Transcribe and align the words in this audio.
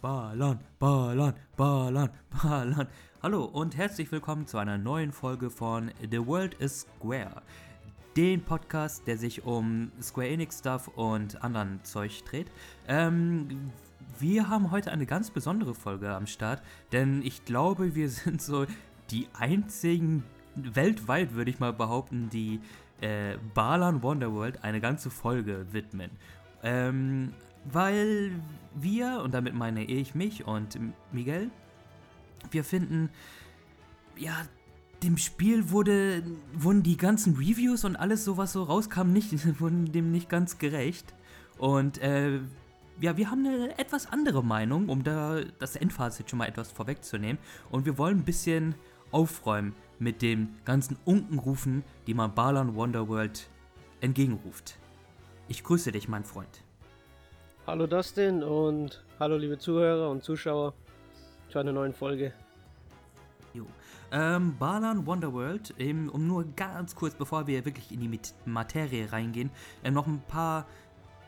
Balan, 0.00 0.58
Balan, 0.78 1.34
Balan, 1.58 2.08
Balan. 2.30 2.88
Hallo 3.22 3.44
und 3.44 3.76
herzlich 3.76 4.10
willkommen 4.10 4.46
zu 4.46 4.56
einer 4.56 4.78
neuen 4.78 5.12
Folge 5.12 5.50
von 5.50 5.90
The 6.10 6.26
World 6.26 6.54
is 6.54 6.86
Square. 6.98 7.42
Den 8.16 8.40
Podcast, 8.42 9.06
der 9.06 9.18
sich 9.18 9.44
um 9.44 9.92
Square 10.00 10.28
Enix 10.28 10.60
Stuff 10.60 10.88
und 10.88 11.44
anderen 11.44 11.84
Zeug 11.84 12.24
dreht. 12.24 12.50
Ähm, 12.88 13.70
wir 14.18 14.48
haben 14.48 14.70
heute 14.70 14.90
eine 14.90 15.04
ganz 15.04 15.30
besondere 15.30 15.74
Folge 15.74 16.08
am 16.08 16.26
Start, 16.26 16.62
denn 16.92 17.20
ich 17.20 17.44
glaube, 17.44 17.94
wir 17.94 18.08
sind 18.08 18.40
so 18.40 18.64
die 19.10 19.28
einzigen 19.38 20.24
weltweit, 20.54 21.34
würde 21.34 21.50
ich 21.50 21.60
mal 21.60 21.74
behaupten, 21.74 22.30
die 22.30 22.60
äh, 23.02 23.36
Balan 23.52 24.02
Wonderworld 24.02 24.64
eine 24.64 24.80
ganze 24.80 25.10
Folge 25.10 25.66
widmen. 25.72 26.10
Ähm, 26.62 27.34
weil 27.64 28.32
wir, 28.74 29.20
und 29.22 29.34
damit 29.34 29.54
meine 29.54 29.84
ich 29.84 30.14
mich 30.14 30.46
und 30.46 30.78
Miguel, 31.12 31.50
wir 32.50 32.64
finden, 32.64 33.10
ja, 34.16 34.34
dem 35.02 35.16
Spiel 35.16 35.70
wurde, 35.70 36.22
wurden 36.52 36.82
die 36.82 36.96
ganzen 36.96 37.36
Reviews 37.36 37.84
und 37.84 37.96
alles 37.96 38.24
so, 38.24 38.36
was 38.36 38.52
so 38.52 38.62
rauskam, 38.62 39.12
nicht, 39.12 39.32
wurden 39.60 39.92
dem 39.92 40.10
nicht 40.10 40.28
ganz 40.28 40.58
gerecht. 40.58 41.14
Und 41.58 41.98
äh, 41.98 42.40
ja, 43.00 43.16
wir 43.16 43.30
haben 43.30 43.46
eine 43.46 43.78
etwas 43.78 44.06
andere 44.06 44.44
Meinung, 44.44 44.88
um 44.88 45.02
da 45.02 45.40
das 45.58 45.76
Endfazit 45.76 46.28
schon 46.28 46.38
mal 46.38 46.48
etwas 46.48 46.70
vorwegzunehmen. 46.70 47.38
Und 47.70 47.86
wir 47.86 47.96
wollen 47.96 48.18
ein 48.18 48.24
bisschen 48.24 48.74
aufräumen 49.10 49.74
mit 49.98 50.22
den 50.22 50.56
ganzen 50.64 50.96
Unkenrufen, 51.04 51.82
die 52.06 52.14
man 52.14 52.34
Balan 52.34 52.74
Wonderworld 52.74 53.48
entgegenruft. 54.00 54.78
Ich 55.48 55.64
grüße 55.64 55.92
dich, 55.92 56.08
mein 56.08 56.24
Freund. 56.24 56.62
Hallo 57.66 57.86
Dustin 57.86 58.42
und 58.42 59.04
hallo 59.18 59.36
liebe 59.36 59.58
Zuhörer 59.58 60.10
und 60.10 60.24
Zuschauer 60.24 60.72
zu 61.50 61.58
einer 61.58 61.72
neuen 61.72 61.92
Folge. 61.92 62.32
Jo. 63.52 63.66
Ähm, 64.10 64.56
Balan 64.58 65.06
Wonderworld, 65.06 65.74
eben, 65.78 66.08
um 66.08 66.26
nur 66.26 66.44
ganz 66.56 66.94
kurz, 66.94 67.14
bevor 67.14 67.46
wir 67.46 67.64
wirklich 67.66 67.92
in 67.92 68.00
die 68.00 68.20
Materie 68.46 69.12
reingehen, 69.12 69.50
äh, 69.84 69.90
noch 69.90 70.06
ein 70.06 70.22
paar 70.26 70.66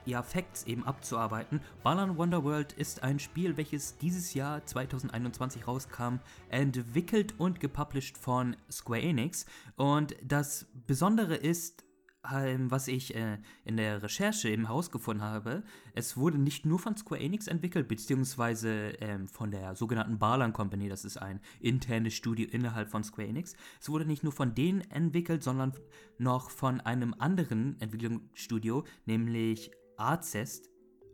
ja, 0.06 0.22
Facts 0.22 0.64
eben 0.64 0.84
abzuarbeiten. 0.84 1.60
Balan 1.82 2.16
Wonderworld 2.16 2.72
ist 2.72 3.02
ein 3.02 3.18
Spiel, 3.18 3.58
welches 3.58 3.98
dieses 3.98 4.32
Jahr 4.32 4.64
2021 4.64 5.68
rauskam, 5.68 6.16
entwickelt 6.48 7.34
und 7.38 7.60
gepublished 7.60 8.16
von 8.16 8.56
Square 8.70 9.02
Enix. 9.02 9.44
Und 9.76 10.16
das 10.22 10.66
Besondere 10.86 11.36
ist, 11.36 11.84
ähm, 11.84 11.91
was 12.24 12.88
ich 12.88 13.14
äh, 13.14 13.38
in 13.64 13.76
der 13.76 14.02
Recherche 14.02 14.48
eben 14.48 14.66
herausgefunden 14.66 15.24
habe, 15.24 15.64
es 15.94 16.16
wurde 16.16 16.38
nicht 16.38 16.64
nur 16.64 16.78
von 16.78 16.96
Square 16.96 17.20
Enix 17.20 17.48
entwickelt, 17.48 17.88
beziehungsweise 17.88 18.92
ähm, 19.00 19.26
von 19.26 19.50
der 19.50 19.74
sogenannten 19.74 20.18
Balan 20.18 20.52
Company, 20.52 20.88
das 20.88 21.04
ist 21.04 21.16
ein 21.16 21.40
internes 21.60 22.14
Studio 22.14 22.48
innerhalb 22.50 22.90
von 22.90 23.02
Square 23.02 23.28
Enix. 23.28 23.54
Es 23.80 23.88
wurde 23.88 24.06
nicht 24.06 24.22
nur 24.22 24.32
von 24.32 24.54
denen 24.54 24.82
entwickelt, 24.82 25.42
sondern 25.42 25.72
noch 26.18 26.50
von 26.50 26.80
einem 26.80 27.14
anderen 27.18 27.80
Entwicklungsstudio, 27.80 28.84
nämlich 29.04 29.72
Arcest 29.96 30.70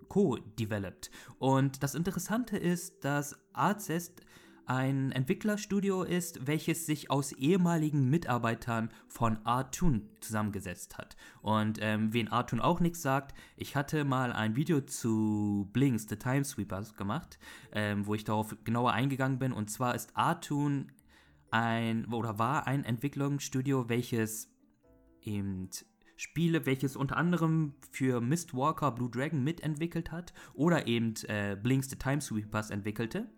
co-developed. 0.09 1.11
Und 1.39 1.83
das 1.83 1.95
Interessante 1.95 2.57
ist, 2.57 3.05
dass 3.05 3.37
Arcest 3.53 4.23
ein 4.69 5.13
Entwicklerstudio 5.13 6.03
ist, 6.03 6.47
welches 6.47 6.85
sich 6.85 7.11
aus 7.11 7.33
ehemaligen 7.33 8.11
Mitarbeitern 8.11 8.91
von 9.07 9.39
Artoon 9.45 10.11
zusammengesetzt 10.21 10.99
hat. 10.99 11.17
Und 11.41 11.79
ähm, 11.81 12.13
wen 12.13 12.29
Artoon 12.29 12.61
auch 12.61 12.79
nichts 12.79 13.01
sagt, 13.01 13.35
ich 13.57 13.77
hatte 13.77 14.05
mal 14.05 14.31
ein 14.31 14.57
Video 14.57 14.83
zu 14.83 15.71
Blinks, 15.73 16.07
The 16.09 16.17
Timesweepers 16.17 16.95
gemacht, 16.97 17.39
ähm, 17.73 18.07
wo 18.07 18.15
ich 18.15 18.25
darauf 18.25 18.55
genauer 18.65 18.93
eingegangen 18.93 19.39
bin. 19.39 19.53
Und 19.53 19.71
zwar 19.71 19.95
ist 19.95 20.15
Artoon 20.15 20.93
ein 21.51 22.05
oder 22.13 22.39
war 22.39 22.67
ein 22.67 22.85
Entwicklungsstudio, 22.85 23.89
welches 23.89 24.53
eben 25.23 25.71
Spiele, 26.17 26.67
welches 26.67 26.95
unter 26.95 27.17
anderem 27.17 27.75
für 27.91 28.21
Mistwalker 28.21 28.91
Blue 28.91 29.09
Dragon 29.09 29.43
mitentwickelt 29.43 30.13
hat 30.13 30.35
oder 30.53 30.87
eben 30.87 31.15
äh, 31.27 31.57
Blinks 31.57 31.89
the 31.89 31.97
Timesweepers 31.97 32.69
entwickelte 32.71 33.31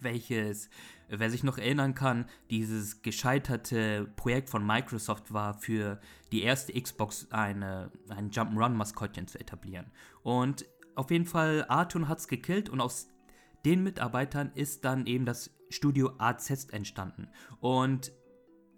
welches, 0.00 0.70
wer 1.08 1.30
sich 1.30 1.44
noch 1.44 1.58
erinnern 1.58 1.94
kann, 1.94 2.26
dieses 2.50 3.02
gescheiterte 3.02 4.10
Projekt 4.16 4.50
von 4.50 4.66
Microsoft 4.66 5.32
war, 5.32 5.54
für 5.54 6.00
die 6.32 6.42
erste 6.42 6.78
Xbox 6.80 7.28
eine, 7.30 7.90
ein 8.08 8.30
Jump'n'Run-Maskottchen 8.30 9.26
zu 9.26 9.38
etablieren. 9.38 9.90
Und 10.22 10.66
auf 10.94 11.10
jeden 11.10 11.26
Fall, 11.26 11.64
Artun 11.68 12.08
hat 12.08 12.18
es 12.18 12.28
gekillt 12.28 12.68
und 12.68 12.80
aus 12.80 13.08
den 13.64 13.82
Mitarbeitern 13.82 14.52
ist 14.54 14.84
dann 14.84 15.06
eben 15.06 15.24
das 15.24 15.50
Studio 15.70 16.12
Azest 16.18 16.72
entstanden. 16.72 17.28
Und 17.60 18.12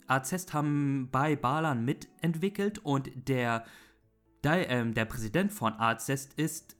Azest 0.06 0.52
haben 0.52 1.08
bei 1.10 1.36
Balan 1.36 1.84
mitentwickelt 1.84 2.78
und 2.78 3.10
der, 3.28 3.64
der, 4.42 4.70
äh, 4.70 4.90
der 4.90 5.04
Präsident 5.04 5.52
von 5.52 5.74
Azest 5.74 6.34
ist 6.34 6.76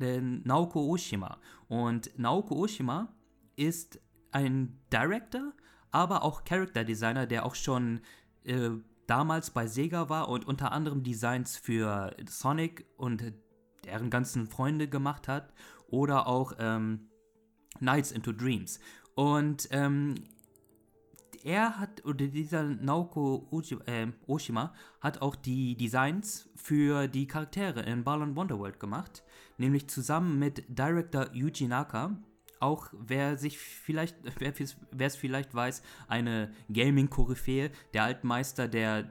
äh, 0.00 0.20
Naoko 0.20 0.80
Oshima. 0.86 1.38
Und 1.68 2.16
Naoko 2.18 2.54
Oshima 2.54 3.12
ist 3.58 4.00
ein 4.32 4.78
Director, 4.92 5.52
aber 5.90 6.22
auch 6.22 6.44
Character 6.44 6.84
Designer, 6.84 7.26
der 7.26 7.44
auch 7.44 7.54
schon 7.54 8.00
äh, 8.44 8.70
damals 9.06 9.50
bei 9.50 9.66
Sega 9.66 10.08
war 10.08 10.28
und 10.28 10.46
unter 10.46 10.72
anderem 10.72 11.02
Designs 11.02 11.56
für 11.56 12.14
Sonic 12.28 12.86
und 12.96 13.32
deren 13.84 14.10
ganzen 14.10 14.46
Freunde 14.46 14.88
gemacht 14.88 15.28
hat 15.28 15.52
oder 15.88 16.26
auch 16.26 16.52
ähm, 16.58 17.08
Nights 17.80 18.12
into 18.12 18.32
Dreams. 18.32 18.80
Und 19.14 19.68
ähm, 19.70 20.14
er 21.42 21.78
hat, 21.78 22.04
oder 22.04 22.26
dieser 22.26 22.64
Naoko 22.64 23.48
äh, 23.86 24.08
Oshima 24.26 24.74
hat 25.00 25.22
auch 25.22 25.36
die 25.36 25.76
Designs 25.76 26.48
für 26.54 27.08
die 27.08 27.26
Charaktere 27.26 27.80
in 27.80 28.04
Balan 28.04 28.36
Wonderworld 28.36 28.78
gemacht, 28.78 29.24
nämlich 29.56 29.88
zusammen 29.88 30.38
mit 30.38 30.64
Director 30.68 31.32
Yuji 31.32 31.68
Naka, 31.68 32.18
auch 32.60 32.88
wer 32.92 33.36
sich 33.36 33.58
vielleicht, 33.58 34.16
wer 34.90 35.06
es 35.06 35.16
vielleicht 35.16 35.54
weiß, 35.54 35.82
eine 36.08 36.52
Gaming-Koryphäe, 36.72 37.70
der 37.94 38.04
Altmeister, 38.04 38.68
der 38.68 39.10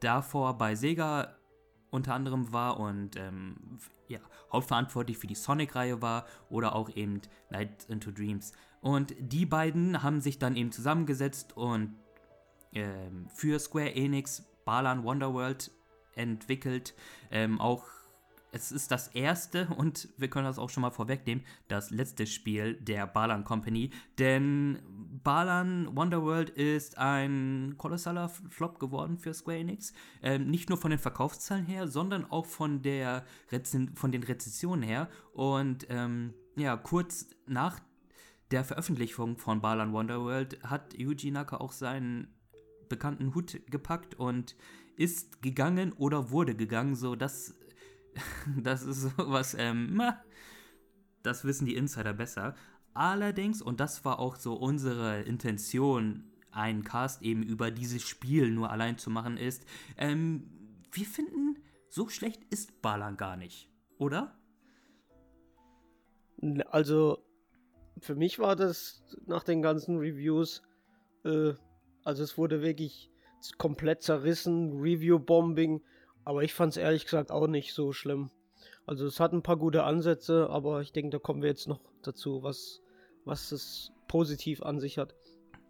davor 0.00 0.58
bei 0.58 0.74
Sega 0.74 1.36
unter 1.90 2.14
anderem 2.14 2.52
war 2.52 2.78
und 2.78 3.16
ähm, 3.16 3.78
ja, 4.08 4.20
hauptverantwortlich 4.52 5.18
für 5.18 5.26
die 5.26 5.34
Sonic-Reihe 5.34 6.02
war 6.02 6.26
oder 6.50 6.74
auch 6.74 6.90
eben 6.90 7.20
Night 7.50 7.86
into 7.88 8.10
Dreams. 8.10 8.52
Und 8.80 9.14
die 9.18 9.46
beiden 9.46 10.02
haben 10.02 10.20
sich 10.20 10.38
dann 10.38 10.56
eben 10.56 10.72
zusammengesetzt 10.72 11.56
und 11.56 11.96
ähm, 12.72 13.28
für 13.34 13.58
Square 13.58 13.94
Enix 13.94 14.44
Balan 14.64 15.04
Wonderworld 15.04 15.70
entwickelt. 16.14 16.94
Ähm, 17.30 17.60
auch 17.60 17.84
es 18.52 18.72
ist 18.72 18.90
das 18.90 19.08
erste 19.08 19.66
und 19.76 20.08
wir 20.16 20.28
können 20.28 20.46
das 20.46 20.58
auch 20.58 20.70
schon 20.70 20.82
mal 20.82 20.90
vorwegnehmen, 20.90 21.44
das 21.68 21.90
letzte 21.90 22.26
Spiel 22.26 22.74
der 22.74 23.06
Balan 23.06 23.44
Company, 23.44 23.90
denn 24.18 24.78
Balan 25.24 25.94
Wonderworld 25.96 26.50
ist 26.50 26.98
ein 26.98 27.74
kolossaler 27.76 28.28
Flop 28.28 28.78
geworden 28.78 29.18
für 29.18 29.34
Square 29.34 29.58
Enix, 29.58 29.92
ähm, 30.22 30.48
nicht 30.50 30.68
nur 30.68 30.78
von 30.78 30.90
den 30.90 30.98
Verkaufszahlen 30.98 31.66
her, 31.66 31.88
sondern 31.88 32.24
auch 32.30 32.46
von 32.46 32.82
der 32.82 33.24
Rezen 33.50 33.94
von 33.96 34.12
den 34.12 34.22
Rezensionen 34.22 34.82
her. 34.82 35.08
Und 35.32 35.86
ähm, 35.90 36.34
ja, 36.56 36.76
kurz 36.76 37.26
nach 37.46 37.80
der 38.50 38.64
Veröffentlichung 38.64 39.36
von 39.36 39.60
Balan 39.60 39.92
Wonderworld 39.92 40.62
hat 40.62 40.94
Yuji 40.94 41.30
Naka 41.30 41.58
auch 41.58 41.72
seinen 41.72 42.34
bekannten 42.88 43.34
Hut 43.34 43.60
gepackt 43.70 44.14
und 44.14 44.56
ist 44.96 45.42
gegangen 45.42 45.92
oder 45.92 46.30
wurde 46.30 46.54
gegangen, 46.54 46.96
so 46.96 47.14
dass 47.14 47.54
das 48.62 48.82
ist 48.82 49.16
sowas, 49.16 49.54
ähm, 49.58 50.00
das 51.22 51.44
wissen 51.44 51.66
die 51.66 51.76
Insider 51.76 52.12
besser. 52.12 52.54
Allerdings, 52.94 53.62
und 53.62 53.80
das 53.80 54.04
war 54.04 54.18
auch 54.18 54.36
so 54.36 54.54
unsere 54.54 55.22
Intention, 55.22 56.24
einen 56.50 56.82
Cast 56.82 57.22
eben 57.22 57.42
über 57.42 57.70
dieses 57.70 58.02
Spiel 58.02 58.50
nur 58.50 58.70
allein 58.70 58.98
zu 58.98 59.10
machen, 59.10 59.36
ist, 59.36 59.64
ähm, 59.96 60.50
wir 60.90 61.06
finden, 61.06 61.58
so 61.88 62.08
schlecht 62.08 62.42
ist 62.50 62.82
Balan 62.82 63.16
gar 63.16 63.36
nicht, 63.36 63.70
oder? 63.98 64.36
Also, 66.70 67.24
für 68.00 68.14
mich 68.14 68.38
war 68.38 68.56
das 68.56 69.02
nach 69.26 69.44
den 69.44 69.62
ganzen 69.62 69.98
Reviews, 69.98 70.62
äh, 71.24 71.52
also 72.04 72.22
es 72.22 72.38
wurde 72.38 72.62
wirklich 72.62 73.10
komplett 73.58 74.02
zerrissen, 74.02 74.80
Review-Bombing, 74.80 75.82
aber 76.28 76.42
ich 76.42 76.52
fand 76.52 76.72
es 76.72 76.76
ehrlich 76.76 77.04
gesagt 77.04 77.32
auch 77.32 77.46
nicht 77.46 77.72
so 77.72 77.94
schlimm. 77.94 78.30
Also 78.84 79.06
es 79.06 79.18
hat 79.18 79.32
ein 79.32 79.42
paar 79.42 79.56
gute 79.56 79.84
Ansätze, 79.84 80.50
aber 80.50 80.82
ich 80.82 80.92
denke, 80.92 81.08
da 81.08 81.18
kommen 81.18 81.40
wir 81.40 81.48
jetzt 81.48 81.66
noch 81.66 81.80
dazu, 82.02 82.42
was, 82.42 82.82
was 83.24 83.50
es 83.50 83.92
positiv 84.08 84.62
an 84.62 84.78
sich 84.78 84.98
hat. 84.98 85.14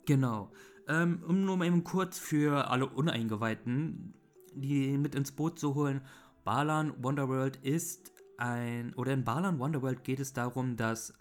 Genau. 0.05 0.51
Ähm, 0.89 1.23
um 1.29 1.45
nur 1.45 1.59
mal 1.59 1.67
eben 1.67 1.85
kurz 1.85 2.19
für 2.19 2.73
alle 2.73 2.87
Uneingeweihten, 2.87 4.15
die 4.53 4.99
mit 4.99 5.15
ins 5.15 5.31
Boot 5.31 5.61
zu 5.61 5.77
holen, 5.77 6.01
Balan 6.43 6.93
Wonderworld 7.05 7.59
ist 7.59 8.11
ein, 8.37 8.95
oder 8.95 9.13
in 9.13 9.23
Balan 9.23 9.61
Wonderworld 9.61 10.03
geht 10.03 10.19
es 10.19 10.33
darum, 10.33 10.77
dass 10.77 11.15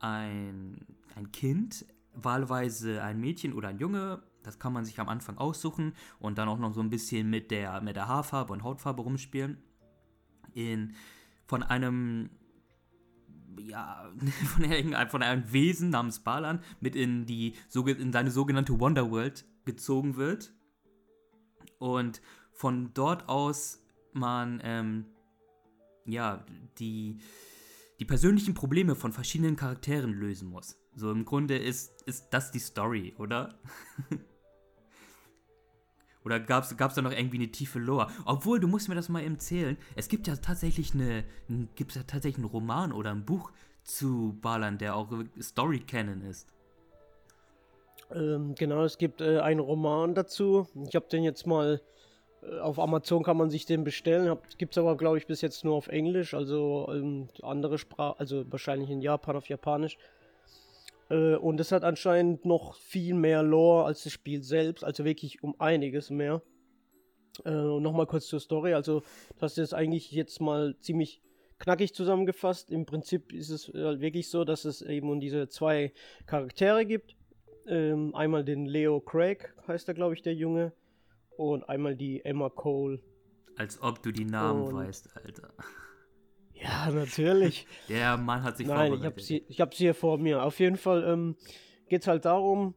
ein, 0.00 0.84
ein 1.14 1.30
Kind, 1.30 1.86
wahlweise 2.12 3.04
ein 3.04 3.20
Mädchen 3.20 3.52
oder 3.52 3.68
ein 3.68 3.78
Junge, 3.78 4.24
das 4.44 4.58
kann 4.58 4.72
man 4.72 4.84
sich 4.84 5.00
am 5.00 5.08
Anfang 5.08 5.38
aussuchen 5.38 5.94
und 6.20 6.38
dann 6.38 6.48
auch 6.48 6.58
noch 6.58 6.72
so 6.72 6.80
ein 6.80 6.90
bisschen 6.90 7.28
mit 7.30 7.50
der, 7.50 7.80
mit 7.80 7.96
der 7.96 8.06
Haarfarbe 8.08 8.52
und 8.52 8.62
Hautfarbe 8.62 9.02
rumspielen. 9.02 9.58
In, 10.52 10.94
von 11.46 11.62
einem 11.62 12.30
ja, 13.58 14.10
von, 14.54 14.64
einem, 14.64 15.08
von 15.08 15.22
einem 15.22 15.52
Wesen 15.52 15.90
namens 15.90 16.20
Balan 16.20 16.60
mit 16.80 16.96
in, 16.96 17.26
die, 17.26 17.54
in 17.74 18.12
seine 18.12 18.30
sogenannte 18.30 18.78
Wonderworld 18.78 19.44
gezogen 19.64 20.16
wird. 20.16 20.52
Und 21.78 22.20
von 22.52 22.92
dort 22.94 23.28
aus 23.28 23.80
man 24.12 24.60
ähm, 24.62 25.06
ja, 26.06 26.44
die, 26.78 27.18
die 27.98 28.04
persönlichen 28.04 28.54
Probleme 28.54 28.94
von 28.94 29.12
verschiedenen 29.12 29.56
Charakteren 29.56 30.12
lösen 30.12 30.48
muss. 30.48 30.78
So 30.94 31.10
im 31.10 31.24
Grunde 31.24 31.58
ist, 31.58 32.02
ist 32.02 32.28
das 32.30 32.52
die 32.52 32.60
Story, 32.60 33.14
oder? 33.18 33.58
Oder 36.24 36.40
gab 36.40 36.64
es 36.64 36.74
da 36.76 37.02
noch 37.02 37.12
irgendwie 37.12 37.36
eine 37.36 37.48
tiefe 37.48 37.78
Lore? 37.78 38.08
Obwohl, 38.24 38.58
du 38.58 38.66
musst 38.66 38.88
mir 38.88 38.94
das 38.94 39.08
mal 39.08 39.22
erzählen. 39.22 39.76
Es 39.94 40.08
gibt 40.08 40.26
ja 40.26 40.36
tatsächlich 40.36 40.94
eine, 40.94 41.24
gibt 41.74 41.94
ja 41.94 42.02
tatsächlich 42.02 42.38
einen 42.38 42.50
Roman 42.50 42.92
oder 42.92 43.10
ein 43.10 43.24
Buch 43.24 43.52
zu 43.82 44.38
Balan, 44.40 44.78
der 44.78 44.96
auch 44.96 45.12
Story 45.40 45.80
Canon 45.80 46.22
ist. 46.22 46.48
Ähm, 48.10 48.54
genau, 48.54 48.84
es 48.84 48.98
gibt 48.98 49.20
äh, 49.20 49.40
einen 49.40 49.60
Roman 49.60 50.14
dazu. 50.14 50.66
Ich 50.88 50.94
habe 50.94 51.06
den 51.08 51.24
jetzt 51.24 51.46
mal 51.46 51.80
äh, 52.42 52.58
auf 52.60 52.78
Amazon 52.78 53.22
kann 53.22 53.36
man 53.36 53.50
sich 53.50 53.66
den 53.66 53.84
bestellen. 53.84 54.36
Gibt 54.58 54.74
es 54.74 54.78
aber, 54.78 54.96
glaube 54.96 55.18
ich, 55.18 55.26
bis 55.26 55.40
jetzt 55.40 55.64
nur 55.64 55.74
auf 55.74 55.88
Englisch, 55.88 56.34
also 56.34 56.88
ähm, 56.90 57.28
andere 57.42 57.78
Sprache, 57.78 58.18
also 58.18 58.50
wahrscheinlich 58.50 58.90
in 58.90 59.00
Japan 59.00 59.36
auf 59.36 59.48
Japanisch. 59.48 59.98
Äh, 61.10 61.36
und 61.36 61.60
es 61.60 61.72
hat 61.72 61.84
anscheinend 61.84 62.44
noch 62.44 62.74
viel 62.74 63.14
mehr 63.14 63.42
Lore 63.42 63.84
als 63.84 64.04
das 64.04 64.12
Spiel 64.12 64.42
selbst, 64.42 64.84
also 64.84 65.04
wirklich 65.04 65.42
um 65.42 65.58
einiges 65.60 66.10
mehr. 66.10 66.42
Äh, 67.44 67.50
Nochmal 67.50 68.06
kurz 68.06 68.26
zur 68.26 68.40
Story, 68.40 68.74
also 68.74 69.02
das 69.38 69.58
ist 69.58 69.74
eigentlich 69.74 70.12
jetzt 70.12 70.40
mal 70.40 70.76
ziemlich 70.78 71.20
knackig 71.58 71.94
zusammengefasst. 71.94 72.70
Im 72.70 72.86
Prinzip 72.86 73.32
ist 73.32 73.50
es 73.50 73.72
halt 73.74 74.00
wirklich 74.00 74.28
so, 74.28 74.44
dass 74.44 74.64
es 74.64 74.82
eben 74.82 75.20
diese 75.20 75.48
zwei 75.48 75.92
Charaktere 76.26 76.84
gibt. 76.86 77.16
Ähm, 77.66 78.14
einmal 78.14 78.44
den 78.44 78.66
Leo 78.66 79.00
Craig, 79.00 79.54
heißt 79.66 79.88
er, 79.88 79.94
glaube 79.94 80.14
ich, 80.14 80.22
der 80.22 80.34
Junge. 80.34 80.72
Und 81.36 81.68
einmal 81.68 81.96
die 81.96 82.24
Emma 82.24 82.48
Cole. 82.48 83.00
Als 83.56 83.82
ob 83.82 84.02
du 84.02 84.12
die 84.12 84.24
Namen 84.24 84.64
und 84.64 84.74
weißt, 84.74 85.16
Alter. 85.16 85.48
Ja, 86.64 86.90
natürlich. 86.90 87.66
Der 87.88 88.16
Mann 88.16 88.42
hat 88.42 88.56
sich 88.56 88.66
Nein, 88.66 88.94
ich 88.94 89.04
habe 89.04 89.20
sie, 89.20 89.44
ich 89.48 89.60
hab 89.60 89.74
sie 89.74 89.84
hier 89.84 89.94
vor 89.94 90.18
mir. 90.18 90.42
Auf 90.42 90.58
jeden 90.60 90.76
Fall 90.76 91.04
ähm, 91.04 91.36
geht 91.88 92.02
es 92.02 92.08
halt 92.08 92.24
darum, 92.24 92.74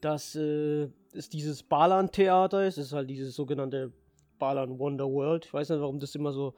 dass 0.00 0.34
äh, 0.34 0.88
es 1.12 1.28
dieses 1.28 1.62
Balan-Theater 1.62 2.66
ist. 2.66 2.76
Es 2.76 2.86
ist 2.86 2.92
halt 2.92 3.08
dieses 3.08 3.36
sogenannte 3.36 3.92
Balan 4.38 4.78
Wonder 4.78 5.08
World. 5.08 5.46
Ich 5.46 5.54
weiß 5.54 5.70
nicht, 5.70 5.80
warum 5.80 6.00
das 6.00 6.14
immer 6.16 6.32
so 6.32 6.54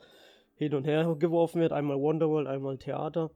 hin 0.54 0.74
und 0.74 0.84
her 0.84 1.14
geworfen 1.18 1.60
wird. 1.60 1.72
Einmal 1.72 2.00
Wonder 2.00 2.28
World, 2.30 2.48
einmal 2.48 2.78
Theater. 2.78 3.30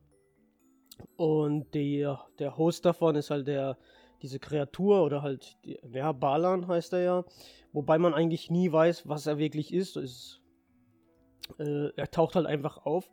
Und 1.17 1.75
der, 1.75 2.25
der 2.39 2.57
Host 2.57 2.87
davon 2.87 3.17
ist 3.17 3.31
halt 3.31 3.49
der, 3.49 3.77
diese 4.23 4.39
Kreatur 4.39 5.03
oder 5.03 5.23
halt, 5.23 5.59
ja, 5.93 6.13
Balan 6.13 6.69
heißt 6.69 6.95
er 6.95 7.01
ja. 7.01 7.25
Wobei 7.73 7.99
man 7.99 8.15
eigentlich 8.15 8.51
nie 8.51 8.73
weiß, 8.73 9.09
was 9.09 9.27
er 9.27 9.39
wirklich 9.39 9.75
ist. 9.75 9.97
ist 9.99 10.40
äh, 11.59 11.89
er 11.97 12.11
taucht 12.11 12.37
halt 12.37 12.47
einfach 12.47 12.85
auf. 12.85 13.11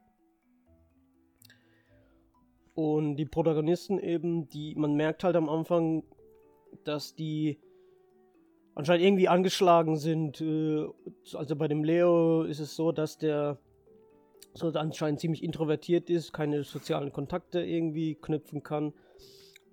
Und 2.76 3.16
die 3.16 3.26
Protagonisten 3.26 3.98
eben, 4.00 4.50
die, 4.50 4.76
man 4.76 4.94
merkt 4.94 5.24
halt 5.24 5.36
am 5.36 5.50
Anfang, 5.50 6.04
dass 6.84 7.16
die 7.16 7.60
anscheinend 8.76 9.06
irgendwie 9.06 9.28
angeschlagen 9.28 9.98
sind. 9.98 10.42
Äh, 10.42 10.86
also 11.34 11.56
bei 11.56 11.68
dem 11.68 11.84
Leo 11.84 12.44
ist 12.44 12.60
es 12.60 12.76
so, 12.76 12.92
dass 12.92 13.18
der 13.18 13.58
so 14.54 14.68
anscheinend 14.70 15.20
ziemlich 15.20 15.44
introvertiert 15.44 16.10
ist, 16.10 16.34
keine 16.34 16.64
sozialen 16.64 17.12
Kontakte 17.12 17.62
irgendwie 17.62 18.16
knüpfen 18.16 18.64
kann. 18.64 18.94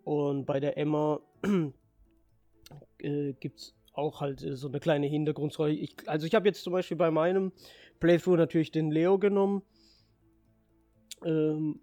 Und 0.05 0.47
bei 0.47 0.61
der 0.61 0.77
Emma 0.79 1.21
äh, 2.99 3.33
gibt 3.35 3.61
es 3.61 3.75
auch 3.93 4.21
halt 4.21 4.41
so 4.41 4.69
eine 4.69 4.81
kleine 4.81 5.06
Hintergrundstory. 5.06 5.89
Also 6.06 6.27
ich 6.27 6.35
habe 6.35 6.49
jetzt 6.49 6.62
zum 6.62 6.73
Beispiel 6.73 6.97
bei 6.97 7.11
meinem 7.11 7.53
Playthrough 8.00 8.37
natürlich 8.37 8.70
den 8.70 8.91
Leo 8.91 9.19
genommen. 9.19 9.62
Ähm, 11.25 11.81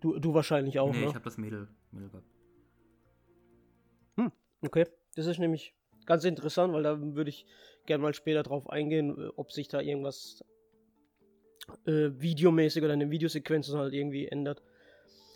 du, 0.00 0.18
du 0.18 0.34
wahrscheinlich 0.34 0.78
auch, 0.78 0.92
nee, 0.92 1.00
ne? 1.00 1.06
ich 1.06 1.14
habe 1.14 1.24
das 1.24 1.38
Mädel, 1.38 1.68
Mädel 1.90 2.10
gehabt. 2.10 2.26
Hm, 4.16 4.32
okay. 4.62 4.86
Das 5.16 5.26
ist 5.26 5.38
nämlich 5.38 5.74
ganz 6.06 6.24
interessant, 6.24 6.72
weil 6.72 6.82
da 6.82 7.00
würde 7.00 7.30
ich 7.30 7.46
gerne 7.86 8.02
mal 8.02 8.14
später 8.14 8.42
drauf 8.42 8.68
eingehen, 8.70 9.16
äh, 9.18 9.28
ob 9.36 9.52
sich 9.52 9.68
da 9.68 9.80
irgendwas 9.80 10.44
äh, 11.86 12.10
videomäßig 12.18 12.82
oder 12.82 12.94
in 12.94 13.00
den 13.00 13.10
Videosequenzen 13.10 13.78
halt 13.78 13.94
irgendwie 13.94 14.26
ändert. 14.26 14.62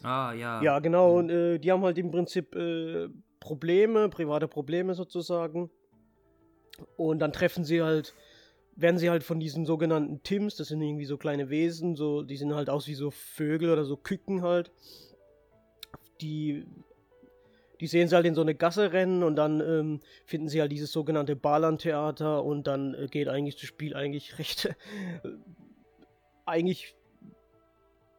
Ah, 0.02 0.32
ja. 0.32 0.62
Ja, 0.62 0.78
genau. 0.78 1.12
Mhm. 1.12 1.18
Und 1.18 1.30
äh, 1.30 1.58
die 1.58 1.72
haben 1.72 1.82
halt 1.82 1.98
im 1.98 2.10
Prinzip 2.10 2.54
äh, 2.54 3.08
Probleme, 3.40 4.08
private 4.08 4.48
Probleme 4.48 4.94
sozusagen. 4.94 5.70
Und 6.96 7.18
dann 7.18 7.32
treffen 7.32 7.64
sie 7.64 7.82
halt, 7.82 8.14
werden 8.78 8.98
sie 8.98 9.10
halt 9.10 9.24
von 9.24 9.40
diesen 9.40 9.66
sogenannten 9.66 10.22
Tims, 10.22 10.54
das 10.54 10.68
sind 10.68 10.80
irgendwie 10.80 11.04
so 11.04 11.18
kleine 11.18 11.50
Wesen, 11.50 11.96
so, 11.96 12.22
die 12.22 12.36
sehen 12.36 12.54
halt 12.54 12.70
aus 12.70 12.86
wie 12.86 12.94
so 12.94 13.10
Vögel 13.10 13.70
oder 13.70 13.84
so 13.84 13.96
Küken 13.96 14.42
halt. 14.42 14.70
Die, 16.20 16.64
die 17.80 17.88
sehen 17.88 18.06
sie 18.06 18.14
halt 18.14 18.24
in 18.26 18.36
so 18.36 18.40
eine 18.40 18.54
Gasse 18.54 18.92
rennen 18.92 19.24
und 19.24 19.34
dann 19.34 19.60
ähm, 19.60 20.00
finden 20.24 20.48
sie 20.48 20.60
halt 20.60 20.70
dieses 20.70 20.92
sogenannte 20.92 21.34
Balan-Theater 21.34 22.44
und 22.44 22.68
dann 22.68 22.94
äh, 22.94 23.08
geht 23.10 23.28
eigentlich 23.28 23.56
das 23.56 23.66
Spiel 23.66 23.96
eigentlich 23.96 24.38
recht, 24.38 24.66
äh, 24.66 24.74
eigentlich 26.46 26.94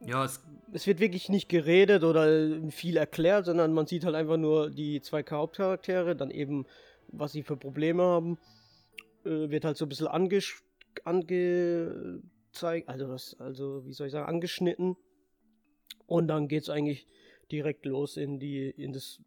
ja, 0.02 0.24
es, 0.24 0.44
es 0.74 0.88
wird 0.88 1.00
wirklich 1.00 1.30
nicht 1.30 1.50
geredet 1.50 2.04
oder 2.04 2.62
viel 2.70 2.98
erklärt, 2.98 3.46
sondern 3.46 3.74
man 3.74 3.88
sieht 3.88 4.06
halt 4.06 4.16
einfach 4.16 4.38
nur 4.38 4.70
die 4.70 5.02
zwei 5.02 5.24
Hauptcharaktere, 5.30 6.16
dann 6.16 6.32
eben 6.32 6.66
was 7.12 7.32
sie 7.32 7.44
für 7.44 7.58
Probleme 7.58 8.04
haben, 8.04 8.38
äh, 9.26 9.50
wird 9.50 9.66
halt 9.66 9.78
so 9.78 9.86
ein 9.86 9.90
bisschen 9.90 10.08
angezeigt, 10.08 12.90
also 12.90 13.10
was, 13.10 13.40
also 13.40 13.86
wie 13.86 13.94
soll 13.94 14.08
ich 14.08 14.14
sagen, 14.14 14.28
angeschnitten. 14.28 14.96
Und 16.06 16.28
dann 16.28 16.48
geht 16.48 16.64
es 16.64 16.70
eigentlich 16.70 17.08
direkt 17.52 17.86
los 17.86 18.18
in 18.18 18.40
die, 18.40 18.70
in 18.70 18.94
das, 18.94 19.22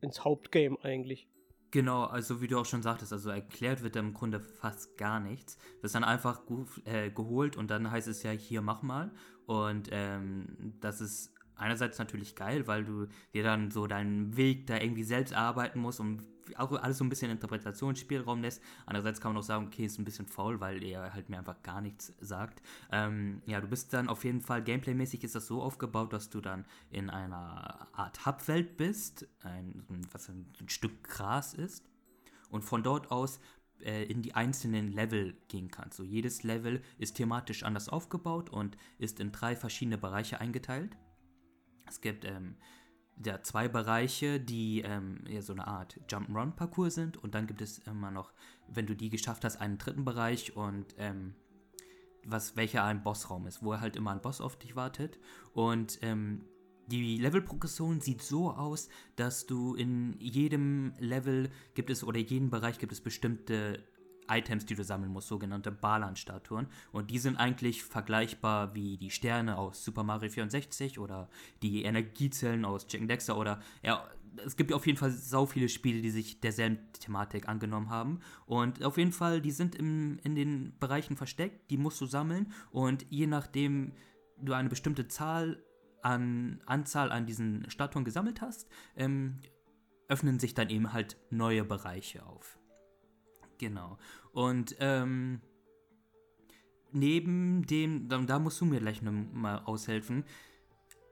ins 0.00 0.24
Hauptgame 0.24 0.76
eigentlich. 0.82 1.28
Genau, 1.70 2.04
also 2.04 2.42
wie 2.42 2.48
du 2.48 2.58
auch 2.58 2.66
schon 2.66 2.82
sagtest, 2.82 3.14
also 3.14 3.30
erklärt 3.30 3.82
wird 3.82 3.96
im 3.96 4.12
Grunde 4.12 4.40
fast 4.40 4.98
gar 4.98 5.20
nichts. 5.20 5.56
Das 5.80 5.92
dann 5.92 6.04
einfach 6.04 6.42
äh, 6.84 7.10
geholt 7.10 7.56
und 7.56 7.70
dann 7.70 7.90
heißt 7.90 8.08
es 8.08 8.22
ja, 8.22 8.30
hier 8.30 8.60
mach 8.60 8.82
mal. 8.82 9.10
Und 9.46 9.88
ähm, 9.90 10.74
das 10.80 11.00
ist 11.00 11.32
einerseits 11.56 11.98
natürlich 11.98 12.36
geil, 12.36 12.66
weil 12.66 12.84
du 12.84 13.06
dir 13.32 13.42
dann 13.42 13.70
so 13.70 13.86
deinen 13.86 14.36
Weg 14.36 14.66
da 14.66 14.78
irgendwie 14.78 15.04
selbst 15.04 15.32
arbeiten 15.32 15.80
musst 15.80 16.00
und 16.00 16.22
auch 16.56 16.72
alles 16.72 16.98
so 16.98 17.04
ein 17.04 17.08
bisschen 17.08 17.30
Interpretationsspielraum 17.30 18.42
lässt. 18.42 18.62
Andererseits 18.86 19.20
kann 19.20 19.32
man 19.32 19.40
auch 19.40 19.46
sagen, 19.46 19.66
okay, 19.66 19.84
ist 19.84 19.98
ein 19.98 20.04
bisschen 20.04 20.26
faul, 20.26 20.60
weil 20.60 20.82
er 20.82 21.12
halt 21.14 21.28
mir 21.28 21.38
einfach 21.38 21.62
gar 21.62 21.80
nichts 21.80 22.12
sagt. 22.20 22.62
Ähm, 22.90 23.42
ja, 23.46 23.60
du 23.60 23.68
bist 23.68 23.92
dann 23.92 24.08
auf 24.08 24.24
jeden 24.24 24.40
Fall, 24.40 24.62
gameplaymäßig 24.62 25.24
ist 25.24 25.34
das 25.34 25.46
so 25.46 25.62
aufgebaut, 25.62 26.12
dass 26.12 26.30
du 26.30 26.40
dann 26.40 26.64
in 26.90 27.10
einer 27.10 27.88
Art 27.92 28.26
Hubwelt 28.26 28.76
bist, 28.76 29.26
ein, 29.42 29.84
was 30.10 30.28
ein, 30.28 30.52
ein 30.60 30.68
Stück 30.68 31.04
Gras 31.04 31.54
ist. 31.54 31.84
Und 32.50 32.62
von 32.62 32.82
dort 32.82 33.10
aus 33.10 33.40
äh, 33.82 34.04
in 34.04 34.22
die 34.22 34.34
einzelnen 34.34 34.92
Level 34.92 35.34
gehen 35.48 35.70
kannst. 35.70 35.96
So 35.96 36.04
jedes 36.04 36.42
Level 36.42 36.82
ist 36.98 37.16
thematisch 37.16 37.62
anders 37.62 37.88
aufgebaut 37.88 38.50
und 38.50 38.76
ist 38.98 39.20
in 39.20 39.32
drei 39.32 39.56
verschiedene 39.56 39.98
Bereiche 39.98 40.40
eingeteilt. 40.40 40.96
Es 41.88 42.00
gibt 42.00 42.24
ähm, 42.24 42.56
ja, 43.24 43.42
zwei 43.42 43.68
Bereiche, 43.68 44.40
die 44.40 44.82
ähm, 44.82 45.24
ja, 45.28 45.42
so 45.42 45.52
eine 45.52 45.66
Art 45.66 46.00
Jump'n'Run-Parcours 46.08 46.94
sind. 46.94 47.16
Und 47.16 47.34
dann 47.34 47.46
gibt 47.46 47.60
es 47.60 47.78
immer 47.78 48.10
noch, 48.10 48.32
wenn 48.68 48.86
du 48.86 48.94
die 48.94 49.10
geschafft 49.10 49.44
hast, 49.44 49.56
einen 49.56 49.78
dritten 49.78 50.04
Bereich 50.04 50.56
und 50.56 50.94
ähm, 50.98 51.34
was, 52.24 52.56
welcher 52.56 52.84
ein 52.84 53.02
Bossraum 53.02 53.46
ist, 53.46 53.62
wo 53.62 53.78
halt 53.78 53.96
immer 53.96 54.12
ein 54.12 54.20
Boss 54.20 54.40
auf 54.40 54.56
dich 54.56 54.76
wartet. 54.76 55.18
Und 55.52 55.98
ähm, 56.02 56.44
die 56.86 57.16
Levelprogression 57.18 58.00
sieht 58.00 58.22
so 58.22 58.50
aus, 58.50 58.88
dass 59.16 59.46
du 59.46 59.74
in 59.74 60.16
jedem 60.18 60.94
Level 60.98 61.50
gibt 61.74 61.90
es 61.90 62.04
oder 62.04 62.18
jedem 62.18 62.50
Bereich 62.50 62.78
gibt 62.78 62.92
es 62.92 63.00
bestimmte 63.00 63.82
Items, 64.28 64.66
die 64.66 64.74
du 64.74 64.84
sammeln 64.84 65.12
musst, 65.12 65.28
sogenannte 65.28 65.70
Balan-Statuen. 65.70 66.66
Und 66.92 67.10
die 67.10 67.18
sind 67.18 67.36
eigentlich 67.36 67.82
vergleichbar 67.82 68.74
wie 68.74 68.96
die 68.96 69.10
Sterne 69.10 69.58
aus 69.58 69.84
Super 69.84 70.02
Mario 70.02 70.30
64 70.30 70.98
oder 70.98 71.28
die 71.62 71.84
Energiezellen 71.84 72.64
aus 72.64 72.86
Chicken 72.86 73.08
Dexter 73.08 73.36
oder 73.36 73.60
ja, 73.82 74.06
es 74.44 74.56
gibt 74.56 74.72
auf 74.72 74.86
jeden 74.86 74.98
Fall 74.98 75.10
sau 75.10 75.46
viele 75.46 75.68
Spiele, 75.68 76.00
die 76.00 76.10
sich 76.10 76.40
derselben 76.40 76.78
Thematik 76.92 77.48
angenommen 77.48 77.90
haben. 77.90 78.20
Und 78.46 78.82
auf 78.82 78.96
jeden 78.96 79.12
Fall, 79.12 79.40
die 79.40 79.50
sind 79.50 79.74
im, 79.74 80.18
in 80.22 80.34
den 80.34 80.72
Bereichen 80.78 81.16
versteckt, 81.16 81.70
die 81.70 81.76
musst 81.76 82.00
du 82.00 82.06
sammeln. 82.06 82.52
Und 82.70 83.04
je 83.10 83.26
nachdem 83.26 83.92
du 84.38 84.52
eine 84.54 84.68
bestimmte 84.68 85.08
Zahl 85.08 85.62
an 86.02 86.60
Anzahl 86.66 87.12
an 87.12 87.26
diesen 87.26 87.68
Statuen 87.70 88.04
gesammelt 88.04 88.40
hast, 88.40 88.68
ähm, 88.96 89.38
öffnen 90.08 90.38
sich 90.38 90.54
dann 90.54 90.68
eben 90.68 90.92
halt 90.92 91.16
neue 91.30 91.64
Bereiche 91.64 92.26
auf. 92.26 92.58
Genau. 93.62 93.96
Und 94.32 94.74
ähm, 94.80 95.40
neben 96.90 97.64
dem, 97.64 98.08
da, 98.08 98.18
da, 98.18 98.40
musst 98.40 98.60
du 98.60 98.64
mir 98.64 98.80
gleich 98.80 99.02
noch 99.02 99.12
mal 99.12 99.58
aushelfen, 99.58 100.24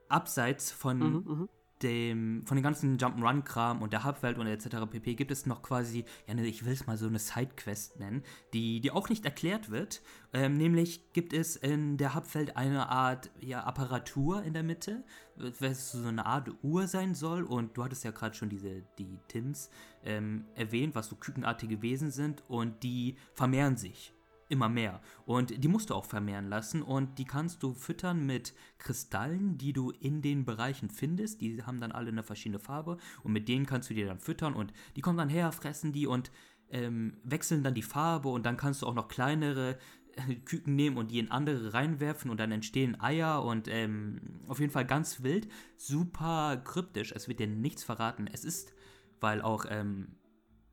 abseits 0.09 0.69
von 0.69 0.99
mhm, 0.99 1.23
mhm 1.25 1.49
dem, 1.83 2.45
von 2.45 2.55
den 2.55 2.63
ganzen 2.63 2.97
Jump'n'Run-Kram 2.97 3.81
und 3.81 3.93
der 3.93 4.03
Hubwelt 4.03 4.37
und 4.37 4.47
etc. 4.47 4.77
pp. 4.89 5.15
gibt 5.15 5.31
es 5.31 5.45
noch 5.45 5.61
quasi, 5.61 6.05
ja, 6.27 6.33
ne, 6.33 6.45
ich 6.45 6.65
will 6.65 6.73
es 6.73 6.87
mal 6.87 6.97
so 6.97 7.07
eine 7.07 7.19
Sidequest 7.19 7.99
nennen, 7.99 8.23
die, 8.53 8.81
die 8.81 8.91
auch 8.91 9.09
nicht 9.09 9.25
erklärt 9.25 9.69
wird. 9.69 10.01
Ähm, 10.33 10.57
nämlich 10.57 11.11
gibt 11.13 11.33
es 11.33 11.55
in 11.55 11.97
der 11.97 12.15
Hubwelt 12.15 12.57
eine 12.57 12.89
Art 12.89 13.31
ja, 13.39 13.63
Apparatur 13.63 14.43
in 14.43 14.53
der 14.53 14.63
Mitte, 14.63 15.03
was 15.35 15.91
so 15.91 16.07
eine 16.07 16.25
Art 16.25 16.49
Uhr 16.63 16.87
sein 16.87 17.15
soll. 17.15 17.43
Und 17.43 17.77
du 17.77 17.83
hattest 17.83 18.03
ja 18.03 18.11
gerade 18.11 18.35
schon 18.35 18.49
diese, 18.49 18.83
die 18.97 19.19
Tims 19.27 19.69
ähm, 20.03 20.45
erwähnt, 20.55 20.95
was 20.95 21.07
so 21.07 21.15
kükenartige 21.15 21.81
Wesen 21.81 22.11
sind 22.11 22.43
und 22.47 22.83
die 22.83 23.17
vermehren 23.33 23.77
sich 23.77 24.13
immer 24.51 24.69
mehr. 24.69 25.01
Und 25.25 25.63
die 25.63 25.67
musst 25.67 25.89
du 25.89 25.95
auch 25.95 26.05
vermehren 26.05 26.49
lassen 26.49 26.81
und 26.81 27.17
die 27.17 27.25
kannst 27.25 27.63
du 27.63 27.73
füttern 27.73 28.25
mit 28.25 28.53
Kristallen, 28.77 29.57
die 29.57 29.73
du 29.73 29.91
in 29.91 30.21
den 30.21 30.45
Bereichen 30.45 30.89
findest. 30.89 31.41
Die 31.41 31.63
haben 31.63 31.79
dann 31.79 31.91
alle 31.91 32.09
eine 32.09 32.23
verschiedene 32.23 32.59
Farbe 32.59 32.97
und 33.23 33.31
mit 33.31 33.47
denen 33.47 33.65
kannst 33.65 33.89
du 33.89 33.93
dir 33.93 34.05
dann 34.05 34.19
füttern 34.19 34.53
und 34.53 34.73
die 34.95 35.01
kommen 35.01 35.17
dann 35.17 35.29
her, 35.29 35.51
fressen 35.51 35.93
die 35.93 36.07
und 36.07 36.31
ähm, 36.69 37.17
wechseln 37.23 37.63
dann 37.63 37.73
die 37.73 37.81
Farbe 37.81 38.29
und 38.29 38.45
dann 38.45 38.57
kannst 38.57 38.81
du 38.81 38.87
auch 38.87 38.93
noch 38.93 39.07
kleinere 39.07 39.77
äh, 40.15 40.35
Küken 40.35 40.75
nehmen 40.75 40.97
und 40.97 41.11
die 41.11 41.19
in 41.19 41.31
andere 41.31 41.73
reinwerfen 41.73 42.31
und 42.31 42.39
dann 42.39 42.51
entstehen 42.51 42.99
Eier 42.99 43.43
und 43.43 43.67
ähm, 43.67 44.41
auf 44.47 44.59
jeden 44.59 44.71
Fall 44.71 44.85
ganz 44.85 45.23
wild, 45.23 45.47
super 45.77 46.61
kryptisch. 46.63 47.11
Es 47.11 47.27
wird 47.27 47.39
dir 47.39 47.47
nichts 47.47 47.83
verraten. 47.83 48.27
Es 48.31 48.45
ist, 48.45 48.73
weil 49.19 49.41
auch 49.41 49.65
ähm, 49.69 50.15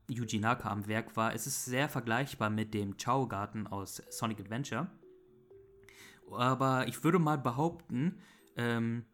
Yuji 0.09 0.39
Naka 0.39 0.69
am 0.69 0.87
Werk 0.87 1.15
war. 1.15 1.33
Es 1.33 1.47
ist 1.47 1.65
sehr 1.65 1.89
vergleichbar 1.89 2.49
mit 2.49 2.73
dem 2.73 2.97
Chao-Garten 2.97 3.67
aus 3.67 4.01
Sonic 4.09 4.39
Adventure. 4.39 4.89
Aber 6.31 6.87
ich 6.87 7.03
würde 7.03 7.19
mal 7.19 7.37
behaupten, 7.37 8.19
ähm, 8.55 9.05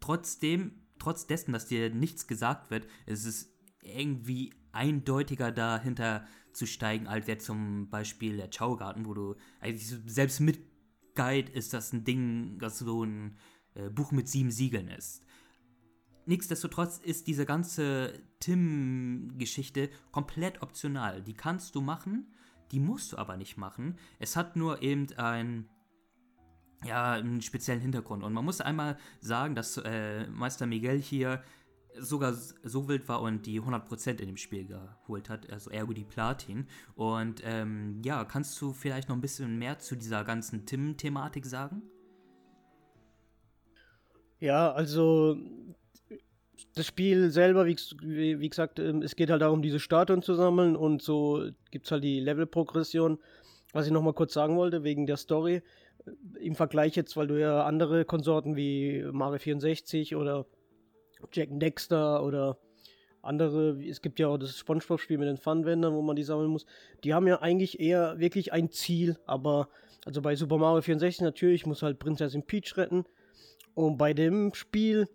trotzdem, 0.00 0.82
trotz 0.98 1.26
dessen, 1.26 1.52
dass 1.52 1.66
dir 1.66 1.90
nichts 1.90 2.26
gesagt 2.26 2.70
wird, 2.70 2.86
ist 3.06 3.24
es 3.24 3.54
irgendwie 3.82 4.52
eindeutiger 4.72 5.52
dahinter 5.52 6.26
zu 6.52 6.66
steigen, 6.66 7.06
als 7.06 7.26
jetzt 7.26 7.46
zum 7.46 7.88
Beispiel 7.88 8.36
der 8.36 8.50
Chao-Garten, 8.50 9.06
wo 9.06 9.14
du, 9.14 9.36
also 9.60 9.96
selbst 10.06 10.40
mit 10.40 10.60
Guide 11.14 11.52
ist 11.52 11.72
das 11.72 11.92
ein 11.92 12.04
Ding, 12.04 12.58
das 12.58 12.78
so 12.78 13.04
ein 13.04 13.36
äh, 13.74 13.90
Buch 13.90 14.12
mit 14.12 14.28
sieben 14.28 14.50
Siegeln 14.50 14.88
ist. 14.88 15.22
Nichtsdestotrotz 16.26 16.98
ist 16.98 17.26
diese 17.26 17.46
ganze 17.46 18.12
Tim-Geschichte 18.40 19.90
komplett 20.12 20.62
optional. 20.62 21.22
Die 21.22 21.34
kannst 21.34 21.74
du 21.74 21.80
machen, 21.80 22.32
die 22.70 22.80
musst 22.80 23.12
du 23.12 23.18
aber 23.18 23.36
nicht 23.36 23.56
machen. 23.56 23.98
Es 24.18 24.36
hat 24.36 24.56
nur 24.56 24.82
eben 24.82 25.06
ein, 25.16 25.68
ja, 26.84 27.12
einen 27.12 27.42
speziellen 27.42 27.80
Hintergrund. 27.80 28.22
Und 28.22 28.32
man 28.32 28.44
muss 28.44 28.60
einmal 28.60 28.98
sagen, 29.20 29.54
dass 29.54 29.76
äh, 29.78 30.26
Meister 30.28 30.66
Miguel 30.66 31.00
hier 31.00 31.42
sogar 31.98 32.32
so 32.32 32.88
wild 32.88 33.08
war 33.08 33.20
und 33.20 33.44
die 33.46 33.60
100% 33.60 34.20
in 34.20 34.26
dem 34.26 34.36
Spiel 34.36 34.66
geholt 34.66 35.28
hat, 35.28 35.50
also 35.50 35.70
ergo 35.70 35.92
die 35.92 36.04
Platin. 36.04 36.66
Und 36.94 37.42
ähm, 37.44 38.00
ja, 38.04 38.24
kannst 38.24 38.60
du 38.60 38.72
vielleicht 38.72 39.08
noch 39.08 39.16
ein 39.16 39.20
bisschen 39.20 39.58
mehr 39.58 39.78
zu 39.78 39.96
dieser 39.96 40.24
ganzen 40.24 40.66
Tim-Thematik 40.66 41.44
sagen? 41.46 41.82
Ja, 44.38 44.72
also 44.72 45.36
das 46.74 46.86
Spiel 46.86 47.30
selber, 47.30 47.66
wie, 47.66 47.76
wie, 48.40 48.48
gesagt, 48.48 48.78
ähm, 48.78 49.02
es 49.02 49.16
geht 49.16 49.30
halt 49.30 49.42
darum, 49.42 49.62
diese 49.62 49.80
Statuen 49.80 50.22
zu 50.22 50.34
sammeln 50.34 50.76
und 50.76 51.02
so 51.02 51.44
gibt 51.70 51.86
es 51.86 51.92
halt 51.92 52.04
die 52.04 52.20
Level-Progression. 52.20 53.18
Was 53.72 53.86
ich 53.86 53.92
nochmal 53.92 54.12
kurz 54.12 54.34
sagen 54.34 54.56
wollte, 54.56 54.84
wegen 54.84 55.06
der 55.06 55.16
Story, 55.16 55.62
äh, 56.04 56.10
im 56.40 56.54
Vergleich 56.54 56.94
jetzt, 56.96 57.16
weil 57.16 57.26
du 57.26 57.40
ja 57.40 57.64
andere 57.64 58.04
Konsorten 58.04 58.56
wie 58.56 59.04
Mario 59.12 59.38
64 59.38 60.16
oder 60.16 60.46
Jack 61.32 61.48
Dexter 61.52 62.22
oder 62.24 62.58
andere, 63.22 63.80
es 63.84 64.02
gibt 64.02 64.18
ja 64.18 64.28
auch 64.28 64.38
das 64.38 64.56
Spongebob-Spiel 64.58 65.18
mit 65.18 65.28
den 65.28 65.36
Funwändern, 65.36 65.94
wo 65.94 66.02
man 66.02 66.16
die 66.16 66.24
sammeln 66.24 66.50
muss, 66.50 66.66
die 67.04 67.14
haben 67.14 67.26
ja 67.28 67.40
eigentlich 67.40 67.80
eher 67.80 68.18
wirklich 68.18 68.52
ein 68.52 68.70
Ziel, 68.70 69.16
aber 69.26 69.68
also 70.04 70.20
bei 70.20 70.34
Super 70.34 70.58
Mario 70.58 70.82
64 70.82 71.22
natürlich 71.22 71.64
muss 71.64 71.82
halt 71.82 72.00
Prinzessin 72.00 72.42
Peach 72.42 72.76
retten 72.76 73.04
und 73.74 73.96
bei 73.96 74.12
dem 74.12 74.52
Spiel 74.54 75.08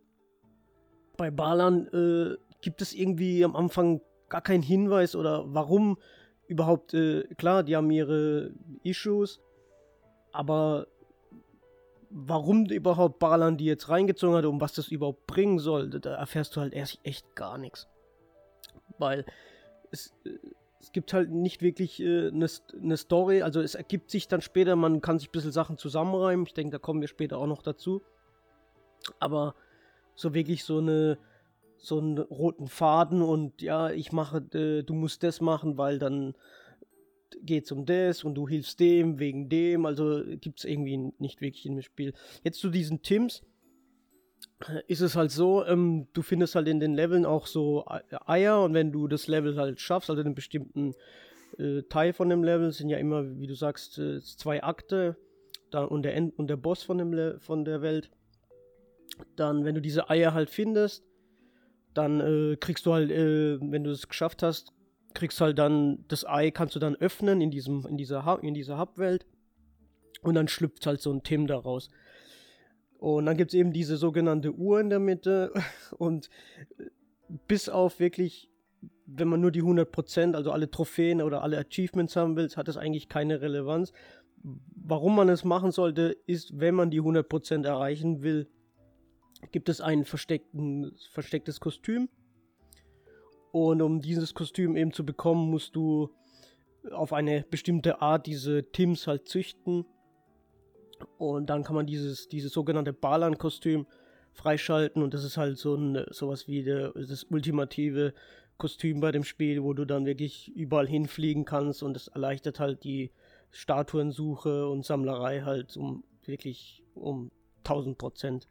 bei 1.17 1.31
Balan 1.31 1.87
äh, 1.87 2.37
gibt 2.61 2.81
es 2.81 2.93
irgendwie 2.93 3.43
am 3.43 3.55
Anfang 3.55 4.01
gar 4.29 4.41
keinen 4.41 4.63
Hinweis 4.63 5.15
oder 5.15 5.43
warum 5.47 5.97
überhaupt, 6.47 6.93
äh, 6.93 7.23
klar, 7.35 7.63
die 7.63 7.75
haben 7.75 7.91
ihre 7.91 8.51
Issues, 8.83 9.41
aber 10.31 10.87
warum 12.09 12.65
überhaupt 12.65 13.19
Balan 13.19 13.57
die 13.57 13.65
jetzt 13.65 13.89
reingezogen 13.89 14.37
hat 14.37 14.45
und 14.45 14.61
was 14.61 14.73
das 14.73 14.87
überhaupt 14.87 15.27
bringen 15.27 15.59
soll, 15.59 15.89
da 15.89 16.15
erfährst 16.15 16.55
du 16.55 16.61
halt 16.61 16.73
erst 16.73 16.99
echt 17.03 17.35
gar 17.35 17.57
nichts. 17.57 17.87
Weil 18.97 19.25
es, 19.91 20.13
äh, 20.25 20.37
es 20.79 20.91
gibt 20.91 21.13
halt 21.13 21.31
nicht 21.31 21.61
wirklich 21.61 21.99
eine 21.99 22.27
äh, 22.27 22.31
ne, 22.31 22.47
ne 22.79 22.97
Story, 22.97 23.41
also 23.41 23.61
es 23.61 23.75
ergibt 23.75 24.09
sich 24.09 24.27
dann 24.27 24.41
später, 24.41 24.75
man 24.75 25.01
kann 25.01 25.19
sich 25.19 25.29
ein 25.29 25.33
bisschen 25.33 25.51
Sachen 25.51 25.77
zusammenreimen, 25.77 26.45
ich 26.45 26.53
denke, 26.53 26.71
da 26.71 26.79
kommen 26.79 27.01
wir 27.01 27.07
später 27.07 27.37
auch 27.37 27.47
noch 27.47 27.61
dazu. 27.61 28.03
Aber 29.19 29.55
so 30.17 30.33
wirklich 30.33 30.65
so 30.65 30.79
eine 30.79 31.17
so 31.77 31.99
einen 31.99 32.17
roten 32.17 32.67
Faden 32.67 33.21
und 33.21 33.61
ja, 33.61 33.91
ich 33.91 34.11
mache, 34.11 34.37
äh, 34.53 34.83
du 34.83 34.93
musst 34.93 35.21
das 35.23 35.41
machen, 35.41 35.77
weil 35.77 35.99
dann 35.99 36.33
geht's 37.43 37.71
um 37.71 37.85
das 37.85 38.23
und 38.23 38.33
du 38.35 38.47
hilfst 38.47 38.79
dem 38.79 39.19
wegen 39.19 39.47
dem, 39.47 39.85
also 39.85 40.23
gibt 40.41 40.59
es 40.59 40.65
irgendwie 40.65 41.13
nicht 41.19 41.39
wirklich 41.39 41.65
in 41.65 41.75
dem 41.75 41.83
Spiel. 41.83 42.13
Jetzt 42.43 42.59
zu 42.59 42.69
diesen 42.69 43.03
Tims 43.03 43.43
ist 44.87 45.01
es 45.01 45.15
halt 45.15 45.31
so, 45.31 45.63
ähm, 45.65 46.07
du 46.13 46.23
findest 46.23 46.55
halt 46.55 46.67
in 46.67 46.79
den 46.79 46.95
Leveln 46.95 47.25
auch 47.25 47.45
so 47.45 47.85
Eier 48.25 48.63
und 48.63 48.73
wenn 48.73 48.91
du 48.91 49.07
das 49.07 49.27
Level 49.27 49.57
halt 49.57 49.79
schaffst, 49.79 50.09
also 50.09 50.21
einen 50.21 50.35
bestimmten 50.35 50.95
äh, 51.59 51.83
Teil 51.83 52.13
von 52.13 52.29
dem 52.29 52.43
Level, 52.43 52.71
sind 52.71 52.89
ja 52.89 52.97
immer, 52.97 53.39
wie 53.39 53.47
du 53.47 53.55
sagst, 53.55 53.99
äh, 53.99 54.19
zwei 54.21 54.63
Akte 54.63 55.15
da, 55.69 55.83
und, 55.83 56.03
der 56.03 56.15
End 56.15 56.37
und 56.39 56.47
der 56.47 56.57
Boss 56.57 56.83
von, 56.83 56.97
dem 56.97 57.13
Le 57.13 57.39
von 57.39 57.65
der 57.65 57.81
Welt 57.81 58.09
dann, 59.35 59.65
wenn 59.65 59.75
du 59.75 59.81
diese 59.81 60.09
Eier 60.09 60.33
halt 60.33 60.49
findest, 60.49 61.03
dann 61.93 62.19
äh, 62.19 62.55
kriegst 62.57 62.85
du 62.85 62.93
halt, 62.93 63.11
äh, 63.11 63.59
wenn 63.59 63.83
du 63.83 63.91
es 63.91 64.07
geschafft 64.07 64.43
hast, 64.43 64.73
kriegst 65.13 65.41
halt 65.41 65.57
dann 65.57 66.05
das 66.07 66.25
Ei, 66.25 66.51
kannst 66.51 66.75
du 66.75 66.79
dann 66.79 66.95
öffnen 66.95 67.41
in 67.41 67.49
diesem, 67.49 67.85
in 67.87 67.97
dieser, 67.97 68.25
Hub, 68.25 68.43
in 68.43 68.53
dieser 68.53 68.79
Hubwelt 68.79 69.25
und 70.21 70.35
dann 70.35 70.47
schlüpft 70.47 70.85
halt 70.85 71.01
so 71.01 71.11
ein 71.11 71.23
Tim 71.23 71.47
daraus. 71.47 71.89
Und 72.99 73.25
dann 73.25 73.37
gibt 73.37 73.51
es 73.51 73.59
eben 73.59 73.73
diese 73.73 73.97
sogenannte 73.97 74.53
Uhr 74.53 74.79
in 74.79 74.89
der 74.89 74.99
Mitte 74.99 75.53
und 75.97 76.29
äh, 76.77 76.85
bis 77.47 77.67
auf 77.67 77.99
wirklich, 77.99 78.49
wenn 79.05 79.27
man 79.27 79.41
nur 79.41 79.51
die 79.51 79.63
100%, 79.63 80.35
also 80.35 80.51
alle 80.51 80.69
Trophäen 80.69 81.21
oder 81.21 81.43
alle 81.43 81.57
Achievements 81.57 82.15
haben 82.15 82.35
will, 82.35 82.49
hat 82.55 82.67
das 82.67 82.77
eigentlich 82.77 83.09
keine 83.09 83.41
Relevanz. 83.41 83.91
Warum 84.43 85.15
man 85.15 85.29
es 85.29 85.43
machen 85.43 85.71
sollte, 85.71 86.15
ist, 86.25 86.59
wenn 86.59 86.75
man 86.75 86.91
die 86.91 87.01
100% 87.01 87.65
erreichen 87.65 88.21
will, 88.21 88.47
gibt 89.51 89.69
es 89.69 89.81
ein 89.81 90.05
verstecktes 90.05 91.59
Kostüm. 91.59 92.09
Und 93.51 93.81
um 93.81 94.01
dieses 94.01 94.33
Kostüm 94.33 94.75
eben 94.75 94.91
zu 94.91 95.05
bekommen, 95.05 95.49
musst 95.49 95.75
du 95.75 96.09
auf 96.91 97.13
eine 97.13 97.45
bestimmte 97.49 98.01
Art 98.01 98.25
diese 98.25 98.71
Tims 98.71 99.07
halt 99.07 99.27
züchten. 99.27 99.85
Und 101.17 101.49
dann 101.49 101.63
kann 101.63 101.75
man 101.75 101.85
dieses, 101.85 102.27
dieses 102.27 102.51
sogenannte 102.51 102.93
Balan-Kostüm 102.93 103.85
freischalten. 104.33 105.01
Und 105.01 105.13
das 105.13 105.23
ist 105.23 105.37
halt 105.37 105.57
so 105.57 105.75
ein, 105.75 106.05
sowas 106.11 106.47
wie 106.47 106.63
der, 106.63 106.91
das 106.93 107.23
ultimative 107.25 108.13
Kostüm 108.57 108.99
bei 108.99 109.11
dem 109.11 109.23
Spiel, 109.23 109.63
wo 109.63 109.73
du 109.73 109.85
dann 109.85 110.05
wirklich 110.05 110.49
überall 110.55 110.87
hinfliegen 110.87 111.45
kannst. 111.45 111.83
Und 111.83 111.93
das 111.93 112.07
erleichtert 112.07 112.59
halt 112.59 112.83
die 112.83 113.11
Statuensuche 113.51 114.67
und 114.67 114.85
Sammlerei 114.85 115.41
halt 115.41 115.77
um 115.77 116.03
wirklich 116.25 116.83
um 116.95 117.31
1000 117.59 117.97
Prozent. 117.97 118.47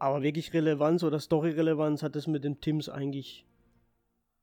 Aber 0.00 0.22
wirklich 0.22 0.52
Relevanz 0.54 1.04
oder 1.04 1.20
Story-Relevanz 1.20 2.02
hat 2.02 2.16
es 2.16 2.26
mit 2.26 2.42
den 2.42 2.60
Tims 2.60 2.88
eigentlich 2.88 3.46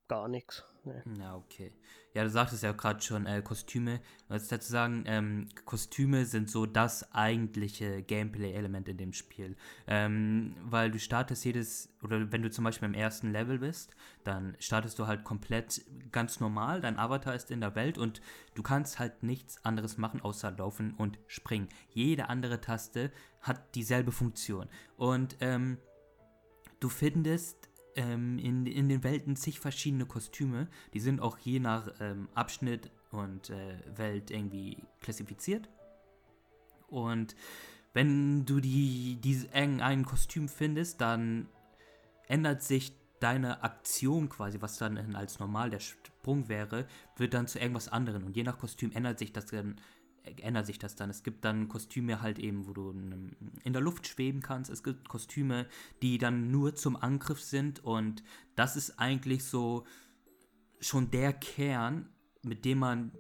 gar 0.08 0.28
nichts. 0.28 0.64
Nee. 0.84 1.02
Ja, 1.20 1.36
okay. 1.36 1.74
Ja, 2.18 2.24
du 2.24 2.32
sagtest 2.32 2.64
ja 2.64 2.72
gerade 2.72 3.00
schon, 3.00 3.28
äh, 3.28 3.44
Kostüme. 3.44 4.02
Was 4.28 4.48
dazu 4.48 4.72
sagen? 4.72 5.04
Ähm, 5.06 5.50
Kostüme 5.66 6.26
sind 6.26 6.50
so 6.50 6.66
das 6.66 7.14
eigentliche 7.14 8.02
Gameplay-Element 8.02 8.90
in 8.90 8.98
dem 8.98 9.14
Spiel. 9.14 9.56
Ähm, 9.86 10.56
weil 10.64 10.90
du 10.90 10.98
startest 10.98 11.46
jedes, 11.46 11.94
oder 12.02 12.32
wenn 12.32 12.42
du 12.42 12.50
zum 12.50 12.64
Beispiel 12.64 12.88
im 12.88 12.96
ersten 12.96 13.32
Level 13.32 13.60
bist, 13.60 13.96
dann 14.24 14.56
startest 14.58 14.98
du 14.98 15.06
halt 15.06 15.26
komplett 15.26 15.86
ganz 16.12 16.40
normal. 16.40 16.82
Dein 16.82 16.98
Avatar 16.98 17.36
ist 17.36 17.52
in 17.52 17.62
der 17.62 17.76
Welt 17.76 18.00
und 18.00 18.20
du 18.56 18.64
kannst 18.64 18.98
halt 18.98 19.22
nichts 19.22 19.64
anderes 19.64 20.00
machen, 20.00 20.20
außer 20.20 20.50
laufen 20.50 20.96
und 20.96 21.20
springen. 21.28 21.70
Jede 21.90 22.30
andere 22.30 22.60
Taste 22.60 23.12
hat 23.42 23.76
dieselbe 23.76 24.12
Funktion. 24.12 24.70
Und 24.96 25.38
ähm, 25.40 25.78
du 26.80 26.90
findest 26.90 27.67
ähm, 27.98 28.40
in, 28.40 28.66
in 28.66 28.88
den 28.88 29.04
Welten 29.04 29.36
zig 29.36 29.60
verschiedene 29.60 30.06
Kostüme. 30.06 30.68
Die 30.94 31.00
sind 31.00 31.20
auch 31.20 31.38
je 31.40 31.60
nach 31.60 31.90
ähm, 32.00 32.30
Abschnitt 32.34 32.90
und 33.12 33.50
äh, 33.50 33.80
Welt 33.98 34.32
irgendwie 34.32 34.78
klassifiziert. 35.02 35.70
Und 36.88 37.36
wenn 37.94 38.46
du 38.46 38.60
die, 38.60 39.18
die 39.22 39.50
ein 39.52 40.06
Kostüm 40.06 40.48
findest, 40.48 41.02
dann 41.02 41.48
ändert 42.28 42.64
sich 42.64 42.94
deine 43.20 43.64
Aktion 43.64 44.30
quasi, 44.30 44.62
was 44.62 44.78
dann 44.78 45.16
als 45.16 45.40
normal 45.40 45.72
der 45.72 45.80
Sprung 45.80 46.48
wäre, 46.50 46.86
wird 47.16 47.34
dann 47.34 47.48
zu 47.48 47.60
irgendwas 47.60 47.90
anderem. 47.90 48.26
Und 48.26 48.38
je 48.38 48.44
nach 48.44 48.60
Kostüm 48.60 48.92
ändert 48.92 49.18
sich 49.18 49.34
das 49.34 49.48
dann 49.48 49.82
ändert 50.42 50.66
sich 50.66 50.80
das 50.80 50.96
dann. 50.96 51.10
Es 51.10 51.24
gibt 51.24 51.46
dann 51.46 51.68
Kostüme 51.68 52.22
halt 52.22 52.40
eben, 52.40 52.68
wo 52.68 52.74
du 52.74 52.92
in 52.92 53.74
der 53.74 53.82
Luft 53.82 54.08
schweben 54.08 54.42
kannst. 54.42 54.70
Es 54.70 54.84
gibt 54.84 55.10
Kostüme, 55.10 55.68
die 56.02 56.18
dann 56.18 56.52
nur 56.52 56.76
zum 56.76 56.96
Angriff 56.96 57.42
sind 57.42 57.84
und 57.84 58.24
das 58.56 58.76
ist 58.76 59.00
eigentlich 59.00 59.44
so 59.44 59.86
schon 60.80 61.12
der 61.12 61.34
Kern, 61.34 62.10
mit 62.44 62.66
dem 62.66 62.80
man 62.80 63.12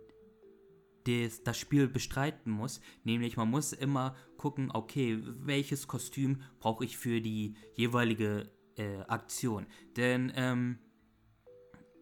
des, 1.07 1.43
das 1.43 1.57
Spiel 1.57 1.87
bestreiten 1.87 2.51
muss. 2.51 2.81
Nämlich 3.03 3.37
man 3.37 3.49
muss 3.49 3.73
immer 3.73 4.15
gucken, 4.37 4.69
okay, 4.71 5.19
welches 5.23 5.87
Kostüm 5.87 6.41
brauche 6.59 6.85
ich 6.85 6.97
für 6.97 7.21
die 7.21 7.55
jeweilige 7.75 8.51
äh, 8.75 8.99
Aktion. 9.07 9.65
Denn 9.95 10.31
ähm, 10.35 10.79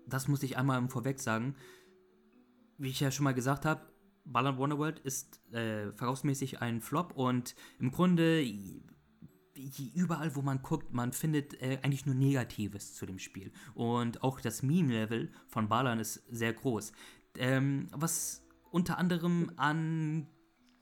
das 0.07 0.27
muss 0.27 0.43
ich 0.43 0.57
einmal 0.57 0.87
vorweg 0.89 1.19
sagen. 1.19 1.55
Wie 2.77 2.89
ich 2.89 2.99
ja 2.99 3.11
schon 3.11 3.23
mal 3.23 3.33
gesagt 3.33 3.65
habe, 3.65 3.87
Ballon 4.25 4.57
Wonderworld 4.57 4.99
ist 4.99 5.39
äh, 5.53 5.91
verkaufsmäßig 5.91 6.61
ein 6.61 6.81
Flop 6.81 7.13
und 7.15 7.55
im 7.79 7.91
Grunde 7.91 8.45
überall, 9.93 10.35
wo 10.35 10.41
man 10.41 10.61
guckt, 10.61 10.93
man 10.93 11.13
findet 11.13 11.61
äh, 11.61 11.79
eigentlich 11.81 12.05
nur 12.05 12.15
Negatives 12.15 12.93
zu 12.93 13.05
dem 13.05 13.19
Spiel. 13.19 13.51
Und 13.73 14.23
auch 14.23 14.41
das 14.41 14.63
Meme-Level 14.63 15.31
von 15.47 15.69
Balan 15.69 15.99
ist 15.99 16.23
sehr 16.29 16.53
groß. 16.53 16.91
Ähm, 17.37 17.87
was 17.91 18.45
unter 18.71 18.97
anderem 18.97 19.51
an, 19.55 20.27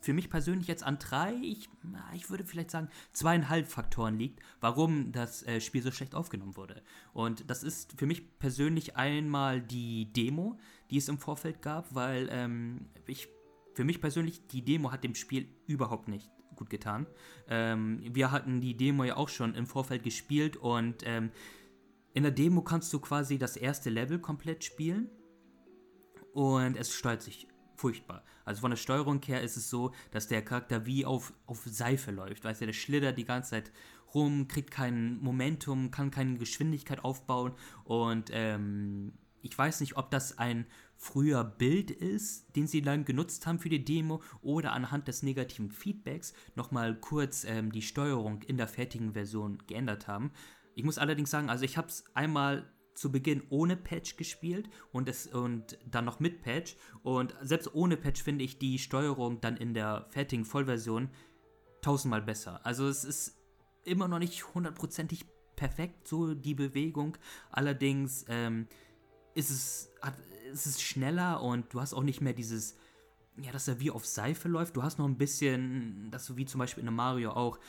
für 0.03 0.13
mich 0.13 0.29
persönlich 0.29 0.67
jetzt 0.67 0.83
an 0.83 0.99
drei, 0.99 1.33
ich, 1.41 1.69
ich 2.13 2.29
würde 2.29 2.43
vielleicht 2.43 2.71
sagen, 2.71 2.89
zweieinhalb 3.13 3.67
Faktoren 3.67 4.19
liegt, 4.19 4.41
warum 4.59 5.13
das 5.13 5.43
äh, 5.43 5.61
Spiel 5.61 5.81
so 5.81 5.91
schlecht 5.91 6.13
aufgenommen 6.13 6.57
wurde. 6.57 6.83
Und 7.13 7.49
das 7.49 7.63
ist 7.63 7.97
für 7.97 8.05
mich 8.05 8.37
persönlich 8.37 8.97
einmal 8.97 9.61
die 9.61 10.11
Demo, 10.11 10.59
die 10.89 10.97
es 10.97 11.07
im 11.07 11.19
Vorfeld 11.19 11.61
gab, 11.61 11.95
weil 11.95 12.27
ähm, 12.31 12.89
ich 13.07 13.29
für 13.75 13.85
mich 13.85 14.01
persönlich, 14.01 14.45
die 14.47 14.65
Demo 14.65 14.91
hat 14.91 15.05
dem 15.05 15.15
Spiel 15.15 15.47
überhaupt 15.67 16.09
nicht 16.09 16.29
gut 16.57 16.69
getan. 16.69 17.07
Ähm, 17.47 18.01
wir 18.13 18.29
hatten 18.31 18.59
die 18.59 18.75
Demo 18.75 19.05
ja 19.05 19.15
auch 19.15 19.29
schon 19.29 19.55
im 19.55 19.65
Vorfeld 19.65 20.03
gespielt 20.03 20.57
und 20.57 21.03
ähm, 21.05 21.31
in 22.13 22.23
der 22.23 22.33
Demo 22.33 22.61
kannst 22.61 22.91
du 22.91 22.99
quasi 22.99 23.37
das 23.37 23.55
erste 23.55 23.89
Level 23.89 24.19
komplett 24.19 24.65
spielen 24.65 25.09
und 26.33 26.75
es 26.75 26.93
steuert 26.93 27.21
sich 27.21 27.47
furchtbar. 27.75 28.23
Also 28.45 28.61
von 28.61 28.71
der 28.71 28.77
Steuerung 28.77 29.21
her 29.23 29.41
ist 29.41 29.57
es 29.57 29.69
so, 29.69 29.93
dass 30.11 30.27
der 30.27 30.43
Charakter 30.43 30.85
wie 30.85 31.05
auf, 31.05 31.33
auf 31.45 31.61
Seife 31.65 32.11
läuft. 32.11 32.43
Weißt 32.43 32.61
du, 32.61 32.65
der 32.65 32.73
schlittert 32.73 33.17
die 33.17 33.25
ganze 33.25 33.51
Zeit 33.51 33.71
rum, 34.13 34.47
kriegt 34.47 34.71
kein 34.71 35.19
Momentum, 35.19 35.91
kann 35.91 36.11
keine 36.11 36.37
Geschwindigkeit 36.37 37.03
aufbauen 37.03 37.53
und 37.85 38.29
ähm, 38.31 39.13
ich 39.43 39.57
weiß 39.57 39.81
nicht, 39.81 39.97
ob 39.97 40.09
das 40.09 40.37
ein 40.37 40.65
früher 40.95 41.43
Bild 41.43 41.91
ist, 41.91 42.55
den 42.55 42.65
sie 42.65 42.81
dann 42.81 43.03
genutzt 43.03 43.45
haben 43.45 43.59
für 43.59 43.69
die 43.69 43.83
Demo 43.83 44.21
oder 44.41 44.71
anhand 44.71 45.09
des 45.09 45.21
negativen 45.21 45.69
Feedbacks 45.69 46.33
nochmal 46.55 46.95
kurz 46.95 47.43
ähm, 47.43 47.71
die 47.71 47.81
Steuerung 47.81 48.41
in 48.43 48.55
der 48.55 48.69
fertigen 48.69 49.11
Version 49.11 49.57
geändert 49.67 50.07
haben. 50.07 50.31
Ich 50.75 50.85
muss 50.85 50.97
allerdings 50.97 51.29
sagen, 51.29 51.49
also 51.49 51.65
ich 51.65 51.77
habe 51.77 51.89
es 51.89 52.05
einmal 52.15 52.71
zu 52.93 53.11
Beginn 53.11 53.43
ohne 53.49 53.75
Patch 53.75 54.17
gespielt 54.17 54.69
und, 54.91 55.09
es, 55.09 55.27
und 55.27 55.77
dann 55.85 56.05
noch 56.05 56.19
mit 56.19 56.41
Patch. 56.41 56.75
Und 57.01 57.35
selbst 57.41 57.73
ohne 57.73 57.97
Patch 57.97 58.21
finde 58.21 58.43
ich 58.43 58.59
die 58.59 58.79
Steuerung 58.79 59.41
dann 59.41 59.57
in 59.57 59.73
der 59.73 60.07
fertigen 60.09 60.45
Vollversion 60.45 61.09
tausendmal 61.81 62.21
besser. 62.21 62.65
Also 62.65 62.87
es 62.87 63.03
ist 63.03 63.37
immer 63.83 64.07
noch 64.07 64.19
nicht 64.19 64.53
hundertprozentig 64.53 65.25
perfekt, 65.55 66.07
so 66.07 66.33
die 66.33 66.55
Bewegung. 66.55 67.17
Allerdings 67.49 68.25
ähm, 68.29 68.67
ist 69.33 69.49
es, 69.49 69.91
hat, 70.01 70.17
ist 70.51 70.65
es 70.65 70.81
schneller 70.81 71.41
und 71.41 71.73
du 71.73 71.81
hast 71.81 71.93
auch 71.93 72.03
nicht 72.03 72.21
mehr 72.21 72.33
dieses, 72.33 72.77
ja, 73.37 73.51
dass 73.51 73.67
er 73.67 73.79
wie 73.79 73.89
auf 73.89 74.05
Seife 74.05 74.47
läuft. 74.47 74.75
Du 74.75 74.83
hast 74.83 74.99
noch 74.99 75.07
ein 75.07 75.17
bisschen, 75.17 76.09
dass 76.11 76.25
du 76.27 76.37
wie 76.37 76.45
zum 76.45 76.59
Beispiel 76.59 76.81
in 76.83 76.87
einem 76.87 76.97
Mario 76.97 77.31
auch, 77.31 77.59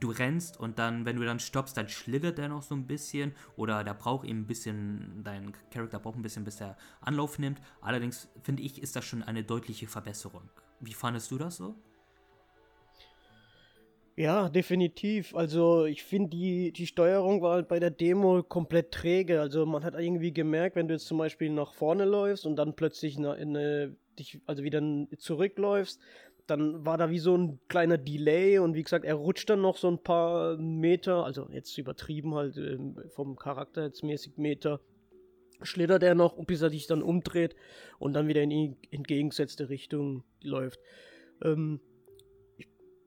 du 0.00 0.10
rennst 0.10 0.58
und 0.60 0.78
dann, 0.78 1.04
wenn 1.04 1.16
du 1.16 1.24
dann 1.24 1.40
stoppst, 1.40 1.76
dann 1.76 1.88
schlittert 1.88 2.38
der 2.38 2.48
noch 2.48 2.62
so 2.62 2.74
ein 2.74 2.86
bisschen 2.86 3.34
oder 3.56 3.82
der 3.82 3.94
braucht 3.94 4.26
eben 4.26 4.40
ein 4.40 4.46
bisschen, 4.46 5.22
dein 5.24 5.52
Charakter 5.70 5.98
braucht 5.98 6.16
ein 6.16 6.22
bisschen, 6.22 6.44
bis 6.44 6.60
er 6.60 6.76
Anlauf 7.00 7.38
nimmt. 7.38 7.60
Allerdings 7.80 8.28
finde 8.42 8.62
ich, 8.62 8.80
ist 8.80 8.94
das 8.94 9.04
schon 9.04 9.24
eine 9.24 9.42
deutliche 9.42 9.88
Verbesserung. 9.88 10.48
Wie 10.80 10.94
fandest 10.94 11.30
du 11.32 11.38
das 11.38 11.56
so? 11.56 11.74
Ja, 14.14 14.48
definitiv. 14.48 15.34
Also 15.34 15.84
ich 15.84 16.02
finde, 16.02 16.30
die, 16.30 16.72
die 16.72 16.88
Steuerung 16.88 17.40
war 17.40 17.54
halt 17.54 17.68
bei 17.68 17.78
der 17.78 17.90
Demo 17.90 18.42
komplett 18.42 18.90
träge. 18.92 19.40
Also 19.40 19.64
man 19.64 19.84
hat 19.84 19.94
irgendwie 19.94 20.32
gemerkt, 20.32 20.74
wenn 20.74 20.88
du 20.88 20.94
jetzt 20.94 21.06
zum 21.06 21.18
Beispiel 21.18 21.50
nach 21.50 21.72
vorne 21.72 22.04
läufst 22.04 22.44
und 22.44 22.56
dann 22.56 22.74
plötzlich 22.74 23.16
in 23.16 23.26
eine, 23.26 23.96
dich, 24.18 24.40
also 24.46 24.62
wieder 24.62 24.82
zurückläufst, 25.18 26.00
dann 26.48 26.84
war 26.84 26.96
da 26.96 27.10
wie 27.10 27.18
so 27.18 27.36
ein 27.36 27.60
kleiner 27.68 27.98
Delay 27.98 28.58
und 28.58 28.74
wie 28.74 28.82
gesagt, 28.82 29.04
er 29.04 29.14
rutscht 29.14 29.50
dann 29.50 29.60
noch 29.60 29.76
so 29.76 29.88
ein 29.88 30.02
paar 30.02 30.56
Meter, 30.56 31.24
also 31.24 31.48
jetzt 31.52 31.76
übertrieben 31.76 32.34
halt 32.34 32.56
ähm, 32.56 32.96
vom 33.10 33.36
Charakter 33.36 33.84
jetzt 33.84 34.02
mäßig 34.02 34.38
Meter, 34.38 34.80
schlittert 35.62 36.02
er 36.02 36.14
noch, 36.14 36.42
bis 36.46 36.62
er 36.62 36.70
dich 36.70 36.86
dann 36.86 37.02
umdreht 37.02 37.54
und 37.98 38.14
dann 38.14 38.28
wieder 38.28 38.42
in 38.42 38.50
die 38.50 38.76
entgegengesetzte 38.90 39.68
Richtung 39.68 40.24
läuft. 40.42 40.80
Ähm, 41.42 41.80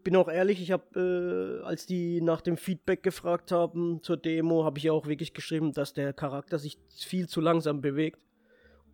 bin 0.03 0.15
auch 0.15 0.27
ehrlich, 0.27 0.61
ich 0.61 0.71
habe, 0.71 1.61
äh, 1.61 1.65
als 1.65 1.85
die 1.85 2.21
nach 2.21 2.41
dem 2.41 2.57
Feedback 2.57 3.03
gefragt 3.03 3.51
haben 3.51 4.01
zur 4.03 4.17
Demo, 4.17 4.63
habe 4.65 4.79
ich 4.79 4.89
auch 4.89 5.07
wirklich 5.07 5.33
geschrieben, 5.33 5.73
dass 5.73 5.93
der 5.93 6.13
Charakter 6.13 6.59
sich 6.59 6.77
viel 6.89 7.27
zu 7.27 7.41
langsam 7.41 7.81
bewegt 7.81 8.21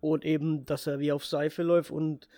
und 0.00 0.24
eben, 0.24 0.64
dass 0.64 0.86
er 0.86 0.98
wie 0.98 1.12
auf 1.12 1.24
Seife 1.24 1.62
läuft 1.62 1.90
und 1.90 2.28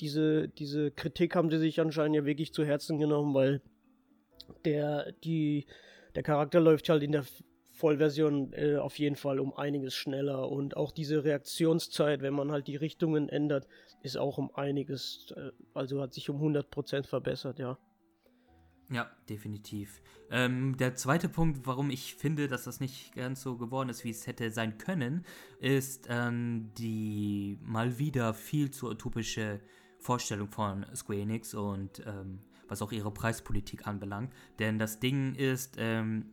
diese, 0.00 0.48
diese 0.48 0.90
Kritik 0.92 1.34
haben 1.34 1.50
sie 1.50 1.58
sich 1.58 1.80
anscheinend 1.80 2.16
ja 2.16 2.24
wirklich 2.24 2.52
zu 2.52 2.64
Herzen 2.64 2.98
genommen, 2.98 3.34
weil 3.34 3.60
der, 4.64 5.12
die, 5.24 5.66
der 6.14 6.22
Charakter 6.22 6.60
läuft 6.60 6.88
halt 6.88 7.02
in 7.02 7.12
der 7.12 7.24
Vollversion 7.72 8.52
äh, 8.52 8.76
auf 8.76 8.98
jeden 8.98 9.16
Fall 9.16 9.40
um 9.40 9.52
einiges 9.56 9.94
schneller 9.94 10.48
und 10.48 10.76
auch 10.76 10.92
diese 10.92 11.24
Reaktionszeit, 11.24 12.22
wenn 12.22 12.34
man 12.34 12.52
halt 12.52 12.68
die 12.68 12.76
Richtungen 12.76 13.28
ändert, 13.28 13.66
ist 14.02 14.16
auch 14.16 14.38
um 14.38 14.54
einiges, 14.54 15.34
äh, 15.36 15.50
also 15.72 16.00
hat 16.00 16.14
sich 16.14 16.30
um 16.30 16.40
100% 16.40 17.06
verbessert, 17.06 17.58
ja. 17.58 17.78
Ja, 18.94 19.10
definitiv. 19.28 20.00
Ähm, 20.30 20.76
der 20.76 20.94
zweite 20.94 21.28
Punkt, 21.28 21.66
warum 21.66 21.90
ich 21.90 22.14
finde, 22.14 22.46
dass 22.46 22.62
das 22.62 22.78
nicht 22.78 23.12
ganz 23.16 23.42
so 23.42 23.56
geworden 23.56 23.88
ist, 23.88 24.04
wie 24.04 24.10
es 24.10 24.28
hätte 24.28 24.52
sein 24.52 24.78
können, 24.78 25.26
ist 25.58 26.06
ähm, 26.08 26.70
die 26.78 27.58
mal 27.64 27.98
wieder 27.98 28.34
viel 28.34 28.70
zu 28.70 28.88
utopische 28.88 29.58
Vorstellung 29.98 30.48
von 30.48 30.86
Square 30.94 31.22
Enix 31.22 31.54
und 31.54 32.04
ähm, 32.06 32.38
was 32.68 32.82
auch 32.82 32.92
ihre 32.92 33.10
Preispolitik 33.10 33.88
anbelangt. 33.88 34.32
Denn 34.60 34.78
das 34.78 35.00
Ding 35.00 35.34
ist, 35.34 35.74
ähm, 35.76 36.26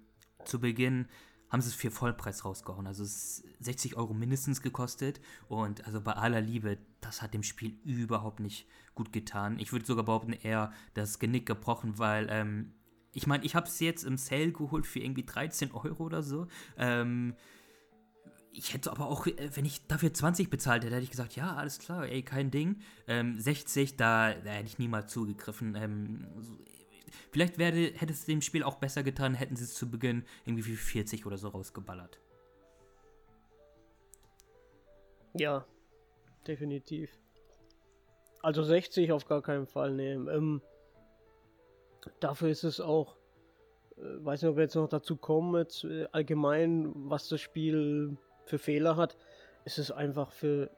zu 0.46 0.60
Beginn 0.60 1.08
haben 1.52 1.62
sie 1.62 1.68
es 1.68 1.76
für 1.76 1.92
Vollpreis 1.92 2.46
rausgehauen. 2.46 2.88
Also 2.88 3.04
es 3.04 3.40
ist 3.40 3.44
60 3.60 3.98
Euro 3.98 4.14
mindestens 4.14 4.62
gekostet. 4.62 5.20
Und 5.50 5.86
also 5.86 6.00
bei 6.00 6.14
aller 6.14 6.40
Liebe, 6.40 6.78
das 7.02 7.22
hat 7.22 7.34
dem 7.34 7.44
Spiel 7.44 7.78
überhaupt 7.84 8.40
nicht 8.40 8.68
gut 8.96 9.12
getan. 9.12 9.60
Ich 9.60 9.74
würde 9.74 9.86
sogar 9.86 10.06
behaupten, 10.06 10.34
eher 10.34 10.72
das 10.94 11.20
Genick 11.20 11.46
gebrochen, 11.46 11.98
weil, 11.98 12.28
ähm, 12.30 12.72
ich 13.14 13.28
meine, 13.28 13.44
ich 13.44 13.56
habe 13.56 13.68
es 13.68 13.80
jetzt 13.82 14.06
im 14.06 14.18
Sale 14.18 14.54
geholt 14.54 14.88
für 14.88 15.00
irgendwie 15.00 15.26
13 15.26 15.72
Euro 15.74 16.06
oder 16.06 16.24
so. 16.24 16.48
Ähm, 16.78 17.36
ich 18.54 18.74
hätte 18.74 18.92
aber 18.92 19.08
auch, 19.08 19.28
äh, 19.28 19.50
wenn 19.54 19.66
ich 19.66 19.86
dafür 19.88 20.14
20 20.14 20.50
bezahlt 20.50 20.84
hätte, 20.84 20.96
hätte 20.96 21.04
ich 21.04 21.12
gesagt, 21.12 21.36
ja, 21.36 21.56
alles 21.56 21.80
klar, 21.80 22.08
ey, 22.08 22.22
kein 22.22 22.52
Ding. 22.52 22.80
Ähm, 23.08 23.40
60, 23.40 23.98
da, 23.98 24.34
da, 24.34 24.52
hätte 24.52 24.68
ich 24.68 24.80
niemals 24.80 25.12
zugegriffen. 25.12 25.76
Ähm, 25.76 26.28
Vielleicht 27.32 27.58
werde, 27.58 27.92
hätte 27.96 28.14
es 28.14 28.26
dem 28.26 28.42
Spiel 28.42 28.64
auch 28.64 28.76
besser 28.76 29.04
getan, 29.04 29.34
hätten 29.34 29.56
sie 29.56 29.64
es 29.64 29.74
zu 29.74 29.90
Beginn 29.90 30.26
irgendwie 30.46 30.64
für 30.64 30.76
40 30.76 31.26
oder 31.26 31.38
so 31.38 31.50
rausgeballert. 31.50 32.20
Ja. 35.34 35.66
definitiv. 36.48 37.18
Also 38.42 38.64
60 38.64 39.12
auf 39.12 39.26
gar 39.26 39.42
keinen 39.42 39.68
Fall 39.68 39.92
nehmen. 39.92 40.28
Ähm, 40.28 40.62
dafür 42.20 42.50
ist 42.50 42.64
es 42.64 42.82
auch, 42.82 43.16
äh, 43.98 44.26
weiß 44.26 44.42
nicht, 44.42 44.50
ob 44.50 44.56
wir 44.58 44.64
jetzt 44.64 44.76
noch 44.76 44.90
dazu 44.90 45.16
kommen, 45.16 45.56
jetzt, 45.56 45.84
äh, 45.84 46.08
allgemein, 46.12 46.92
was 46.96 47.30
das 47.30 47.40
Spiel 47.40 48.18
für 48.46 48.58
Fehler 48.58 48.98
hat. 48.98 49.16
ist 49.66 49.78
Es 49.78 49.92
einfach 49.92 50.32
für 50.32 50.72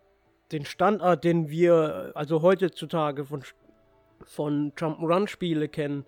den 0.52 0.65
Standard, 0.65 1.24
den 1.24 1.50
wir 1.50 2.12
also 2.15 2.41
heutzutage 2.41 3.26
von, 3.26 3.43
von 4.24 4.74
Jump'n'Run-Spiele 4.74 5.69
kennen, 5.69 6.06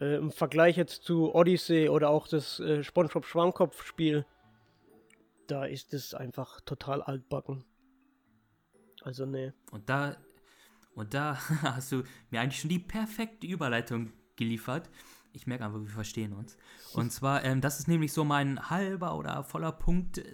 äh, 0.00 0.16
im 0.16 0.30
Vergleich 0.30 0.76
jetzt 0.76 1.04
zu 1.04 1.34
Odyssey 1.34 1.88
oder 1.88 2.10
auch 2.10 2.28
das 2.28 2.60
äh, 2.60 2.82
SpongeBob 2.82 3.24
Schwammkopf-Spiel, 3.24 4.26
da 5.46 5.64
ist 5.64 5.94
es 5.94 6.14
einfach 6.14 6.60
total 6.60 7.02
altbacken. 7.02 7.64
Also 9.02 9.26
nee. 9.26 9.52
Und 9.70 9.88
da 9.88 10.16
und 10.94 11.14
da 11.14 11.38
hast 11.62 11.92
du 11.92 12.02
mir 12.30 12.40
eigentlich 12.40 12.60
schon 12.60 12.70
die 12.70 12.78
perfekte 12.78 13.46
Überleitung 13.46 14.12
geliefert. 14.34 14.90
Ich 15.32 15.46
merke 15.46 15.66
einfach, 15.66 15.80
wir 15.80 15.88
verstehen 15.88 16.32
uns. 16.32 16.56
Und 16.94 17.12
zwar, 17.12 17.44
ähm, 17.44 17.60
das 17.60 17.78
ist 17.78 17.88
nämlich 17.88 18.12
so 18.12 18.24
mein 18.24 18.70
halber 18.70 19.16
oder 19.16 19.44
voller 19.44 19.72
Punkt 19.72 20.18
äh, 20.18 20.24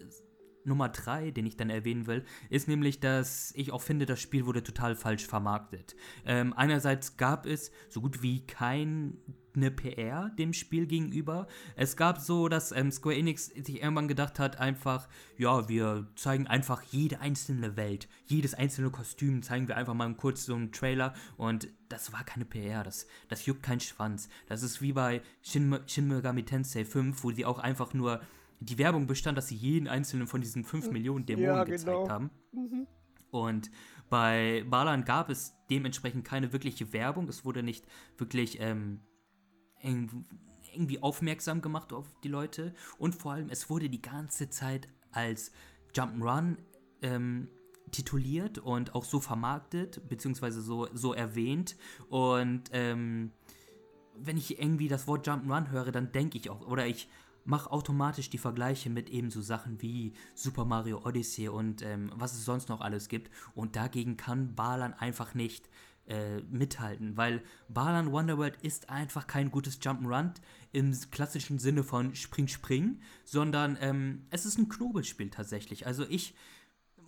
Nummer 0.64 0.88
3, 0.88 1.30
den 1.30 1.46
ich 1.46 1.56
dann 1.56 1.70
erwähnen 1.70 2.06
will, 2.06 2.24
ist 2.50 2.68
nämlich, 2.68 3.00
dass 3.00 3.52
ich 3.56 3.72
auch 3.72 3.82
finde, 3.82 4.06
das 4.06 4.20
Spiel 4.20 4.46
wurde 4.46 4.62
total 4.62 4.94
falsch 4.96 5.26
vermarktet. 5.26 5.96
Ähm, 6.24 6.52
einerseits 6.52 7.16
gab 7.16 7.46
es 7.46 7.70
so 7.88 8.00
gut 8.00 8.22
wie 8.22 8.46
kein 8.46 9.18
eine 9.54 9.70
PR 9.70 10.30
dem 10.30 10.52
Spiel 10.52 10.86
gegenüber. 10.86 11.46
Es 11.76 11.96
gab 11.96 12.18
so, 12.18 12.48
dass 12.48 12.72
ähm, 12.72 12.90
Square 12.90 13.16
Enix 13.16 13.46
sich 13.46 13.82
irgendwann 13.82 14.08
gedacht 14.08 14.38
hat, 14.38 14.58
einfach, 14.58 15.08
ja, 15.36 15.68
wir 15.68 16.08
zeigen 16.16 16.46
einfach 16.46 16.82
jede 16.84 17.20
einzelne 17.20 17.76
Welt, 17.76 18.08
jedes 18.26 18.54
einzelne 18.54 18.90
Kostüm 18.90 19.42
zeigen 19.42 19.68
wir 19.68 19.76
einfach 19.76 19.94
mal 19.94 20.12
kurz 20.14 20.46
so 20.46 20.54
einen 20.54 20.72
Trailer 20.72 21.14
und 21.36 21.68
das 21.88 22.12
war 22.12 22.24
keine 22.24 22.44
PR, 22.44 22.82
das, 22.82 23.06
das 23.28 23.46
juckt 23.46 23.62
keinen 23.62 23.80
Schwanz. 23.80 24.28
Das 24.48 24.62
ist 24.62 24.80
wie 24.80 24.92
bei 24.92 25.22
Shin, 25.42 25.78
Shin 25.86 26.08
Megami 26.08 26.44
Tensei 26.44 26.84
5, 26.84 27.22
wo 27.22 27.30
sie 27.30 27.44
auch 27.44 27.58
einfach 27.58 27.92
nur 27.92 28.20
die 28.64 28.78
Werbung 28.78 29.06
bestand, 29.06 29.38
dass 29.38 29.48
sie 29.48 29.56
jeden 29.56 29.88
einzelnen 29.88 30.26
von 30.26 30.40
diesen 30.40 30.64
5 30.64 30.90
Millionen 30.90 31.26
Dämonen 31.26 31.46
ja, 31.46 31.64
genau. 31.64 31.76
gezeigt 31.76 32.08
haben. 32.08 32.30
Mhm. 32.52 32.86
Und 33.30 33.70
bei 34.08 34.64
Balan 34.68 35.04
gab 35.04 35.30
es 35.30 35.54
dementsprechend 35.70 36.24
keine 36.24 36.52
wirkliche 36.52 36.92
Werbung. 36.92 37.28
Es 37.28 37.44
wurde 37.44 37.62
nicht 37.62 37.86
wirklich 38.18 38.60
ähm, 38.60 39.00
irgendwie 39.80 41.02
aufmerksam 41.02 41.62
gemacht 41.62 41.92
auf 41.92 42.06
die 42.22 42.28
Leute 42.28 42.74
und 42.98 43.14
vor 43.14 43.32
allem 43.32 43.48
es 43.48 43.70
wurde 43.70 43.88
die 43.88 44.02
ganze 44.02 44.50
Zeit 44.50 44.88
als 45.12 45.52
Jump'n'Run 45.94 46.56
ähm, 47.02 47.48
tituliert 47.90 48.58
und 48.58 48.94
auch 48.94 49.04
so 49.04 49.20
vermarktet, 49.20 50.08
beziehungsweise 50.08 50.62
so, 50.62 50.88
so 50.94 51.12
erwähnt. 51.12 51.76
Und 52.08 52.64
ähm, 52.72 53.32
wenn 54.16 54.36
ich 54.36 54.58
irgendwie 54.58 54.88
das 54.88 55.06
Wort 55.06 55.26
Jump'n'Run 55.26 55.70
höre, 55.70 55.92
dann 55.92 56.12
denke 56.12 56.38
ich 56.38 56.50
auch, 56.50 56.66
oder 56.66 56.86
ich 56.86 57.08
mache 57.44 57.70
automatisch 57.70 58.30
die 58.30 58.38
Vergleiche 58.38 58.90
mit 58.90 59.10
eben 59.10 59.30
so 59.30 59.40
Sachen 59.40 59.80
wie 59.82 60.12
Super 60.34 60.64
Mario 60.64 61.04
Odyssey 61.04 61.48
und 61.48 61.82
ähm, 61.82 62.12
was 62.14 62.34
es 62.34 62.44
sonst 62.44 62.68
noch 62.68 62.80
alles 62.80 63.08
gibt. 63.08 63.30
Und 63.54 63.76
dagegen 63.76 64.16
kann 64.16 64.54
Balan 64.54 64.94
einfach 64.94 65.34
nicht 65.34 65.68
äh, 66.06 66.40
mithalten, 66.42 67.16
weil 67.16 67.42
Balan 67.68 68.10
Wonderworld 68.12 68.56
ist 68.62 68.90
einfach 68.90 69.26
kein 69.26 69.50
gutes 69.50 69.80
Jump'n'Run 69.80 70.34
im 70.72 70.96
klassischen 71.10 71.58
Sinne 71.58 71.84
von 71.84 72.14
Spring 72.14 72.48
Spring, 72.48 73.00
sondern 73.24 73.78
ähm, 73.80 74.26
es 74.30 74.44
ist 74.44 74.58
ein 74.58 74.68
Knobelspiel 74.68 75.30
tatsächlich. 75.30 75.86
Also 75.86 76.04
ich 76.08 76.34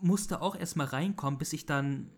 musste 0.01 0.43
auch 0.43 0.57
erstmal 0.57 0.87
reinkommen, 0.87 1.39
bis 1.39 1.53
ich 1.53 1.67
dann, 1.67 2.11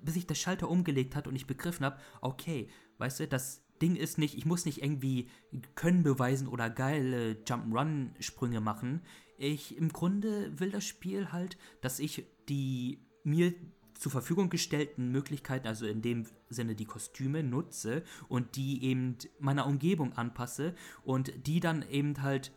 bis 0.00 0.16
ich 0.16 0.26
der 0.26 0.34
Schalter 0.34 0.68
umgelegt 0.70 1.16
hat 1.16 1.26
und 1.26 1.36
ich 1.36 1.46
begriffen 1.46 1.84
habe, 1.84 1.98
okay, 2.20 2.68
weißt 2.98 3.20
du, 3.20 3.28
das 3.28 3.61
Ding 3.82 3.96
ist 3.96 4.16
nicht, 4.16 4.38
ich 4.38 4.46
muss 4.46 4.64
nicht 4.64 4.82
irgendwie 4.82 5.28
Können 5.74 6.02
beweisen 6.02 6.48
oder 6.48 6.70
geile 6.70 7.32
Jump'n'Run-Sprünge 7.44 8.60
machen. 8.60 9.02
Ich 9.36 9.76
im 9.76 9.88
Grunde 9.88 10.58
will 10.58 10.70
das 10.70 10.84
Spiel 10.84 11.32
halt, 11.32 11.58
dass 11.80 11.98
ich 11.98 12.24
die 12.48 13.00
mir 13.24 13.52
zur 13.94 14.12
Verfügung 14.12 14.50
gestellten 14.50 15.10
Möglichkeiten, 15.10 15.66
also 15.66 15.86
in 15.86 16.02
dem 16.02 16.26
Sinne 16.48 16.74
die 16.74 16.84
Kostüme 16.86 17.42
nutze 17.42 18.02
und 18.28 18.56
die 18.56 18.84
eben 18.84 19.16
meiner 19.38 19.66
Umgebung 19.66 20.12
anpasse 20.14 20.74
und 21.04 21.46
die 21.46 21.60
dann 21.60 21.82
eben 21.88 22.22
halt 22.22 22.52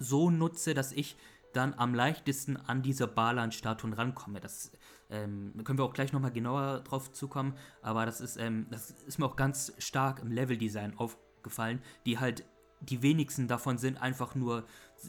so 0.00 0.30
nutze, 0.30 0.74
dass 0.74 0.92
ich 0.92 1.16
dann 1.52 1.74
am 1.74 1.94
leichtesten 1.94 2.56
an 2.56 2.82
diese 2.82 3.06
Balan-Statuen 3.06 3.92
rankomme. 3.92 4.40
Das 4.40 4.72
ähm, 5.10 5.52
können 5.64 5.78
wir 5.78 5.84
auch 5.84 5.92
gleich 5.92 6.12
nochmal 6.12 6.32
genauer 6.32 6.80
drauf 6.80 7.12
zukommen, 7.12 7.54
aber 7.82 8.06
das 8.06 8.20
ist, 8.20 8.36
ähm, 8.36 8.66
das 8.70 8.90
ist 8.90 9.18
mir 9.18 9.26
auch 9.26 9.36
ganz 9.36 9.72
stark 9.78 10.20
im 10.20 10.30
Level-Design 10.30 10.98
aufgefallen, 10.98 11.80
die 12.06 12.18
halt 12.18 12.44
die 12.80 13.02
wenigsten 13.02 13.48
davon 13.48 13.78
sind 13.78 14.00
einfach 14.00 14.34
nur, 14.34 14.64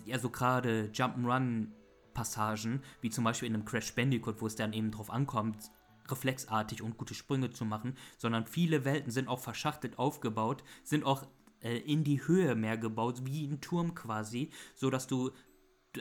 ja, 0.06 0.18
so 0.20 0.30
gerade 0.30 0.90
Jump'n'Run 0.94 1.68
Passagen, 2.14 2.82
wie 3.02 3.10
zum 3.10 3.24
Beispiel 3.24 3.48
in 3.48 3.54
einem 3.54 3.66
Crash 3.66 3.94
Bandicoot, 3.94 4.42
wo 4.42 4.48
es 4.48 4.56
dann 4.56 4.74
eben 4.74 4.92
drauf 4.92 5.12
ankommt, 5.12 5.70
reflexartig 6.10 6.82
und 6.82 6.98
gute 6.98 7.14
Sprünge 7.14 7.52
zu 7.52 7.66
machen, 7.66 7.98
sondern 8.18 8.48
viele 8.48 8.86
Welten 8.86 9.12
sind 9.12 9.28
auch 9.28 9.40
verschachtelt 9.40 10.00
aufgebaut, 10.00 10.64
sind 10.84 11.04
auch 11.04 11.28
äh, 11.62 11.78
in 11.78 12.04
die 12.04 12.26
Höhe 12.26 12.56
mehr 12.56 12.78
gebaut, 12.78 13.26
wie 13.26 13.46
ein 13.46 13.62
Turm 13.62 13.96
quasi, 13.96 14.52
so 14.76 14.90
dass 14.90 15.08
du 15.08 15.32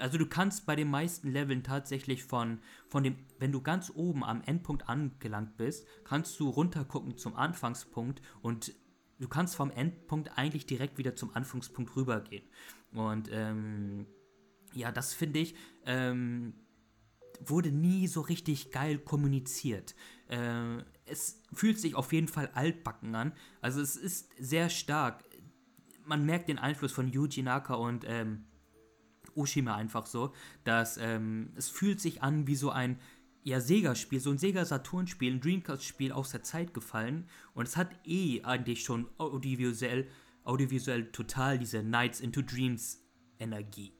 also 0.00 0.18
du 0.18 0.26
kannst 0.26 0.66
bei 0.66 0.76
den 0.76 0.88
meisten 0.88 1.30
Leveln 1.30 1.62
tatsächlich 1.62 2.24
von, 2.24 2.60
von 2.88 3.02
dem, 3.02 3.16
wenn 3.38 3.52
du 3.52 3.60
ganz 3.60 3.90
oben 3.94 4.24
am 4.24 4.42
Endpunkt 4.42 4.88
angelangt 4.88 5.56
bist, 5.56 5.86
kannst 6.04 6.38
du 6.40 6.48
runtergucken 6.48 7.16
zum 7.16 7.36
Anfangspunkt 7.36 8.22
und 8.42 8.72
du 9.18 9.28
kannst 9.28 9.56
vom 9.56 9.70
Endpunkt 9.70 10.36
eigentlich 10.36 10.66
direkt 10.66 10.98
wieder 10.98 11.16
zum 11.16 11.34
Anfangspunkt 11.34 11.94
rübergehen. 11.96 12.44
Und 12.92 13.28
ähm, 13.32 14.06
ja, 14.74 14.92
das 14.92 15.14
finde 15.14 15.40
ich, 15.40 15.54
ähm, 15.86 16.54
wurde 17.40 17.70
nie 17.70 18.06
so 18.06 18.20
richtig 18.20 18.70
geil 18.70 18.98
kommuniziert. 18.98 19.94
Äh, 20.28 20.78
es 21.06 21.42
fühlt 21.52 21.78
sich 21.78 21.94
auf 21.94 22.12
jeden 22.12 22.28
Fall 22.28 22.50
altbacken 22.54 23.14
an. 23.14 23.32
Also 23.60 23.80
es 23.80 23.96
ist 23.96 24.30
sehr 24.38 24.70
stark. 24.70 25.24
Man 26.04 26.24
merkt 26.24 26.48
den 26.48 26.58
Einfluss 26.58 26.92
von 26.92 27.08
Yuji 27.08 27.42
Naka 27.42 27.74
und 27.74 28.04
ähm, 28.06 28.44
Oshima 29.36 29.74
einfach 29.76 30.06
so, 30.06 30.32
dass 30.64 30.96
ähm, 30.96 31.52
es 31.56 31.68
fühlt 31.68 32.00
sich 32.00 32.22
an 32.22 32.46
wie 32.46 32.56
so 32.56 32.70
ein 32.70 32.98
ja, 33.44 33.60
Sega-Spiel, 33.60 34.20
so 34.20 34.30
ein 34.30 34.38
Sega-Saturn-Spiel, 34.38 35.34
ein 35.34 35.40
Dreamcast-Spiel 35.40 36.12
aus 36.12 36.30
der 36.30 36.42
Zeit 36.42 36.72
gefallen. 36.72 37.28
Und 37.52 37.68
es 37.68 37.76
hat 37.76 37.88
eh 38.06 38.42
eigentlich 38.42 38.82
schon 38.82 39.06
audiovisuell, 39.18 40.08
audiovisuell 40.44 41.10
total 41.12 41.58
diese 41.58 41.82
Nights 41.82 42.20
into 42.20 42.40
Dreams 42.40 43.04
Energie. 43.38 43.92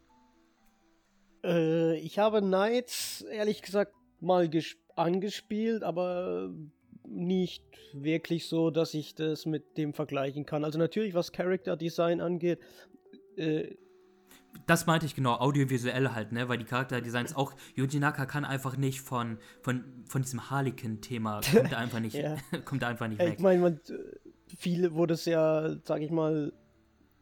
Äh, 1.45 1.99
ich 1.99 2.19
habe 2.19 2.41
Knights 2.41 3.21
ehrlich 3.31 3.61
gesagt 3.61 3.93
mal 4.21 4.51
angespielt, 4.97 5.83
aber 5.83 6.51
nicht 7.07 7.65
wirklich 7.93 8.49
so, 8.49 8.71
dass 8.71 8.95
ich 8.95 9.15
das 9.15 9.45
mit 9.45 9.77
dem 9.77 9.93
vergleichen 9.93 10.47
kann. 10.47 10.65
Also 10.65 10.79
natürlich, 10.79 11.15
was 11.15 11.33
Character 11.33 11.77
Design 11.77 12.23
angeht, 12.23 12.61
äh, 13.37 13.75
das 14.67 14.87
meinte 14.87 15.07
ich 15.07 15.15
genau, 15.15 15.35
audiovisuell 15.35 16.11
halt, 16.11 16.33
ne? 16.33 16.49
Weil 16.49 16.59
die 16.59 16.65
Charakterdesigns 16.65 17.37
auch, 17.37 17.53
Yuji 17.75 18.01
Naka 18.01 18.27
kann 18.27 18.45
einfach 18.45 18.77
nicht 18.77 19.01
von, 19.01 19.39
von, 19.61 19.85
von 20.07 20.23
diesem 20.23 20.51
Harlequin-Thema, 20.51 21.41
kommt 21.53 21.73
da 21.73 21.79
einfach 21.79 22.01
nicht, 22.01 22.17
kommt 22.65 22.83
da 22.83 22.89
einfach 22.89 23.09
nicht 23.09 23.19
weg. 23.19 23.35
Ich 23.35 23.41
meine, 23.41 23.81
viele, 24.57 24.95
wo 24.95 25.07
das 25.07 25.25
ja, 25.25 25.77
sag 25.85 26.03
ich 26.03 26.11
mal, 26.11 26.53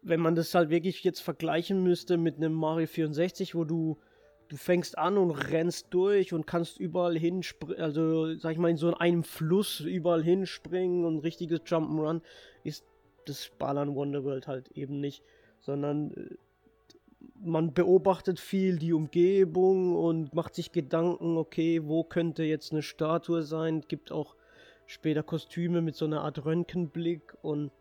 wenn 0.01 0.19
man 0.19 0.36
das 0.36 0.53
halt 0.53 0.69
wirklich 0.69 1.03
jetzt 1.03 1.21
vergleichen 1.21 1.82
müsste 1.82 2.17
mit 2.17 2.38
einem 2.38 2.53
Mario 2.53 2.88
64, 2.88 3.56
wo 3.56 3.63
du 3.63 3.97
du 4.49 4.58
fängst 4.58 4.97
an 4.97 5.17
und 5.17 5.32
rennst 5.32 5.88
durch 5.91 6.34
und 6.34 6.45
kannst 6.45 6.79
überall 6.79 7.17
hinspringen, 7.17 7.82
also 7.82 8.36
sag 8.36 8.51
ich 8.51 8.58
mal 8.58 8.69
in 8.69 8.77
so 8.77 8.93
einem 8.93 9.23
Fluss 9.23 9.79
überall 9.79 10.23
hinspringen 10.23 11.06
und 11.06 11.19
richtiges 11.19 11.62
Jump'n'Run 11.62 12.21
ist 12.63 12.86
das 13.25 13.49
Balan 13.58 13.95
Wonderworld 13.95 14.47
halt 14.47 14.69
eben 14.73 14.99
nicht, 14.99 15.23
sondern 15.60 16.12
äh, 16.12 16.36
man 17.36 17.73
beobachtet 17.73 18.39
viel 18.39 18.77
die 18.77 18.93
Umgebung 18.93 19.95
und 19.95 20.33
macht 20.33 20.55
sich 20.55 20.71
Gedanken, 20.71 21.38
okay, 21.38 21.81
wo 21.83 22.03
könnte 22.03 22.43
jetzt 22.43 22.71
eine 22.71 22.81
Statue 22.81 23.43
sein? 23.43 23.81
Gibt 23.88 24.12
auch 24.12 24.36
später 24.86 25.23
Kostüme 25.23 25.81
mit 25.81 25.95
so 25.95 26.05
einer 26.05 26.21
Art 26.21 26.45
Röntgenblick 26.45 27.36
und 27.41 27.71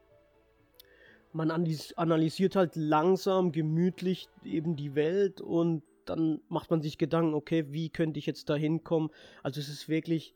man 1.33 1.51
analysiert 1.51 2.57
halt 2.57 2.77
langsam, 2.77 3.53
gemütlich 3.53 4.29
eben 4.45 4.77
die 4.77 4.95
Welt 4.95 5.41
und 5.41 5.83
dann 6.05 6.41
macht 6.49 6.71
man 6.71 6.83
sich 6.83 6.99
Gedanken, 6.99 7.35
okay, 7.35 7.67
wie 7.71 7.89
könnte 7.89 8.19
ich 8.19 8.27
jetzt 8.27 8.51
da 8.51 8.55
hinkommen? 8.55 9.11
Also 9.43 9.61
es 9.61 9.69
ist 9.69 9.89
wirklich 9.89 10.35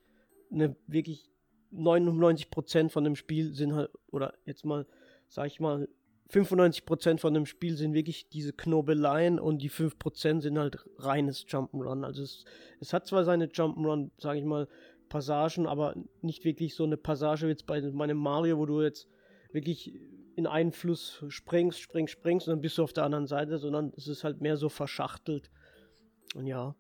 eine 0.50 0.76
wirklich 0.86 1.28
99% 1.72 2.88
von 2.88 3.04
dem 3.04 3.16
Spiel 3.16 3.52
sind 3.52 3.74
halt, 3.74 3.90
oder 4.10 4.34
jetzt 4.44 4.64
mal, 4.64 4.86
sag 5.28 5.48
ich 5.48 5.60
mal, 5.60 5.88
95% 6.30 7.18
von 7.18 7.34
dem 7.34 7.46
Spiel 7.46 7.76
sind 7.76 7.94
wirklich 7.94 8.28
diese 8.28 8.52
Knobeleien 8.52 9.38
und 9.38 9.58
die 9.62 9.70
5% 9.70 10.40
sind 10.40 10.58
halt 10.58 10.78
reines 10.98 11.46
Jump'n'Run. 11.46 12.04
Also 12.04 12.22
es, 12.22 12.44
es 12.80 12.92
hat 12.92 13.06
zwar 13.06 13.24
seine 13.24 13.46
Jump'n'Run, 13.46 14.10
sag 14.18 14.36
ich 14.36 14.44
mal, 14.44 14.68
Passagen, 15.08 15.66
aber 15.66 15.94
nicht 16.22 16.44
wirklich 16.44 16.74
so 16.74 16.84
eine 16.84 16.96
Passage 16.96 17.46
wie 17.46 17.50
jetzt 17.50 17.66
bei 17.66 17.80
meinem 17.80 18.18
Mario, 18.18 18.58
wo 18.58 18.66
du 18.66 18.82
jetzt 18.82 19.08
wirklich 19.52 19.94
in 20.34 20.46
einen 20.46 20.72
Fluss 20.72 21.24
springst, 21.28 21.80
springst, 21.80 22.12
springst 22.12 22.48
und 22.48 22.52
dann 22.52 22.60
bist 22.60 22.76
du 22.78 22.82
auf 22.82 22.92
der 22.92 23.04
anderen 23.04 23.26
Seite, 23.26 23.58
sondern 23.58 23.92
es 23.96 24.08
ist 24.08 24.24
halt 24.24 24.40
mehr 24.40 24.56
so 24.56 24.68
verschachtelt. 24.68 25.50
Und 26.34 26.46
ja. 26.46 26.74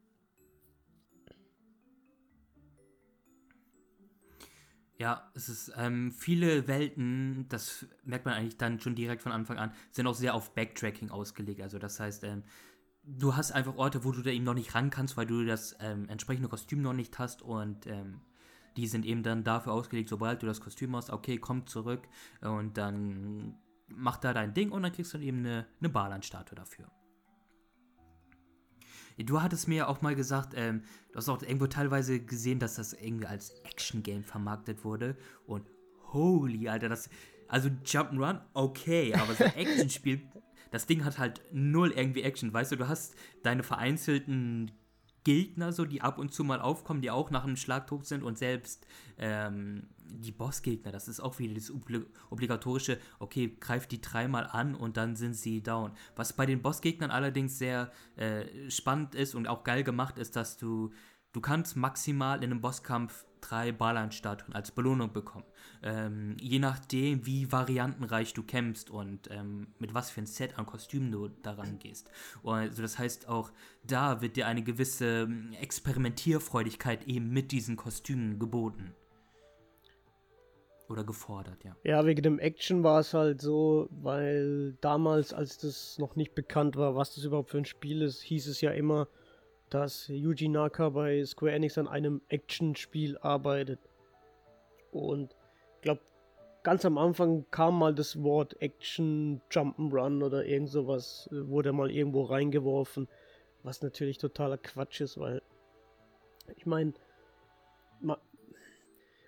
Ja, 4.98 5.30
es 5.34 5.50
ist 5.50 5.72
ähm, 5.76 6.10
viele 6.10 6.68
Welten, 6.68 7.46
das 7.50 7.86
merkt 8.04 8.24
man 8.24 8.34
eigentlich 8.34 8.56
dann 8.56 8.80
schon 8.80 8.94
direkt 8.94 9.20
von 9.22 9.32
Anfang 9.32 9.58
an, 9.58 9.72
sind 9.90 10.06
auch 10.06 10.14
sehr 10.14 10.34
auf 10.34 10.54
Backtracking 10.54 11.10
ausgelegt. 11.10 11.60
Also 11.60 11.78
das 11.78 12.00
heißt, 12.00 12.24
ähm, 12.24 12.44
du 13.04 13.36
hast 13.36 13.52
einfach 13.52 13.76
Orte, 13.76 14.04
wo 14.04 14.12
du 14.12 14.22
da 14.22 14.30
eben 14.30 14.44
noch 14.44 14.54
nicht 14.54 14.74
ran 14.74 14.88
kannst, 14.88 15.18
weil 15.18 15.26
du 15.26 15.44
das 15.44 15.76
ähm, 15.80 16.08
entsprechende 16.08 16.48
Kostüm 16.48 16.80
noch 16.80 16.94
nicht 16.94 17.18
hast 17.18 17.42
und 17.42 17.86
ähm, 17.86 18.22
die 18.78 18.86
sind 18.86 19.04
eben 19.04 19.22
dann 19.22 19.44
dafür 19.44 19.72
ausgelegt, 19.72 20.08
sobald 20.08 20.42
du 20.42 20.46
das 20.46 20.60
Kostüm 20.60 20.96
hast, 20.96 21.10
okay, 21.10 21.38
komm 21.38 21.66
zurück 21.66 22.08
und 22.40 22.78
dann 22.78 23.58
mach 23.88 24.16
da 24.16 24.32
dein 24.32 24.54
Ding 24.54 24.70
und 24.70 24.82
dann 24.82 24.92
kriegst 24.92 25.12
du 25.12 25.18
eben 25.18 25.38
eine, 25.38 25.66
eine 25.80 25.88
Barland-Statue 25.90 26.56
dafür. 26.56 26.90
Du 29.18 29.40
hattest 29.42 29.66
mir 29.66 29.88
auch 29.88 30.02
mal 30.02 30.14
gesagt, 30.14 30.52
ähm, 30.56 30.82
du 31.12 31.16
hast 31.16 31.28
auch 31.28 31.42
irgendwo 31.42 31.66
teilweise 31.66 32.20
gesehen, 32.20 32.58
dass 32.58 32.74
das 32.74 32.92
irgendwie 32.92 33.26
als 33.26 33.50
Action-Game 33.64 34.24
vermarktet 34.24 34.84
wurde. 34.84 35.16
Und 35.46 35.64
holy, 36.12 36.68
Alter, 36.68 36.88
das. 36.88 37.08
Also 37.48 37.68
Jump'n'Run, 37.84 38.40
okay, 38.54 39.14
aber 39.14 39.34
so 39.34 39.44
ein 39.44 39.54
Action-Spiel, 39.56 40.20
das 40.70 40.86
Ding 40.86 41.04
hat 41.04 41.18
halt 41.18 41.42
null 41.52 41.92
irgendwie 41.92 42.22
Action. 42.22 42.52
Weißt 42.52 42.72
du, 42.72 42.76
du 42.76 42.88
hast 42.88 43.14
deine 43.42 43.62
vereinzelten 43.62 44.72
Gegner, 45.26 45.72
so 45.72 45.84
die 45.84 46.02
ab 46.02 46.18
und 46.18 46.32
zu 46.32 46.44
mal 46.44 46.60
aufkommen, 46.60 47.02
die 47.02 47.10
auch 47.10 47.32
nach 47.32 47.42
einem 47.42 47.56
Schlag 47.56 47.88
tot 47.88 48.06
sind 48.06 48.22
und 48.22 48.38
selbst 48.38 48.86
ähm, 49.18 49.88
die 50.04 50.30
Bossgegner, 50.30 50.92
das 50.92 51.08
ist 51.08 51.18
auch 51.18 51.40
wieder 51.40 51.54
das 51.54 51.72
obligatorische, 52.30 53.00
okay, 53.18 53.56
greift 53.58 53.90
die 53.90 54.00
dreimal 54.00 54.46
an 54.46 54.76
und 54.76 54.96
dann 54.96 55.16
sind 55.16 55.34
sie 55.34 55.64
down. 55.64 55.90
Was 56.14 56.32
bei 56.32 56.46
den 56.46 56.62
Bossgegnern 56.62 57.10
allerdings 57.10 57.58
sehr 57.58 57.90
äh, 58.14 58.70
spannend 58.70 59.16
ist 59.16 59.34
und 59.34 59.48
auch 59.48 59.64
geil 59.64 59.82
gemacht 59.82 60.16
ist, 60.16 60.36
dass 60.36 60.58
du 60.58 60.92
Du 61.36 61.42
kannst 61.42 61.76
maximal 61.76 62.38
in 62.38 62.44
einem 62.44 62.62
Bosskampf 62.62 63.26
drei 63.42 63.70
Ballernstatuen 63.70 64.54
als 64.54 64.70
Belohnung 64.70 65.12
bekommen. 65.12 65.44
Ähm, 65.82 66.34
je 66.40 66.58
nachdem, 66.58 67.26
wie 67.26 67.52
variantenreich 67.52 68.32
du 68.32 68.42
kämpfst 68.42 68.88
und 68.88 69.30
ähm, 69.30 69.66
mit 69.78 69.92
was 69.92 70.08
für 70.10 70.22
ein 70.22 70.26
Set 70.26 70.58
an 70.58 70.64
Kostümen 70.64 71.12
du 71.12 71.28
daran 71.28 71.78
gehst. 71.78 72.10
Also 72.42 72.80
das 72.80 72.98
heißt, 72.98 73.28
auch 73.28 73.52
da 73.82 74.22
wird 74.22 74.36
dir 74.36 74.46
eine 74.46 74.62
gewisse 74.62 75.24
ähm, 75.24 75.52
Experimentierfreudigkeit 75.60 77.06
eben 77.06 77.28
mit 77.28 77.52
diesen 77.52 77.76
Kostümen 77.76 78.38
geboten. 78.38 78.94
Oder 80.88 81.04
gefordert, 81.04 81.62
ja. 81.64 81.76
Ja, 81.84 82.06
wegen 82.06 82.22
dem 82.22 82.38
Action 82.38 82.82
war 82.82 83.00
es 83.00 83.12
halt 83.12 83.42
so, 83.42 83.90
weil 83.90 84.78
damals, 84.80 85.34
als 85.34 85.58
das 85.58 85.98
noch 85.98 86.16
nicht 86.16 86.34
bekannt 86.34 86.76
war, 86.76 86.96
was 86.96 87.14
das 87.14 87.24
überhaupt 87.24 87.50
für 87.50 87.58
ein 87.58 87.66
Spiel 87.66 88.00
ist, 88.00 88.22
hieß 88.22 88.46
es 88.46 88.62
ja 88.62 88.70
immer, 88.70 89.06
dass 89.70 90.08
Yuji 90.08 90.48
Naka 90.48 90.90
bei 90.90 91.24
Square 91.24 91.52
Enix 91.52 91.78
an 91.78 91.88
einem 91.88 92.22
Action-Spiel 92.28 93.18
arbeitet. 93.18 93.80
Und 94.92 95.34
ich 95.76 95.82
glaube, 95.82 96.00
ganz 96.62 96.84
am 96.84 96.98
Anfang 96.98 97.46
kam 97.50 97.78
mal 97.78 97.94
das 97.94 98.22
Wort 98.22 98.60
Action, 98.60 99.40
Jump'n'Run 99.50 100.24
oder 100.24 100.44
irgend 100.44 100.70
sowas, 100.70 101.28
äh, 101.32 101.48
wurde 101.48 101.72
mal 101.72 101.90
irgendwo 101.90 102.22
reingeworfen, 102.22 103.08
was 103.62 103.82
natürlich 103.82 104.18
totaler 104.18 104.58
Quatsch 104.58 105.00
ist, 105.00 105.18
weil 105.18 105.42
ich 106.56 106.66
meine, 106.66 106.92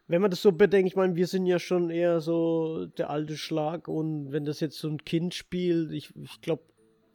wenn 0.09 0.22
man 0.22 0.31
das 0.31 0.40
so 0.40 0.53
bedenkt, 0.53 0.88
ich 0.88 0.96
meine, 0.96 1.16
wir 1.16 1.27
sind 1.27 1.46
ja 1.46 1.59
schon 1.59 1.90
eher 1.90 2.20
so 2.20 2.87
der 2.87 3.11
alte 3.11 3.37
Schlag 3.37 3.88
und 3.88 4.33
wenn 4.33 4.44
das 4.44 4.61
jetzt 4.61 4.79
so 4.79 4.88
ein 4.88 5.05
Kind 5.05 5.35
spielt, 5.35 5.92
ich, 5.92 6.14
ich 6.16 6.40
glaube, 6.40 6.62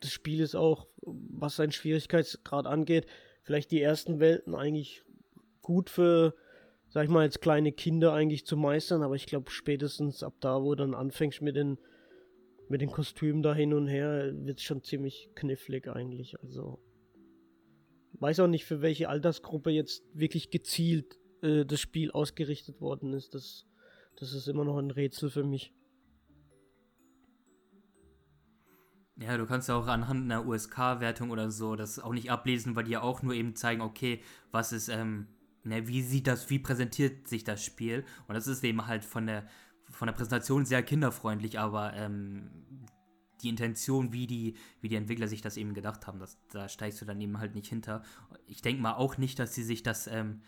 das 0.03 0.11
Spiel 0.11 0.39
ist 0.39 0.55
auch, 0.55 0.87
was 1.01 1.55
seinen 1.55 1.71
Schwierigkeitsgrad 1.71 2.65
angeht, 2.67 3.05
vielleicht 3.41 3.71
die 3.71 3.81
ersten 3.81 4.19
Welten 4.19 4.55
eigentlich 4.55 5.03
gut 5.61 5.89
für, 5.89 6.35
sag 6.89 7.05
ich 7.05 7.09
mal, 7.09 7.21
als 7.21 7.39
kleine 7.39 7.71
Kinder 7.71 8.13
eigentlich 8.13 8.45
zu 8.45 8.57
meistern, 8.57 9.01
aber 9.01 9.15
ich 9.15 9.25
glaube 9.25 9.49
spätestens 9.51 10.23
ab 10.23 10.35
da, 10.39 10.61
wo 10.61 10.75
dann 10.75 10.93
anfängst 10.93 11.41
mit 11.41 11.55
den 11.55 11.77
mit 12.69 12.81
den 12.81 12.91
Kostümen 12.91 13.43
da 13.43 13.53
hin 13.53 13.73
und 13.73 13.87
her, 13.87 14.31
wird 14.33 14.59
es 14.59 14.63
schon 14.63 14.83
ziemlich 14.83 15.29
knifflig 15.35 15.87
eigentlich. 15.87 16.39
Also 16.41 16.79
weiß 18.13 18.39
auch 18.39 18.47
nicht, 18.47 18.65
für 18.65 18.81
welche 18.81 19.09
Altersgruppe 19.09 19.69
jetzt 19.69 20.03
wirklich 20.13 20.49
gezielt 20.49 21.19
äh, 21.41 21.65
das 21.65 21.79
Spiel 21.79 22.11
ausgerichtet 22.11 22.81
worden 22.81 23.13
ist. 23.13 23.35
Das, 23.35 23.65
das 24.15 24.33
ist 24.33 24.47
immer 24.47 24.63
noch 24.63 24.77
ein 24.77 24.91
Rätsel 24.91 25.29
für 25.29 25.43
mich. 25.43 25.73
Ja, 29.23 29.37
du 29.37 29.45
kannst 29.45 29.69
ja 29.69 29.75
auch 29.75 29.87
anhand 29.87 30.23
einer 30.23 30.45
USK-Wertung 30.45 31.29
oder 31.29 31.49
so 31.49 31.75
das 31.75 31.99
auch 31.99 32.13
nicht 32.13 32.29
ablesen, 32.29 32.75
weil 32.75 32.83
die 32.83 32.91
ja 32.91 33.01
auch 33.01 33.21
nur 33.21 33.33
eben 33.33 33.55
zeigen, 33.55 33.81
okay, 33.81 34.21
was 34.51 34.73
ist, 34.73 34.89
ähm, 34.89 35.27
ne, 35.63 35.87
wie 35.87 36.01
sieht 36.01 36.27
das, 36.27 36.49
wie 36.49 36.59
präsentiert 36.59 37.27
sich 37.27 37.43
das 37.43 37.63
Spiel? 37.63 38.03
Und 38.27 38.35
das 38.35 38.47
ist 38.47 38.63
eben 38.63 38.85
halt 38.85 39.05
von 39.05 39.25
der, 39.27 39.47
von 39.89 40.07
der 40.07 40.13
Präsentation 40.13 40.65
sehr 40.65 40.83
kinderfreundlich, 40.83 41.57
aber 41.57 41.93
ähm, 41.93 42.49
die 43.41 43.49
Intention, 43.49 44.11
wie 44.11 44.27
die, 44.27 44.55
wie 44.81 44.89
die 44.89 44.95
Entwickler 44.95 45.27
sich 45.27 45.41
das 45.41 45.55
eben 45.55 45.73
gedacht 45.73 46.05
haben, 46.05 46.19
das, 46.19 46.37
da 46.51 46.67
steigst 46.67 47.01
du 47.01 47.05
dann 47.05 47.21
eben 47.21 47.39
halt 47.39 47.55
nicht 47.55 47.67
hinter. 47.67 48.03
Ich 48.47 48.61
denke 48.61 48.81
mal 48.81 48.93
auch 48.93 49.17
nicht, 49.17 49.39
dass 49.39 49.55
sie 49.55 49.63
sich 49.63 49.83
das, 49.83 50.07
ähm, 50.07 50.41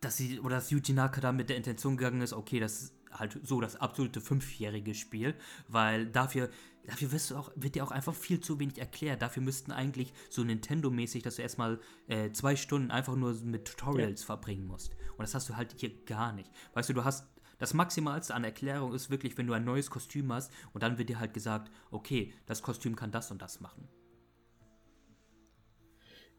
dass 0.00 0.16
sie, 0.16 0.40
oder 0.40 0.56
dass 0.56 0.70
Yuji 0.70 0.92
Naka 0.94 1.20
da 1.20 1.32
mit 1.32 1.48
der 1.48 1.56
Intention 1.56 1.96
gegangen 1.96 2.20
ist, 2.20 2.34
okay, 2.34 2.60
das 2.60 2.94
halt 3.12 3.38
so 3.42 3.60
das 3.60 3.76
absolute 3.76 4.20
fünfjährige 4.20 4.94
Spiel, 4.94 5.34
weil 5.68 6.06
dafür, 6.06 6.50
dafür 6.86 7.12
wirst 7.12 7.30
du 7.30 7.36
auch, 7.36 7.50
wird 7.56 7.74
dir 7.74 7.84
auch 7.84 7.90
einfach 7.90 8.14
viel 8.14 8.40
zu 8.40 8.58
wenig 8.58 8.78
erklärt. 8.78 9.22
Dafür 9.22 9.42
müssten 9.42 9.72
eigentlich 9.72 10.12
so 10.30 10.42
Nintendo-mäßig, 10.42 11.22
dass 11.22 11.36
du 11.36 11.42
erstmal 11.42 11.80
äh, 12.06 12.30
zwei 12.32 12.56
Stunden 12.56 12.90
einfach 12.90 13.16
nur 13.16 13.34
mit 13.44 13.66
Tutorials 13.66 14.20
ja. 14.22 14.26
verbringen 14.26 14.66
musst. 14.66 14.92
Und 15.16 15.20
das 15.22 15.34
hast 15.34 15.48
du 15.48 15.56
halt 15.56 15.74
hier 15.78 15.90
gar 16.04 16.32
nicht. 16.32 16.50
Weißt 16.74 16.88
du, 16.88 16.92
du 16.92 17.04
hast 17.04 17.26
das 17.58 17.74
Maximalste 17.74 18.34
an 18.34 18.44
Erklärung 18.44 18.94
ist 18.94 19.10
wirklich, 19.10 19.36
wenn 19.36 19.48
du 19.48 19.52
ein 19.52 19.64
neues 19.64 19.90
Kostüm 19.90 20.32
hast 20.32 20.52
und 20.72 20.82
dann 20.82 20.96
wird 20.96 21.08
dir 21.08 21.18
halt 21.18 21.34
gesagt, 21.34 21.70
okay, 21.90 22.32
das 22.46 22.62
Kostüm 22.62 22.94
kann 22.94 23.10
das 23.10 23.30
und 23.32 23.42
das 23.42 23.60
machen. 23.60 23.88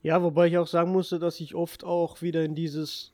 Ja, 0.02 0.24
wobei 0.24 0.48
ich 0.48 0.58
auch 0.58 0.68
sagen 0.68 0.94
musste, 0.94 1.20
dass 1.20 1.42
ich 1.42 1.56
oft 1.56 1.84
auch 1.84 2.22
wieder 2.22 2.46
in 2.46 2.56
dieses 2.56 3.14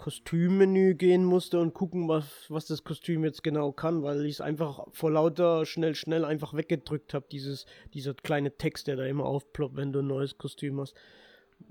Kostümmenü 0.00 0.94
gehen 0.94 1.26
musste 1.26 1.60
und 1.60 1.74
gucken, 1.74 2.08
was, 2.08 2.24
was 2.48 2.64
das 2.64 2.84
Kostüm 2.84 3.22
jetzt 3.22 3.42
genau 3.42 3.70
kann, 3.70 4.02
weil 4.02 4.24
ich 4.24 4.36
es 4.36 4.40
einfach 4.40 4.86
vor 4.92 5.10
lauter 5.10 5.66
schnell, 5.66 5.94
schnell 5.94 6.24
einfach 6.24 6.54
weggedrückt 6.54 7.12
habe, 7.12 7.26
dieses, 7.30 7.66
dieser 7.92 8.14
kleine 8.14 8.56
Text, 8.56 8.86
der 8.86 8.96
da 8.96 9.04
immer 9.04 9.26
aufploppt, 9.26 9.76
wenn 9.76 9.92
du 9.92 9.98
ein 9.98 10.06
neues 10.06 10.38
Kostüm 10.38 10.80
hast. 10.80 10.94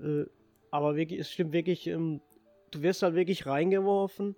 Äh, 0.00 0.26
aber 0.70 0.94
wirklich, 0.94 1.18
es 1.18 1.32
stimmt 1.32 1.52
wirklich, 1.52 1.88
ähm, 1.88 2.20
du 2.70 2.82
wirst 2.82 3.02
halt 3.02 3.16
wirklich 3.16 3.46
reingeworfen, 3.46 4.36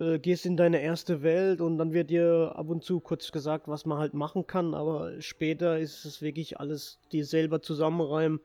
äh, 0.00 0.18
gehst 0.18 0.46
in 0.46 0.56
deine 0.56 0.80
erste 0.80 1.22
Welt 1.22 1.60
und 1.60 1.76
dann 1.76 1.92
wird 1.92 2.08
dir 2.08 2.54
ab 2.54 2.70
und 2.70 2.82
zu 2.82 3.00
kurz 3.00 3.32
gesagt, 3.32 3.68
was 3.68 3.84
man 3.84 3.98
halt 3.98 4.14
machen 4.14 4.46
kann, 4.46 4.72
aber 4.72 5.20
später 5.20 5.78
ist 5.78 6.06
es 6.06 6.22
wirklich 6.22 6.58
alles 6.58 7.00
dir 7.12 7.26
selber 7.26 7.60
zusammenreimen. 7.60 8.40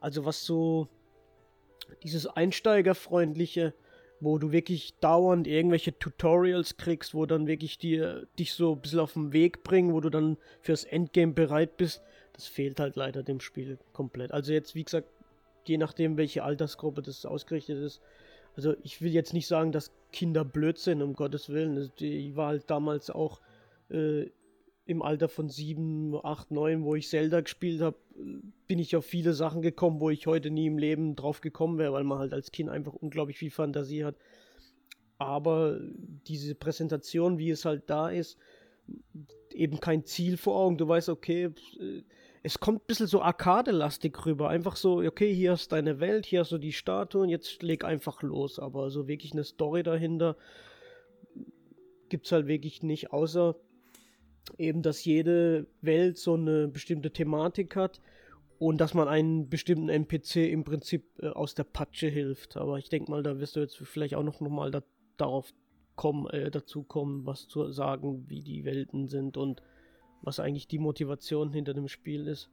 Also 0.00 0.24
was 0.24 0.44
so 0.44 0.88
dieses 2.02 2.26
Einsteigerfreundliche, 2.26 3.74
wo 4.20 4.38
du 4.38 4.52
wirklich 4.52 4.94
dauernd 5.00 5.46
irgendwelche 5.46 5.98
Tutorials 5.98 6.76
kriegst, 6.76 7.14
wo 7.14 7.26
dann 7.26 7.46
wirklich 7.46 7.78
dir 7.78 8.26
dich 8.38 8.54
so 8.54 8.72
ein 8.72 8.80
bisschen 8.80 9.00
auf 9.00 9.12
den 9.12 9.32
Weg 9.32 9.62
bringen, 9.62 9.92
wo 9.92 10.00
du 10.00 10.10
dann 10.10 10.38
fürs 10.62 10.84
Endgame 10.84 11.32
bereit 11.32 11.76
bist, 11.76 12.02
das 12.32 12.46
fehlt 12.46 12.80
halt 12.80 12.96
leider 12.96 13.22
dem 13.22 13.40
Spiel 13.40 13.78
komplett. 13.92 14.32
Also 14.32 14.52
jetzt, 14.52 14.74
wie 14.74 14.84
gesagt, 14.84 15.08
je 15.64 15.78
nachdem, 15.78 16.16
welche 16.16 16.44
Altersgruppe 16.44 17.02
das 17.02 17.26
ausgerichtet 17.26 17.82
ist. 17.82 18.00
Also 18.56 18.74
ich 18.82 19.02
will 19.02 19.12
jetzt 19.12 19.34
nicht 19.34 19.46
sagen, 19.46 19.72
dass 19.72 19.92
Kinder 20.12 20.44
blöd 20.44 20.78
sind, 20.78 21.02
um 21.02 21.14
Gottes 21.14 21.48
Willen. 21.50 21.76
Also 21.76 21.90
die 21.98 22.36
war 22.36 22.48
halt 22.48 22.70
damals 22.70 23.10
auch 23.10 23.40
äh, 23.90 24.26
im 24.86 25.02
Alter 25.02 25.28
von 25.28 25.48
7, 25.48 26.14
8, 26.22 26.52
9, 26.52 26.84
wo 26.84 26.94
ich 26.94 27.08
Zelda 27.08 27.40
gespielt 27.40 27.80
habe, 27.82 27.96
bin 28.66 28.78
ich 28.78 28.96
auf 28.96 29.04
viele 29.04 29.34
Sachen 29.34 29.60
gekommen, 29.60 30.00
wo 30.00 30.10
ich 30.10 30.26
heute 30.26 30.50
nie 30.50 30.66
im 30.66 30.78
Leben 30.78 31.16
drauf 31.16 31.40
gekommen 31.40 31.76
wäre, 31.78 31.92
weil 31.92 32.04
man 32.04 32.18
halt 32.18 32.32
als 32.32 32.52
Kind 32.52 32.70
einfach 32.70 32.94
unglaublich 32.94 33.36
viel 33.36 33.50
Fantasie 33.50 34.04
hat. 34.04 34.16
aber 35.18 35.80
diese 36.26 36.54
Präsentation, 36.54 37.38
wie 37.38 37.50
es 37.50 37.64
halt 37.64 37.88
da 37.88 38.10
ist, 38.10 38.38
eben 39.52 39.80
kein 39.80 40.04
Ziel 40.04 40.36
vor 40.36 40.56
Augen. 40.56 40.76
Du 40.76 40.86
weißt, 40.86 41.08
okay, 41.08 41.50
es 42.42 42.60
kommt 42.60 42.82
ein 42.82 42.86
bisschen 42.86 43.06
so 43.06 43.22
arkadelastig 43.22 44.26
rüber. 44.26 44.48
Einfach 44.48 44.76
so, 44.76 44.98
okay, 44.98 45.34
hier 45.34 45.54
ist 45.54 45.72
deine 45.72 46.00
Welt, 46.00 46.26
hier 46.26 46.40
hast 46.40 46.52
du 46.52 46.58
die 46.58 46.72
Statuen, 46.72 47.28
jetzt 47.28 47.62
leg 47.62 47.84
einfach 47.84 48.22
los. 48.22 48.58
Aber 48.58 48.90
so 48.90 49.08
wirklich 49.08 49.32
eine 49.32 49.44
Story 49.44 49.82
dahinter 49.82 50.36
gibt 52.08 52.26
es 52.26 52.32
halt 52.32 52.46
wirklich 52.46 52.82
nicht, 52.82 53.12
außer 53.12 53.56
eben, 54.58 54.82
dass 54.82 55.04
jede 55.04 55.66
Welt 55.80 56.18
so 56.18 56.34
eine 56.34 56.68
bestimmte 56.68 57.12
Thematik 57.12 57.76
hat 57.76 58.00
und 58.58 58.80
dass 58.80 58.94
man 58.94 59.08
einen 59.08 59.48
bestimmten 59.48 59.88
NPC 59.88 60.36
im 60.50 60.64
Prinzip 60.64 61.04
äh, 61.20 61.28
aus 61.28 61.54
der 61.54 61.64
Patsche 61.64 62.08
hilft. 62.08 62.56
Aber 62.56 62.78
ich 62.78 62.88
denke 62.88 63.10
mal, 63.10 63.22
da 63.22 63.38
wirst 63.38 63.56
du 63.56 63.60
jetzt 63.60 63.76
vielleicht 63.76 64.14
auch 64.14 64.22
noch, 64.22 64.40
noch 64.40 64.50
mal 64.50 64.70
da, 64.70 64.82
darauf 65.16 65.52
kommen, 65.94 66.28
äh, 66.30 66.50
dazu 66.50 66.82
kommen, 66.82 67.26
was 67.26 67.48
zu 67.48 67.70
sagen, 67.72 68.24
wie 68.28 68.42
die 68.42 68.64
Welten 68.64 69.08
sind 69.08 69.36
und 69.36 69.62
was 70.22 70.40
eigentlich 70.40 70.68
die 70.68 70.78
Motivation 70.78 71.52
hinter 71.52 71.74
dem 71.74 71.88
Spiel 71.88 72.26
ist. 72.26 72.50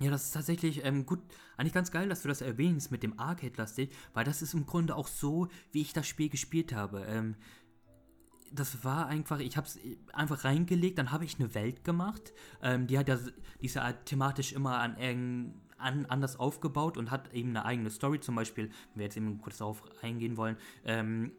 Ja, 0.00 0.10
das 0.10 0.24
ist 0.24 0.32
tatsächlich 0.32 0.84
ähm, 0.84 1.06
gut, 1.06 1.20
eigentlich 1.56 1.72
ganz 1.72 1.92
geil, 1.92 2.08
dass 2.08 2.22
du 2.22 2.28
das 2.28 2.40
erwähnst 2.40 2.90
mit 2.90 3.04
dem 3.04 3.18
Arcade-lastig, 3.18 3.90
weil 4.12 4.24
das 4.24 4.42
ist 4.42 4.52
im 4.52 4.66
Grunde 4.66 4.96
auch 4.96 5.06
so, 5.06 5.46
wie 5.70 5.82
ich 5.82 5.92
das 5.92 6.06
Spiel 6.06 6.28
gespielt 6.28 6.74
habe. 6.74 7.04
Ähm, 7.08 7.36
das 8.54 8.84
war 8.84 9.06
einfach, 9.06 9.40
ich 9.40 9.56
habe 9.56 9.66
es 9.66 9.78
einfach 10.12 10.44
reingelegt, 10.44 10.98
dann 10.98 11.10
habe 11.10 11.24
ich 11.24 11.38
eine 11.38 11.54
Welt 11.54 11.84
gemacht. 11.84 12.32
Ähm, 12.62 12.86
die 12.86 12.98
hat 12.98 13.08
ja, 13.08 13.18
die 13.60 13.66
ist 13.66 13.74
ja 13.74 13.92
thematisch 13.92 14.52
immer 14.52 14.78
an, 14.78 14.96
an 15.78 16.06
anders 16.06 16.38
aufgebaut 16.38 16.96
und 16.96 17.10
hat 17.10 17.32
eben 17.34 17.50
eine 17.50 17.64
eigene 17.64 17.90
Story. 17.90 18.20
Zum 18.20 18.34
Beispiel, 18.34 18.66
wenn 18.66 18.98
wir 19.00 19.04
jetzt 19.04 19.16
eben 19.16 19.40
kurz 19.40 19.58
darauf 19.58 19.82
eingehen 20.02 20.36
wollen, 20.36 20.56
ähm, 20.84 21.32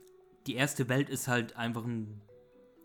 die 0.48 0.56
erste 0.56 0.90
Welt 0.90 1.10
ist 1.10 1.28
halt 1.28 1.56
einfach 1.56 1.86
ein 1.86 2.22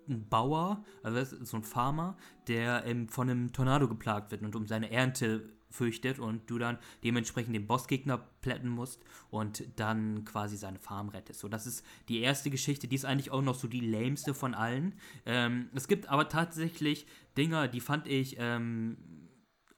ein 0.08 0.28
Bauer, 0.28 0.84
also 1.02 1.44
so 1.44 1.56
ein 1.56 1.62
Farmer, 1.62 2.16
der 2.48 2.84
ähm, 2.84 3.08
von 3.08 3.30
einem 3.30 3.52
Tornado 3.52 3.88
geplagt 3.88 4.30
wird 4.32 4.42
und 4.42 4.56
um 4.56 4.66
seine 4.66 4.90
Ernte 4.90 5.52
fürchtet 5.70 6.18
und 6.18 6.48
du 6.50 6.58
dann 6.58 6.78
dementsprechend 7.04 7.54
den 7.54 7.66
Bossgegner 7.66 8.18
plätten 8.42 8.68
musst 8.68 9.02
und 9.30 9.64
dann 9.76 10.24
quasi 10.24 10.56
seine 10.56 10.78
Farm 10.78 11.08
rettest. 11.08 11.40
So, 11.40 11.48
das 11.48 11.66
ist 11.66 11.84
die 12.08 12.20
erste 12.20 12.50
Geschichte, 12.50 12.88
die 12.88 12.96
ist 12.96 13.04
eigentlich 13.04 13.30
auch 13.30 13.42
noch 13.42 13.54
so 13.54 13.68
die 13.68 13.80
lämste 13.80 14.34
von 14.34 14.54
allen. 14.54 14.94
Ähm, 15.26 15.68
es 15.74 15.88
gibt 15.88 16.08
aber 16.08 16.28
tatsächlich 16.28 17.06
Dinger, 17.36 17.68
die 17.68 17.80
fand 17.80 18.06
ich 18.06 18.36
ähm, 18.38 18.96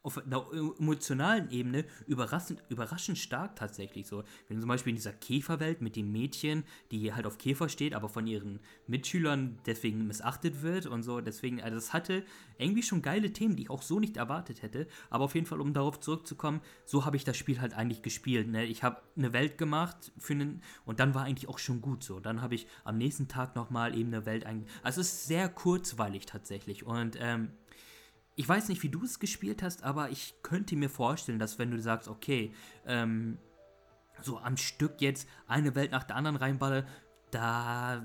auf 0.03 0.19
einer 0.19 0.47
emotionalen 0.79 1.51
Ebene 1.51 1.85
überraschend, 2.07 2.62
überraschend 2.69 3.19
stark 3.19 3.57
tatsächlich 3.57 4.07
so. 4.07 4.25
Wenn 4.49 4.61
zum 4.61 4.69
Beispiel 4.69 4.91
in 4.91 4.97
dieser 4.97 5.12
Käferwelt 5.12 5.81
mit 5.81 5.97
dem 5.97 6.11
Mädchen, 6.11 6.65
die 6.91 7.12
halt 7.12 7.27
auf 7.27 7.38
Käfer 7.38 7.69
steht, 7.69 7.95
aber 7.95 8.09
von 8.09 8.27
ihren 8.27 8.59
Mitschülern 8.87 9.59
deswegen 9.67 10.07
missachtet 10.07 10.62
wird 10.62 10.87
und 10.87 11.03
so, 11.03 11.21
deswegen, 11.21 11.61
also 11.61 11.77
das 11.77 11.93
hatte 11.93 12.25
irgendwie 12.59 12.83
schon 12.83 13.03
geile 13.03 13.33
Themen, 13.33 13.57
die 13.57 13.65
ich 13.65 13.71
auch 13.71 13.83
so 13.83 14.01
nicht 14.01 14.17
erwartet 14.17 14.62
hätte. 14.62 14.88
Aber 15.11 15.25
auf 15.25 15.35
jeden 15.35 15.47
Fall, 15.47 15.61
um 15.61 15.73
darauf 15.73 16.01
zurückzukommen, 16.01 16.61
so 16.85 17.05
habe 17.05 17.17
ich 17.17 17.25
das 17.25 17.37
Spiel 17.37 17.61
halt 17.61 17.75
eigentlich 17.75 18.03
gespielt. 18.03 18.49
Ne? 18.49 18.65
Ich 18.65 18.83
habe 18.83 19.03
eine 19.17 19.33
Welt 19.33 19.57
gemacht 19.59 20.12
für 20.19 20.33
einen, 20.33 20.62
und 20.85 21.01
dann 21.01 21.15
war 21.15 21.25
eigentlich 21.25 21.49
auch 21.49 21.59
schon 21.59 21.81
gut 21.81 22.03
so. 22.03 22.19
Dann 22.19 22.43
habe 22.43 22.55
ich 22.55 22.67
am 22.85 22.99
nächsten 22.99 23.29
Tag 23.29 23.55
nochmal 23.55 23.97
eben 23.97 24.12
eine 24.12 24.27
Welt 24.27 24.47
eigentlich. 24.47 24.71
Also 24.83 25.01
es 25.01 25.12
ist 25.12 25.27
sehr 25.27 25.49
kurzweilig 25.49 26.27
tatsächlich. 26.27 26.85
Und 26.85 27.17
ähm, 27.21 27.51
ich 28.35 28.49
weiß 28.49 28.68
nicht, 28.68 28.83
wie 28.83 28.88
du 28.88 29.05
es 29.05 29.18
gespielt 29.18 29.62
hast, 29.62 29.83
aber 29.83 30.11
ich 30.11 30.35
könnte 30.42 30.77
mir 30.77 30.88
vorstellen, 30.88 31.38
dass 31.38 31.59
wenn 31.59 31.71
du 31.71 31.81
sagst, 31.81 32.09
okay, 32.09 32.53
ähm, 32.87 33.38
so 34.23 34.38
am 34.38 34.57
Stück 34.57 35.01
jetzt 35.01 35.29
eine 35.47 35.75
Welt 35.75 35.90
nach 35.90 36.05
der 36.05 36.16
anderen 36.16 36.37
reinballe, 36.37 36.87
da 37.33 38.03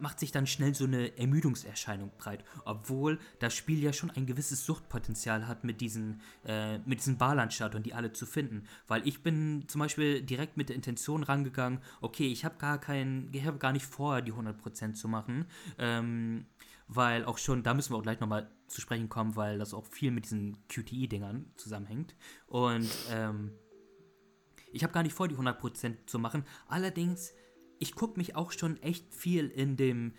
macht 0.00 0.18
sich 0.18 0.32
dann 0.32 0.46
schnell 0.46 0.74
so 0.74 0.84
eine 0.84 1.16
Ermüdungserscheinung 1.16 2.10
breit, 2.18 2.44
obwohl 2.64 3.20
das 3.38 3.54
Spiel 3.54 3.80
ja 3.80 3.92
schon 3.92 4.10
ein 4.10 4.26
gewisses 4.26 4.66
Suchtpotenzial 4.66 5.46
hat, 5.46 5.62
mit 5.62 5.80
diesen, 5.80 6.20
äh, 6.44 6.78
mit 6.78 6.98
diesen 6.98 7.16
Barlandstatuen, 7.16 7.84
die 7.84 7.94
alle 7.94 8.12
zu 8.12 8.26
finden. 8.26 8.66
Weil 8.88 9.06
ich 9.06 9.22
bin 9.22 9.64
zum 9.68 9.78
Beispiel 9.78 10.20
direkt 10.20 10.56
mit 10.56 10.68
der 10.68 10.76
Intention 10.76 11.22
rangegangen, 11.22 11.78
okay, 12.00 12.26
ich 12.26 12.44
habe 12.44 12.56
gar 12.58 12.78
keinen, 12.78 13.30
gar 13.60 13.72
nicht 13.72 13.86
vor, 13.86 14.20
die 14.20 14.32
100% 14.32 14.94
zu 14.94 15.06
machen. 15.06 15.46
Ähm, 15.78 16.46
weil 16.88 17.24
auch 17.24 17.38
schon, 17.38 17.62
da 17.62 17.74
müssen 17.74 17.92
wir 17.92 17.98
auch 17.98 18.02
gleich 18.02 18.20
nochmal 18.20 18.50
zu 18.68 18.80
sprechen 18.80 19.08
kommen, 19.08 19.36
weil 19.36 19.58
das 19.58 19.74
auch 19.74 19.86
viel 19.86 20.10
mit 20.10 20.24
diesen 20.24 20.56
QTE-Dingern 20.68 21.52
zusammenhängt. 21.56 22.14
Und 22.46 22.90
ähm, 23.10 23.52
ich 24.72 24.82
habe 24.82 24.92
gar 24.92 25.02
nicht 25.02 25.14
vor, 25.14 25.28
die 25.28 25.36
100% 25.36 26.06
zu 26.06 26.18
machen. 26.18 26.44
Allerdings, 26.66 27.32
ich 27.78 27.94
gucke 27.94 28.18
mich 28.18 28.36
auch 28.36 28.52
schon 28.52 28.80
echt 28.82 29.14
viel 29.14 29.48
in 29.48 29.76
dem, 29.76 30.12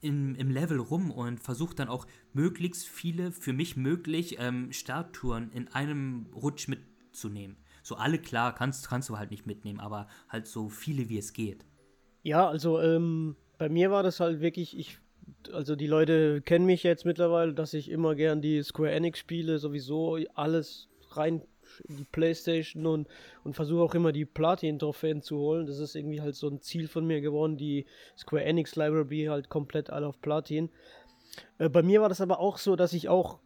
in, 0.00 0.34
im 0.34 0.50
Level 0.50 0.78
rum 0.78 1.10
und 1.10 1.40
versuche 1.40 1.74
dann 1.74 1.88
auch 1.88 2.06
möglichst 2.32 2.86
viele, 2.86 3.32
für 3.32 3.52
mich 3.52 3.76
möglich, 3.76 4.36
ähm, 4.38 4.72
Starttouren 4.72 5.50
in 5.52 5.68
einem 5.68 6.26
Rutsch 6.34 6.68
mitzunehmen. 6.68 7.56
So 7.82 7.96
alle 7.96 8.18
klar, 8.18 8.54
kannst, 8.54 8.88
kannst 8.88 9.08
du 9.08 9.18
halt 9.18 9.30
nicht 9.30 9.46
mitnehmen, 9.46 9.80
aber 9.80 10.08
halt 10.28 10.46
so 10.46 10.68
viele 10.68 11.08
wie 11.08 11.18
es 11.18 11.32
geht. 11.32 11.64
Ja, 12.22 12.48
also 12.48 12.80
ähm, 12.80 13.36
bei 13.56 13.68
mir 13.68 13.90
war 13.90 14.02
das 14.02 14.20
halt 14.20 14.40
wirklich, 14.40 14.76
ich 14.76 14.98
also 15.52 15.76
die 15.76 15.86
Leute 15.86 16.40
kennen 16.42 16.66
mich 16.66 16.82
jetzt 16.82 17.04
mittlerweile, 17.04 17.54
dass 17.54 17.74
ich 17.74 17.90
immer 17.90 18.14
gern 18.14 18.40
die 18.40 18.62
Square 18.62 18.92
Enix 18.92 19.18
Spiele 19.18 19.58
sowieso 19.58 20.18
alles 20.34 20.88
rein 21.10 21.42
in 21.88 21.96
die 21.96 22.04
Playstation 22.04 22.86
und, 22.86 23.08
und 23.44 23.54
versuche 23.54 23.82
auch 23.82 23.94
immer 23.94 24.12
die 24.12 24.24
Platin-Trophäen 24.24 25.22
zu 25.22 25.38
holen. 25.38 25.66
Das 25.66 25.78
ist 25.78 25.94
irgendwie 25.94 26.20
halt 26.20 26.34
so 26.34 26.48
ein 26.48 26.60
Ziel 26.60 26.88
von 26.88 27.06
mir 27.06 27.20
geworden, 27.20 27.56
die 27.56 27.86
Square 28.16 28.44
Enix 28.44 28.76
Library 28.76 29.26
halt 29.28 29.48
komplett 29.48 29.90
alle 29.90 30.06
auf 30.06 30.20
Platin. 30.20 30.70
Äh, 31.58 31.68
bei 31.68 31.82
mir 31.82 32.00
war 32.00 32.08
das 32.08 32.20
aber 32.20 32.40
auch 32.40 32.58
so, 32.58 32.76
dass 32.76 32.92
ich 32.92 33.08
auch, 33.08 33.40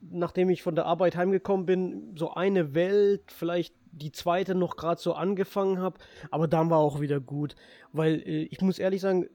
nachdem 0.00 0.50
ich 0.50 0.62
von 0.62 0.74
der 0.74 0.86
Arbeit 0.86 1.16
heimgekommen 1.16 1.66
bin, 1.66 2.14
so 2.16 2.34
eine 2.34 2.74
Welt, 2.74 3.22
vielleicht 3.32 3.74
die 3.92 4.12
zweite 4.12 4.54
noch 4.54 4.76
gerade 4.76 5.00
so 5.00 5.12
angefangen 5.12 5.78
habe, 5.78 5.98
aber 6.30 6.48
dann 6.48 6.70
war 6.70 6.78
auch 6.78 7.00
wieder 7.00 7.20
gut. 7.20 7.54
Weil 7.92 8.22
äh, 8.26 8.44
ich 8.44 8.60
muss 8.60 8.78
ehrlich 8.78 9.00
sagen, 9.00 9.28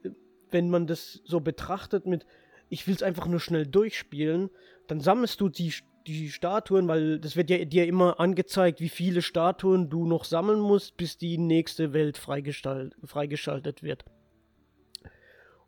wenn 0.52 0.70
man 0.70 0.88
das 0.88 1.22
so 1.26 1.40
betrachtet 1.40 2.06
mit, 2.06 2.26
ich 2.70 2.88
will 2.88 2.96
es 2.96 3.04
einfach 3.04 3.28
nur 3.28 3.40
schnell 3.40 3.66
durchspielen, 3.66 4.50
dann 4.88 5.00
sammelst 5.00 5.40
du 5.42 5.50
die, 5.50 5.74
die 6.06 6.30
Statuen, 6.30 6.88
weil 6.88 7.20
das 7.20 7.36
wird 7.36 7.50
ja 7.50 7.64
dir 7.66 7.86
immer 7.88 8.20
angezeigt, 8.20 8.80
wie 8.80 8.90
viele 8.90 9.22
Statuen 9.22 9.90
du 9.90 10.06
noch 10.06 10.26
sammeln 10.26 10.60
musst, 10.60 10.98
bis 10.98 11.18
die 11.18 11.38
nächste 11.38 11.94
Welt 11.94 12.18
freigeschaltet 12.18 13.84
wird. 13.84 14.06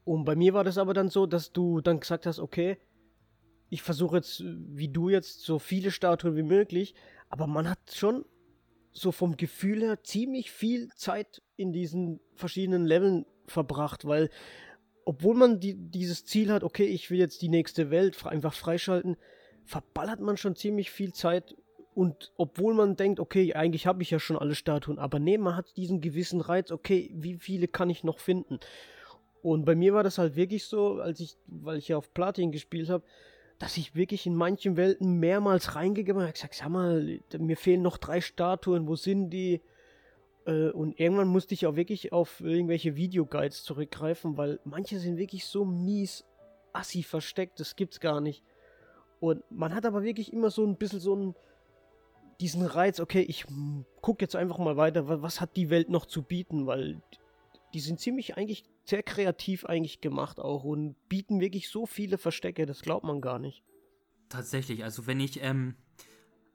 Und 0.03 0.25
bei 0.25 0.35
mir 0.35 0.53
war 0.53 0.63
das 0.63 0.77
aber 0.77 0.93
dann 0.93 1.09
so, 1.09 1.25
dass 1.25 1.51
du 1.51 1.81
dann 1.81 1.99
gesagt 1.99 2.25
hast, 2.25 2.39
okay, 2.39 2.77
ich 3.69 3.83
versuche 3.83 4.17
jetzt, 4.17 4.43
wie 4.43 4.87
du 4.87 5.09
jetzt, 5.09 5.41
so 5.41 5.59
viele 5.59 5.91
Statuen 5.91 6.35
wie 6.35 6.43
möglich, 6.43 6.95
aber 7.29 7.45
man 7.45 7.69
hat 7.69 7.79
schon 7.93 8.25
so 8.91 9.11
vom 9.11 9.37
Gefühl 9.37 9.81
her 9.81 10.03
ziemlich 10.03 10.51
viel 10.51 10.89
Zeit 10.95 11.41
in 11.55 11.71
diesen 11.71 12.19
verschiedenen 12.33 12.85
Leveln 12.85 13.25
verbracht, 13.45 14.05
weil 14.05 14.29
obwohl 15.09 15.33
man 15.33 15.59
die, 15.59 15.73
dieses 15.73 16.23
Ziel 16.23 16.51
hat, 16.51 16.63
okay, 16.63 16.85
ich 16.85 17.09
will 17.09 17.17
jetzt 17.17 17.41
die 17.41 17.49
nächste 17.49 17.89
Welt 17.89 18.23
einfach 18.27 18.53
freischalten, 18.53 19.17
verballert 19.65 20.19
man 20.19 20.37
schon 20.37 20.55
ziemlich 20.55 20.91
viel 20.91 21.13
Zeit. 21.13 21.55
Und 21.95 22.31
obwohl 22.37 22.75
man 22.75 22.95
denkt, 22.95 23.19
okay, 23.19 23.55
eigentlich 23.55 23.87
habe 23.87 24.03
ich 24.03 24.11
ja 24.11 24.19
schon 24.19 24.37
alle 24.37 24.53
Statuen, 24.53 24.99
aber 24.99 25.17
nee, 25.17 25.39
man 25.39 25.55
hat 25.55 25.75
diesen 25.77 25.99
gewissen 25.99 26.41
Reiz, 26.41 26.69
okay, 26.69 27.09
wie 27.15 27.39
viele 27.39 27.67
kann 27.67 27.89
ich 27.89 28.03
noch 28.03 28.19
finden? 28.19 28.59
Und 29.41 29.65
bei 29.65 29.73
mir 29.73 29.95
war 29.95 30.03
das 30.03 30.19
halt 30.19 30.35
wirklich 30.35 30.65
so, 30.65 30.99
als 30.99 31.19
ich, 31.21 31.37
weil 31.47 31.79
ich 31.79 31.87
ja 31.87 31.97
auf 31.97 32.13
Platin 32.13 32.51
gespielt 32.51 32.89
habe, 32.89 33.03
dass 33.57 33.77
ich 33.77 33.95
wirklich 33.95 34.27
in 34.27 34.35
manchen 34.35 34.77
Welten 34.77 35.13
mehrmals 35.13 35.73
reingegangen 35.73 36.21
habe 36.21 36.27
und 36.27 36.35
gesagt, 36.35 36.53
sag 36.53 36.69
mal, 36.69 37.19
mir 37.35 37.57
fehlen 37.57 37.81
noch 37.81 37.97
drei 37.97 38.21
Statuen, 38.21 38.87
wo 38.87 38.95
sind 38.95 39.31
die? 39.31 39.61
Äh, 40.49 40.71
und 40.71 40.99
irgendwann 40.99 41.27
musste 41.27 41.53
ich 41.53 41.67
auch 41.67 41.75
wirklich 41.75 42.12
auf 42.12 42.41
irgendwelche 42.41 42.95
Videoguides 42.95 43.63
zurückgreifen, 43.63 44.38
weil 44.38 44.59
manche 44.65 44.99
sind 44.99 45.17
wirklich 45.17 45.45
so 45.45 45.63
mies 45.63 46.25
assi 46.73 47.03
versteckt, 47.03 47.59
das 47.59 47.75
gibt's 47.75 47.99
gar 47.99 48.21
nicht. 48.21 48.43
Und 49.19 49.43
man 49.51 49.73
hat 49.75 49.85
aber 49.85 50.03
wirklich 50.03 50.33
immer 50.33 50.49
so 50.49 50.65
ein 50.65 50.77
bisschen 50.77 50.99
so 50.99 51.13
einen, 51.13 51.35
diesen 52.39 52.65
Reiz, 52.65 52.99
okay, 52.99 53.21
ich 53.21 53.45
gucke 54.01 54.23
jetzt 54.23 54.35
einfach 54.35 54.57
mal 54.59 54.77
weiter, 54.77 55.21
was 55.21 55.41
hat 55.41 55.56
die 55.56 55.69
Welt 55.69 55.89
noch 55.89 56.06
zu 56.06 56.23
bieten, 56.23 56.67
weil 56.67 57.02
die 57.73 57.81
sind 57.81 58.00
ziemlich 58.00 58.37
eigentlich 58.37 58.63
sehr 58.85 59.04
kreativ 59.04 59.65
eigentlich 59.65 60.00
gemacht 60.00 60.39
auch 60.39 60.63
und 60.63 60.95
bieten 61.10 61.41
wirklich 61.41 61.69
so 61.69 61.85
viele 61.85 62.17
Verstecke, 62.17 62.65
das 62.65 62.81
glaubt 62.81 63.04
man 63.04 63.19
gar 63.19 63.39
nicht. 63.39 63.63
Tatsächlich, 64.29 64.83
also 64.83 65.06
wenn 65.06 65.19
ich 65.19 65.43
ähm, 65.43 65.75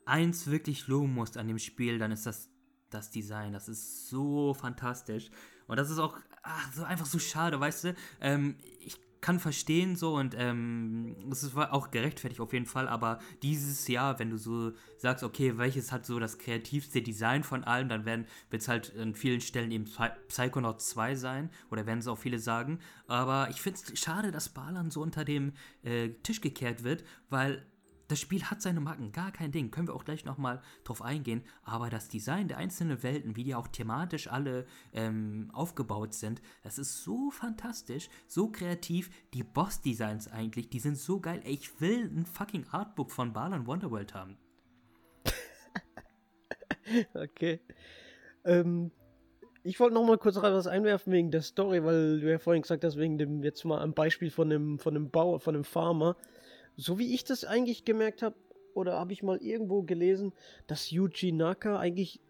eins 0.07 0.51
wirklich 0.51 0.87
loben 0.87 1.13
muss 1.13 1.37
an 1.37 1.49
dem 1.49 1.59
Spiel, 1.59 1.99
dann 1.99 2.13
ist 2.13 2.25
das 2.25 2.51
das 2.95 3.11
Design. 3.11 3.53
Das 3.53 3.69
ist 3.69 4.09
so 4.09 4.55
fantastisch. 4.55 5.31
Und 5.67 5.79
das 5.79 5.91
ist 5.91 5.99
auch 5.99 6.17
ach, 6.43 6.73
so 6.73 6.85
einfach 6.85 7.07
so 7.07 7.19
schade, 7.19 7.59
weißt 7.59 7.85
du? 7.85 7.95
Ähm, 8.21 8.57
ich 8.81 8.99
kann 9.25 9.41
verstehen 9.41 9.97
so 9.97 10.17
und 10.17 10.35
ähm, 10.37 11.17
es 11.33 11.43
ist 11.43 11.57
auch 11.57 11.91
gerechtfertigt 11.91 12.43
auf 12.43 12.53
jeden 12.53 12.67
Fall, 12.67 12.87
aber 12.89 13.21
dieses 13.43 13.89
Jahr, 13.89 14.19
wenn 14.19 14.29
du 14.29 14.37
so 14.37 14.73
sagst, 14.99 15.25
okay, 15.25 15.57
welches 15.57 15.93
hat 15.93 16.05
so 16.05 16.19
das 16.19 16.37
kreativste 16.37 17.01
Design 17.01 17.43
von 17.43 17.65
allem, 17.65 17.89
dann 17.89 18.05
werden 18.05 18.27
wird 18.51 18.61
es 18.61 18.69
halt 18.69 18.95
an 18.99 19.15
vielen 19.15 19.41
Stellen 19.41 19.71
eben 19.71 19.87
Psychonauts 20.29 20.91
2 20.91 21.15
sein 21.15 21.51
oder 21.71 21.87
werden 21.87 22.01
es 22.01 22.07
auch 22.07 22.19
viele 22.19 22.39
sagen, 22.39 22.81
aber 23.07 23.49
ich 23.49 23.63
finde 23.63 23.81
es 23.83 23.99
schade, 23.99 24.31
dass 24.31 24.51
Balan 24.51 24.91
so 24.91 25.01
unter 25.01 25.25
dem 25.25 25.55
äh, 25.85 26.11
Tisch 26.23 26.43
gekehrt 26.43 26.85
wird, 26.85 27.03
weil 27.31 27.65
das 28.09 28.21
Spiel 28.21 28.45
hat 28.45 28.63
seine 28.63 28.81
Macken, 28.81 29.13
gar 29.13 29.33
kein 29.33 29.53
Ding, 29.53 29.71
können 29.71 29.89
wir 29.89 29.95
auch 29.95 30.05
gleich 30.05 30.25
nochmal 30.25 30.63
drauf 30.85 31.03
eingehen, 31.03 31.43
aber 31.63 31.91
das 31.91 32.09
Design 32.09 32.49
der 32.49 32.59
einzelnen 32.59 33.03
Welten, 33.03 33.37
wie 33.37 33.45
die 33.45 33.55
auch 33.55 33.69
thematisch 33.69 34.29
alle 34.29 34.67
ähm, 34.93 35.51
aufgebaut 35.53 36.15
sind, 36.15 36.43
das 36.63 36.79
ist 36.79 37.03
so 37.03 37.31
fantastisch, 37.31 38.09
so 38.27 38.49
kreativ, 38.49 39.11
die 39.33 39.43
Boss-Designs 39.43 40.29
eigentlich, 40.29 40.69
die 40.69 40.81
sind 40.81 40.97
so 40.97 41.21
geil, 41.21 41.41
Ey, 41.45 41.55
ich 41.55 41.81
will 41.81 42.05
ein 42.05 42.27
fucking 42.27 42.67
Artbook 42.71 43.11
von 43.11 43.33
Balan 43.33 43.67
Wonderworld 43.67 44.15
haben. 44.15 44.37
okay. 47.15 47.61
Ähm, 48.45 48.91
ich 49.63 49.81
wollte 49.81 49.95
noch 49.95 50.07
mal 50.07 50.19
kurz 50.19 50.37
was 50.37 50.67
einwerfen 50.67 51.13
wegen 51.13 51.31
der 51.31 51.41
Story, 51.41 51.83
weil 51.83 52.21
du 52.21 52.31
ja 52.31 52.39
vorhin 52.39 52.63
gesagt 52.63 52.85
hast, 52.85 52.99
wegen 52.99 53.17
dem, 53.17 53.43
jetzt 53.43 53.65
mal 53.65 53.81
ein 53.81 53.95
Beispiel 53.95 54.31
von 54.31 54.53
einem, 54.53 54.79
von 54.79 54.95
einem 54.95 55.11
Bauer, 55.11 55.41
von 55.41 55.55
einem 55.55 55.65
Farmer, 55.65 56.17
so 56.77 56.99
wie 56.99 57.15
ich 57.15 57.25
das 57.25 57.45
eigentlich 57.45 57.85
gemerkt 57.85 58.23
habe, 58.23 58.37
oder 58.75 58.99
habe 58.99 59.13
ich 59.13 59.23
mal 59.23 59.39
irgendwo 59.39 59.83
gelesen, 59.83 60.33
dass 60.67 60.91
Yuji 60.91 61.33
Naka 61.33 61.79
eigentlich 61.79 62.21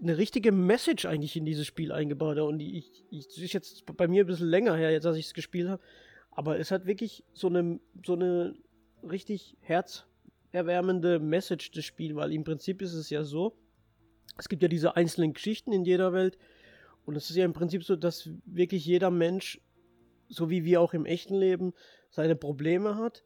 eine 0.00 0.18
richtige 0.18 0.52
Message 0.52 1.06
eigentlich 1.06 1.36
in 1.36 1.44
dieses 1.44 1.66
Spiel 1.66 1.92
eingebaut 1.92 2.36
hat. 2.36 2.44
Und 2.44 2.60
ich, 2.60 3.04
ich, 3.10 3.26
das 3.26 3.38
ist 3.38 3.52
jetzt 3.52 3.84
bei 3.96 4.08
mir 4.08 4.24
ein 4.24 4.26
bisschen 4.26 4.48
länger 4.48 4.74
her, 4.76 4.90
jetzt 4.90 5.06
als 5.06 5.16
ich 5.16 5.26
es 5.26 5.34
gespielt 5.34 5.68
habe. 5.68 5.82
Aber 6.30 6.58
es 6.58 6.70
hat 6.70 6.86
wirklich 6.86 7.24
so 7.32 7.48
eine, 7.48 7.80
so 8.04 8.14
eine 8.14 8.54
richtig 9.08 9.56
herzerwärmende 9.60 11.18
Message, 11.18 11.70
das 11.72 11.84
Spiel, 11.84 12.16
weil 12.16 12.32
im 12.32 12.44
Prinzip 12.44 12.82
ist 12.82 12.94
es 12.94 13.10
ja 13.10 13.24
so, 13.24 13.56
es 14.38 14.48
gibt 14.48 14.62
ja 14.62 14.68
diese 14.68 14.96
einzelnen 14.96 15.34
Geschichten 15.34 15.72
in 15.72 15.84
jeder 15.84 16.12
Welt. 16.12 16.38
Und 17.04 17.16
es 17.16 17.30
ist 17.30 17.36
ja 17.36 17.44
im 17.44 17.52
Prinzip 17.52 17.84
so, 17.84 17.96
dass 17.96 18.30
wirklich 18.44 18.84
jeder 18.86 19.10
Mensch, 19.10 19.60
so 20.28 20.50
wie 20.50 20.64
wir 20.64 20.80
auch 20.80 20.94
im 20.94 21.04
echten 21.04 21.34
Leben, 21.34 21.74
seine 22.10 22.36
Probleme 22.36 22.96
hat 22.96 23.24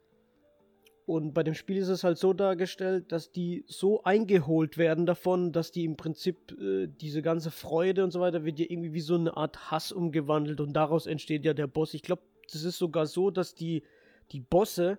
und 1.05 1.33
bei 1.33 1.43
dem 1.43 1.53
Spiel 1.53 1.77
ist 1.77 1.89
es 1.89 2.03
halt 2.03 2.17
so 2.17 2.33
dargestellt, 2.33 3.11
dass 3.11 3.31
die 3.31 3.63
so 3.67 4.03
eingeholt 4.03 4.77
werden 4.77 5.05
davon, 5.05 5.51
dass 5.51 5.71
die 5.71 5.85
im 5.85 5.97
Prinzip 5.97 6.59
äh, 6.59 6.87
diese 6.87 7.21
ganze 7.21 7.51
Freude 7.51 8.03
und 8.03 8.11
so 8.11 8.19
weiter 8.19 8.43
wird 8.43 8.57
ja 8.57 8.65
irgendwie 8.67 8.93
wie 8.93 9.01
so 9.01 9.15
eine 9.15 9.37
Art 9.37 9.69
Hass 9.69 9.91
umgewandelt 9.91 10.59
und 10.61 10.73
daraus 10.73 11.05
entsteht 11.05 11.45
ja 11.45 11.53
der 11.53 11.67
Boss. 11.67 11.93
Ich 11.93 12.01
glaube, 12.01 12.23
das 12.51 12.63
ist 12.63 12.79
sogar 12.79 13.05
so, 13.05 13.29
dass 13.29 13.53
die, 13.53 13.83
die 14.31 14.39
Bosse 14.39 14.97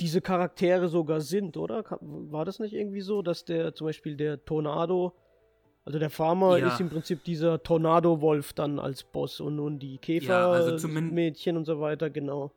diese 0.00 0.20
Charaktere 0.20 0.88
sogar 0.88 1.20
sind, 1.20 1.56
oder? 1.56 1.84
War 2.00 2.44
das 2.44 2.58
nicht 2.58 2.74
irgendwie 2.74 3.00
so, 3.00 3.22
dass 3.22 3.44
der 3.44 3.74
zum 3.74 3.86
Beispiel 3.86 4.16
der 4.16 4.44
Tornado, 4.44 5.12
also 5.84 6.00
der 6.00 6.10
Farmer 6.10 6.58
ja. 6.58 6.68
ist 6.68 6.80
im 6.80 6.88
Prinzip 6.88 7.22
dieser 7.22 7.62
Tornado-Wolf 7.62 8.52
dann 8.52 8.80
als 8.80 9.04
Boss 9.04 9.40
und 9.40 9.56
nun 9.56 9.78
die 9.78 9.98
Käfer-Mädchen 9.98 11.54
ja, 11.54 11.56
also 11.56 11.58
und 11.58 11.64
so 11.64 11.80
weiter, 11.80 12.10
genau. 12.10 12.52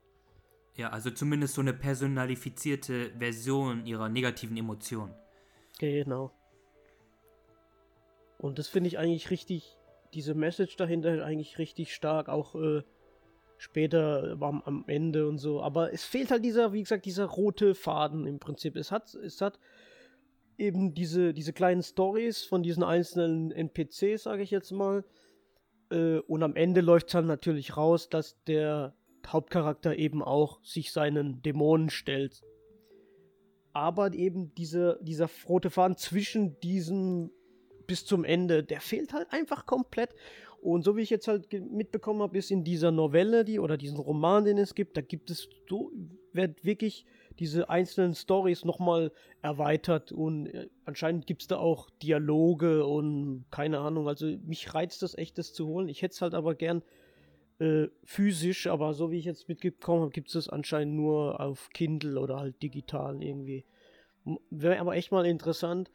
Ja, 0.81 0.89
also 0.89 1.11
zumindest 1.11 1.53
so 1.53 1.61
eine 1.61 1.75
personalifizierte 1.75 3.11
Version 3.19 3.85
ihrer 3.85 4.09
negativen 4.09 4.57
Emotionen. 4.57 5.13
Genau. 5.77 6.31
Und 8.39 8.57
das 8.57 8.67
finde 8.67 8.87
ich 8.87 8.97
eigentlich 8.97 9.29
richtig, 9.29 9.77
diese 10.15 10.33
Message 10.33 10.77
dahinter 10.77 11.23
eigentlich 11.23 11.59
richtig 11.59 11.93
stark, 11.93 12.29
auch 12.29 12.55
äh, 12.55 12.81
später 13.57 14.35
am, 14.41 14.63
am, 14.63 14.83
Ende 14.87 15.27
und 15.27 15.37
so. 15.37 15.61
Aber 15.61 15.93
es 15.93 16.03
fehlt 16.03 16.31
halt 16.31 16.43
dieser, 16.43 16.73
wie 16.73 16.81
gesagt, 16.81 17.05
dieser 17.05 17.25
rote 17.25 17.75
Faden 17.75 18.25
im 18.25 18.39
Prinzip. 18.39 18.75
Es 18.75 18.91
hat, 18.91 19.13
es 19.13 19.39
hat 19.39 19.59
eben 20.57 20.95
diese, 20.95 21.31
diese 21.35 21.53
kleinen 21.53 21.83
Stories 21.83 22.43
von 22.43 22.63
diesen 22.63 22.81
einzelnen 22.81 23.51
NPCs, 23.51 24.23
sage 24.23 24.41
ich 24.41 24.49
jetzt 24.49 24.71
mal. 24.71 25.03
Äh, 25.91 26.21
und 26.21 26.41
am 26.41 26.55
Ende 26.55 26.81
läuft 26.81 27.05
es 27.09 27.13
dann 27.13 27.27
natürlich 27.27 27.77
raus, 27.77 28.09
dass 28.09 28.43
der 28.45 28.95
Hauptcharakter 29.27 29.95
eben 29.95 30.23
auch 30.23 30.63
sich 30.63 30.91
seinen 30.91 31.41
Dämonen 31.41 31.89
stellt. 31.89 32.41
Aber 33.73 34.13
eben 34.13 34.53
diese, 34.55 34.99
dieser 35.01 35.29
rote 35.47 35.69
Faden 35.69 35.97
zwischen 35.97 36.59
diesem 36.59 37.31
bis 37.87 38.05
zum 38.05 38.23
Ende, 38.23 38.63
der 38.63 38.81
fehlt 38.81 39.13
halt 39.13 39.31
einfach 39.31 39.65
komplett. 39.65 40.15
Und 40.61 40.83
so 40.83 40.95
wie 40.95 41.01
ich 41.01 41.09
jetzt 41.09 41.27
halt 41.27 41.51
mitbekommen 41.51 42.21
habe, 42.21 42.37
ist 42.37 42.51
in 42.51 42.63
dieser 42.63 42.91
Novelle, 42.91 43.43
die 43.43 43.59
oder 43.59 43.77
diesen 43.77 43.97
Roman, 43.97 44.45
den 44.45 44.57
es 44.57 44.75
gibt, 44.75 44.95
da 44.95 45.01
gibt 45.01 45.31
es 45.31 45.49
so, 45.67 45.91
wird 46.33 46.63
wirklich 46.63 47.05
diese 47.39 47.69
einzelnen 47.69 48.13
Stories 48.13 48.63
nochmal 48.63 49.11
erweitert 49.41 50.11
und 50.11 50.47
äh, 50.47 50.69
anscheinend 50.85 51.25
gibt 51.25 51.41
es 51.41 51.47
da 51.47 51.57
auch 51.57 51.89
Dialoge 52.01 52.85
und 52.85 53.45
keine 53.49 53.79
Ahnung. 53.79 54.07
Also 54.07 54.27
mich 54.45 54.73
reizt 54.73 55.01
das 55.01 55.17
echt, 55.17 55.37
das 55.37 55.51
zu 55.51 55.67
holen. 55.67 55.89
Ich 55.89 56.01
hätte 56.01 56.13
es 56.13 56.21
halt 56.21 56.33
aber 56.33 56.55
gern 56.55 56.83
äh, 57.61 57.89
physisch, 58.03 58.65
aber 58.65 58.95
so 58.95 59.11
wie 59.11 59.19
ich 59.19 59.25
jetzt 59.25 59.47
mitgekommen 59.47 60.01
habe, 60.01 60.11
gibt 60.11 60.33
es 60.33 60.49
anscheinend 60.49 60.95
nur 60.95 61.39
auf 61.39 61.69
Kindle 61.69 62.19
oder 62.19 62.37
halt 62.37 62.61
digital 62.63 63.21
irgendwie. 63.21 63.65
Wäre 64.49 64.79
aber 64.79 64.95
echt 64.95 65.11
mal 65.11 65.27
interessant, 65.27 65.91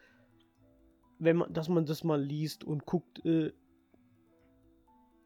wenn 1.19 1.39
man, 1.39 1.53
dass 1.53 1.69
man 1.69 1.85
das 1.85 2.05
mal 2.05 2.23
liest 2.23 2.63
und 2.63 2.87
guckt, 2.87 3.25
äh, 3.25 3.53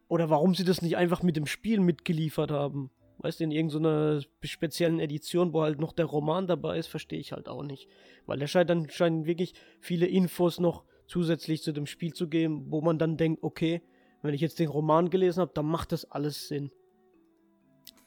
oder 0.09 0.30
warum 0.30 0.55
sie 0.55 0.64
das 0.64 0.80
nicht 0.80 0.97
einfach 0.97 1.22
mit 1.22 1.36
dem 1.36 1.45
Spiel 1.45 1.78
mitgeliefert 1.80 2.51
haben. 2.51 2.91
Weißt 3.18 3.41
du, 3.41 3.45
in 3.45 3.51
irgendeiner 3.51 4.22
speziellen 4.43 4.99
Edition, 4.99 5.53
wo 5.53 5.61
halt 5.61 5.78
noch 5.78 5.93
der 5.93 6.07
Roman 6.07 6.47
dabei 6.47 6.78
ist, 6.78 6.86
verstehe 6.86 7.20
ich 7.20 7.32
halt 7.32 7.51
auch 7.51 7.62
nicht. 7.62 7.86
Weil 8.24 8.38
da 8.38 8.47
scheint 8.47 8.70
dann 8.70 8.88
scheinen 8.88 9.26
wirklich 9.26 9.53
viele 9.78 10.07
Infos 10.07 10.59
noch 10.59 10.84
zusätzlich 11.07 11.62
zu 11.62 11.72
dem 11.72 11.84
Spiel 11.84 12.14
zu 12.14 12.28
geben, 12.28 12.70
wo 12.70 12.80
man 12.80 12.99
dann 12.99 13.18
denkt, 13.18 13.43
okay, 13.43 13.82
wenn 14.23 14.35
ich 14.35 14.41
jetzt 14.41 14.59
den 14.59 14.68
Roman 14.68 15.11
gelesen 15.11 15.41
habe, 15.41 15.53
dann 15.55 15.66
macht 15.66 15.93
das 15.93 16.11
alles 16.11 16.49
Sinn. 16.49 16.71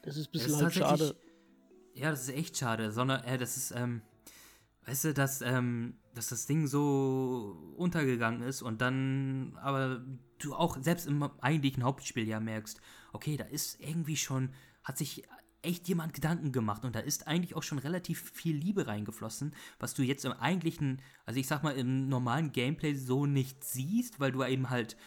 Das 0.03 0.17
ist 0.17 0.27
ein 0.27 0.31
bisschen 0.31 0.55
halt 0.57 0.73
schade. 0.73 1.15
Ja, 1.93 2.11
das 2.11 2.23
ist 2.23 2.35
echt 2.35 2.57
schade. 2.57 2.91
Sondern, 2.91 3.23
äh, 3.23 3.37
das 3.37 3.57
ist, 3.57 3.71
ähm, 3.71 4.01
weißt 4.85 5.05
du, 5.05 5.13
dass, 5.13 5.41
ähm, 5.41 5.97
dass 6.13 6.29
das 6.29 6.45
Ding 6.45 6.67
so 6.67 7.73
untergegangen 7.77 8.41
ist 8.41 8.61
und 8.61 8.81
dann, 8.81 9.57
aber 9.61 10.03
du 10.39 10.53
auch 10.53 10.77
selbst 10.81 11.07
im 11.07 11.23
eigentlichen 11.41 11.83
Hauptspiel 11.83 12.27
ja 12.27 12.39
merkst, 12.39 12.79
okay, 13.13 13.37
da 13.37 13.45
ist 13.45 13.79
irgendwie 13.79 14.17
schon, 14.17 14.53
hat 14.83 14.97
sich 14.97 15.23
echt 15.61 15.87
jemand 15.87 16.13
Gedanken 16.13 16.51
gemacht 16.51 16.83
und 16.83 16.95
da 16.95 16.99
ist 16.99 17.27
eigentlich 17.27 17.55
auch 17.55 17.63
schon 17.63 17.79
relativ 17.79 18.31
viel 18.31 18.55
Liebe 18.55 18.85
reingeflossen, 18.85 19.55
was 19.79 19.93
du 19.93 20.03
jetzt 20.03 20.25
im 20.25 20.33
eigentlichen, 20.33 21.01
also 21.25 21.39
ich 21.39 21.47
sag 21.47 21.63
mal 21.63 21.75
im 21.75 22.09
normalen 22.09 22.51
Gameplay 22.51 22.93
so 22.95 23.25
nicht 23.25 23.63
siehst, 23.63 24.19
weil 24.19 24.33
du 24.33 24.43
eben 24.43 24.69
halt 24.69 24.97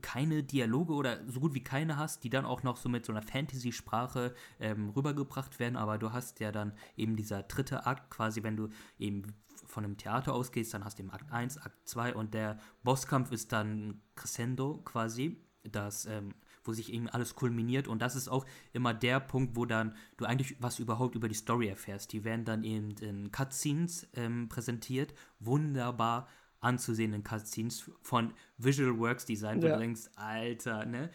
keine 0.00 0.42
Dialoge 0.42 0.92
oder 0.94 1.18
so 1.28 1.40
gut 1.40 1.54
wie 1.54 1.64
keine 1.64 1.96
hast, 1.96 2.24
die 2.24 2.30
dann 2.30 2.44
auch 2.44 2.62
noch 2.62 2.76
so 2.76 2.88
mit 2.88 3.04
so 3.04 3.12
einer 3.12 3.22
Fantasy-Sprache 3.22 4.34
ähm, 4.60 4.90
rübergebracht 4.90 5.58
werden, 5.58 5.76
aber 5.76 5.98
du 5.98 6.12
hast 6.12 6.40
ja 6.40 6.52
dann 6.52 6.72
eben 6.96 7.16
dieser 7.16 7.42
dritte 7.42 7.86
Akt, 7.86 8.10
quasi 8.10 8.42
wenn 8.42 8.56
du 8.56 8.68
eben 8.98 9.34
von 9.66 9.84
einem 9.84 9.96
Theater 9.96 10.34
ausgehst, 10.34 10.74
dann 10.74 10.84
hast 10.84 10.98
du 10.98 11.02
eben 11.02 11.12
Akt 11.12 11.30
1, 11.32 11.58
Akt 11.58 11.88
2 11.88 12.14
und 12.14 12.34
der 12.34 12.58
Bosskampf 12.82 13.32
ist 13.32 13.52
dann 13.52 14.00
Crescendo 14.14 14.78
quasi, 14.84 15.36
das, 15.64 16.06
ähm, 16.06 16.34
wo 16.64 16.72
sich 16.72 16.92
eben 16.92 17.08
alles 17.08 17.34
kulminiert. 17.34 17.88
Und 17.88 18.02
das 18.02 18.16
ist 18.16 18.28
auch 18.28 18.44
immer 18.72 18.94
der 18.94 19.20
Punkt, 19.20 19.56
wo 19.56 19.64
dann 19.64 19.96
du 20.16 20.24
eigentlich 20.24 20.56
was 20.60 20.78
überhaupt 20.78 21.14
über 21.14 21.28
die 21.28 21.34
Story 21.34 21.68
erfährst. 21.68 22.12
Die 22.12 22.24
werden 22.24 22.44
dann 22.44 22.64
eben 22.64 22.92
in 23.00 23.30
Cutscenes 23.30 24.08
ähm, 24.14 24.48
präsentiert, 24.48 25.14
wunderbar 25.38 26.28
anzusehenden 26.62 27.22
Cutscenes 27.22 27.90
von 28.00 28.32
Visual 28.56 28.98
Works 28.98 29.26
Design. 29.26 29.60
Ja. 29.60 29.74
Du 29.74 29.78
denkst, 29.78 30.08
Alter, 30.16 30.86
ne? 30.86 31.10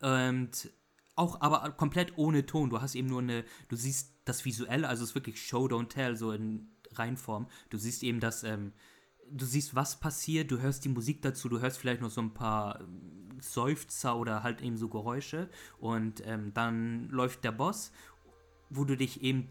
Und 0.00 0.72
auch 1.14 1.40
aber 1.40 1.70
komplett 1.72 2.16
ohne 2.16 2.44
Ton. 2.46 2.70
Du 2.70 2.80
hast 2.80 2.94
eben 2.94 3.08
nur 3.08 3.20
eine, 3.20 3.44
du 3.68 3.76
siehst 3.76 4.14
das 4.24 4.44
Visuelle, 4.44 4.88
also 4.88 5.04
es 5.04 5.10
ist 5.10 5.14
wirklich 5.14 5.40
Show, 5.40 5.66
Don't 5.66 5.88
Tell, 5.88 6.16
so 6.16 6.32
in 6.32 6.68
Reinform. 6.92 7.46
Du 7.70 7.78
siehst 7.78 8.02
eben 8.02 8.18
das, 8.18 8.42
ähm, 8.42 8.72
du 9.30 9.44
siehst, 9.44 9.74
was 9.74 10.00
passiert, 10.00 10.50
du 10.50 10.60
hörst 10.60 10.84
die 10.84 10.88
Musik 10.88 11.22
dazu, 11.22 11.48
du 11.48 11.60
hörst 11.60 11.78
vielleicht 11.78 12.00
noch 12.00 12.10
so 12.10 12.22
ein 12.22 12.34
paar 12.34 12.80
ähm, 12.80 13.40
Seufzer 13.40 14.16
oder 14.16 14.42
halt 14.42 14.62
eben 14.62 14.76
so 14.76 14.88
Geräusche 14.88 15.48
und 15.78 16.26
ähm, 16.26 16.52
dann 16.54 17.08
läuft 17.10 17.44
der 17.44 17.52
Boss, 17.52 17.92
wo 18.70 18.84
du 18.84 18.96
dich 18.96 19.22
eben 19.22 19.48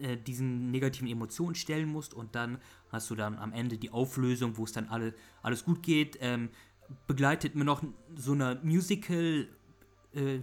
äh, 0.00 0.16
diesen 0.16 0.70
negativen 0.70 1.08
Emotionen 1.08 1.54
stellen 1.54 1.88
musst 1.88 2.14
und 2.14 2.34
dann 2.34 2.58
hast 2.90 3.10
du 3.10 3.14
dann 3.14 3.38
am 3.38 3.52
Ende 3.52 3.78
die 3.78 3.90
Auflösung, 3.90 4.56
wo 4.56 4.64
es 4.64 4.72
dann 4.72 4.88
alle, 4.88 5.14
alles 5.42 5.64
gut 5.64 5.82
geht. 5.82 6.18
Ähm, 6.20 6.50
begleitet 7.06 7.54
mir 7.54 7.64
noch 7.64 7.82
so 8.16 8.32
eine 8.32 8.60
Musical- 8.62 9.48
äh, 10.14 10.40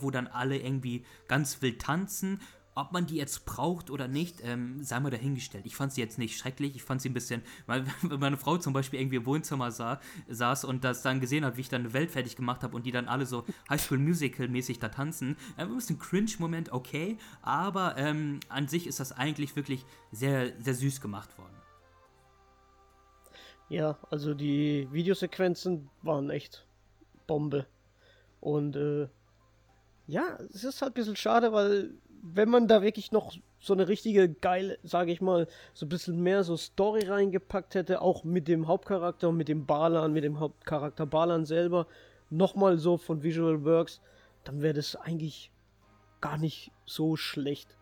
wo 0.00 0.10
dann 0.10 0.26
alle 0.26 0.58
irgendwie 0.58 1.04
ganz 1.26 1.62
wild 1.62 1.80
tanzen 1.80 2.38
ob 2.74 2.92
man 2.92 3.06
die 3.06 3.16
jetzt 3.16 3.44
braucht 3.46 3.90
oder 3.90 4.08
nicht, 4.08 4.42
ähm, 4.42 4.82
sei 4.82 5.00
mal 5.00 5.10
dahingestellt. 5.10 5.66
Ich 5.66 5.76
fand 5.76 5.92
sie 5.92 6.00
jetzt 6.00 6.18
nicht 6.18 6.38
schrecklich, 6.38 6.76
ich 6.76 6.82
fand 6.82 7.02
sie 7.02 7.10
ein 7.10 7.14
bisschen, 7.14 7.42
weil 7.66 7.84
meine 8.18 8.36
Frau 8.36 8.58
zum 8.58 8.72
Beispiel 8.72 9.00
irgendwie 9.00 9.16
im 9.16 9.26
Wohnzimmer 9.26 9.70
sah, 9.70 10.00
saß 10.28 10.64
und 10.64 10.84
das 10.84 11.02
dann 11.02 11.20
gesehen 11.20 11.44
hat, 11.44 11.56
wie 11.56 11.62
ich 11.62 11.68
dann 11.68 11.82
eine 11.82 11.92
Welt 11.92 12.10
fertig 12.10 12.36
gemacht 12.36 12.62
habe 12.62 12.74
und 12.76 12.86
die 12.86 12.92
dann 12.92 13.08
alle 13.08 13.26
so 13.26 13.44
High 13.68 13.80
School 13.80 13.98
Musical 13.98 14.48
mäßig 14.48 14.78
da 14.78 14.88
tanzen, 14.88 15.36
äh, 15.56 15.62
ein 15.62 15.74
bisschen 15.74 15.98
Cringe-Moment, 15.98 16.72
okay, 16.72 17.18
aber 17.42 17.96
ähm, 17.96 18.40
an 18.48 18.68
sich 18.68 18.86
ist 18.86 19.00
das 19.00 19.12
eigentlich 19.12 19.56
wirklich 19.56 19.84
sehr, 20.12 20.52
sehr 20.60 20.74
süß 20.74 21.00
gemacht 21.00 21.36
worden. 21.38 21.59
Ja, 23.70 23.96
also 24.10 24.34
die 24.34 24.88
Videosequenzen 24.90 25.88
waren 26.02 26.28
echt 26.28 26.66
Bombe. 27.28 27.66
Und 28.40 28.74
äh, 28.74 29.06
ja, 30.08 30.38
es 30.52 30.64
ist 30.64 30.82
halt 30.82 30.90
ein 30.90 30.94
bisschen 30.94 31.14
schade, 31.14 31.52
weil 31.52 31.90
wenn 32.20 32.50
man 32.50 32.66
da 32.66 32.82
wirklich 32.82 33.12
noch 33.12 33.32
so 33.60 33.72
eine 33.72 33.86
richtige 33.86 34.28
geile, 34.28 34.76
sage 34.82 35.12
ich 35.12 35.20
mal, 35.20 35.46
so 35.72 35.86
ein 35.86 35.88
bisschen 35.88 36.20
mehr 36.20 36.42
so 36.42 36.56
Story 36.56 37.06
reingepackt 37.06 37.76
hätte, 37.76 38.02
auch 38.02 38.24
mit 38.24 38.48
dem 38.48 38.66
Hauptcharakter, 38.66 39.30
mit 39.30 39.46
dem 39.46 39.66
Balan, 39.66 40.12
mit 40.12 40.24
dem 40.24 40.40
Hauptcharakter 40.40 41.06
Balan 41.06 41.44
selber, 41.44 41.86
nochmal 42.28 42.76
so 42.76 42.96
von 42.96 43.22
Visual 43.22 43.64
Works, 43.64 44.00
dann 44.42 44.62
wäre 44.62 44.74
das 44.74 44.96
eigentlich 44.96 45.52
gar 46.20 46.38
nicht 46.38 46.72
so 46.86 47.14
schlecht, 47.14 47.76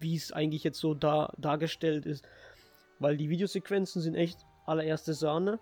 wie 0.00 0.16
es 0.16 0.32
eigentlich 0.32 0.64
jetzt 0.64 0.80
so 0.80 0.94
da 0.94 1.32
dargestellt 1.38 2.06
ist. 2.06 2.26
Weil 2.98 3.16
die 3.16 3.30
Videosequenzen 3.30 4.02
sind 4.02 4.16
echt 4.16 4.44
allererste 4.68 5.14
Sahne. 5.14 5.58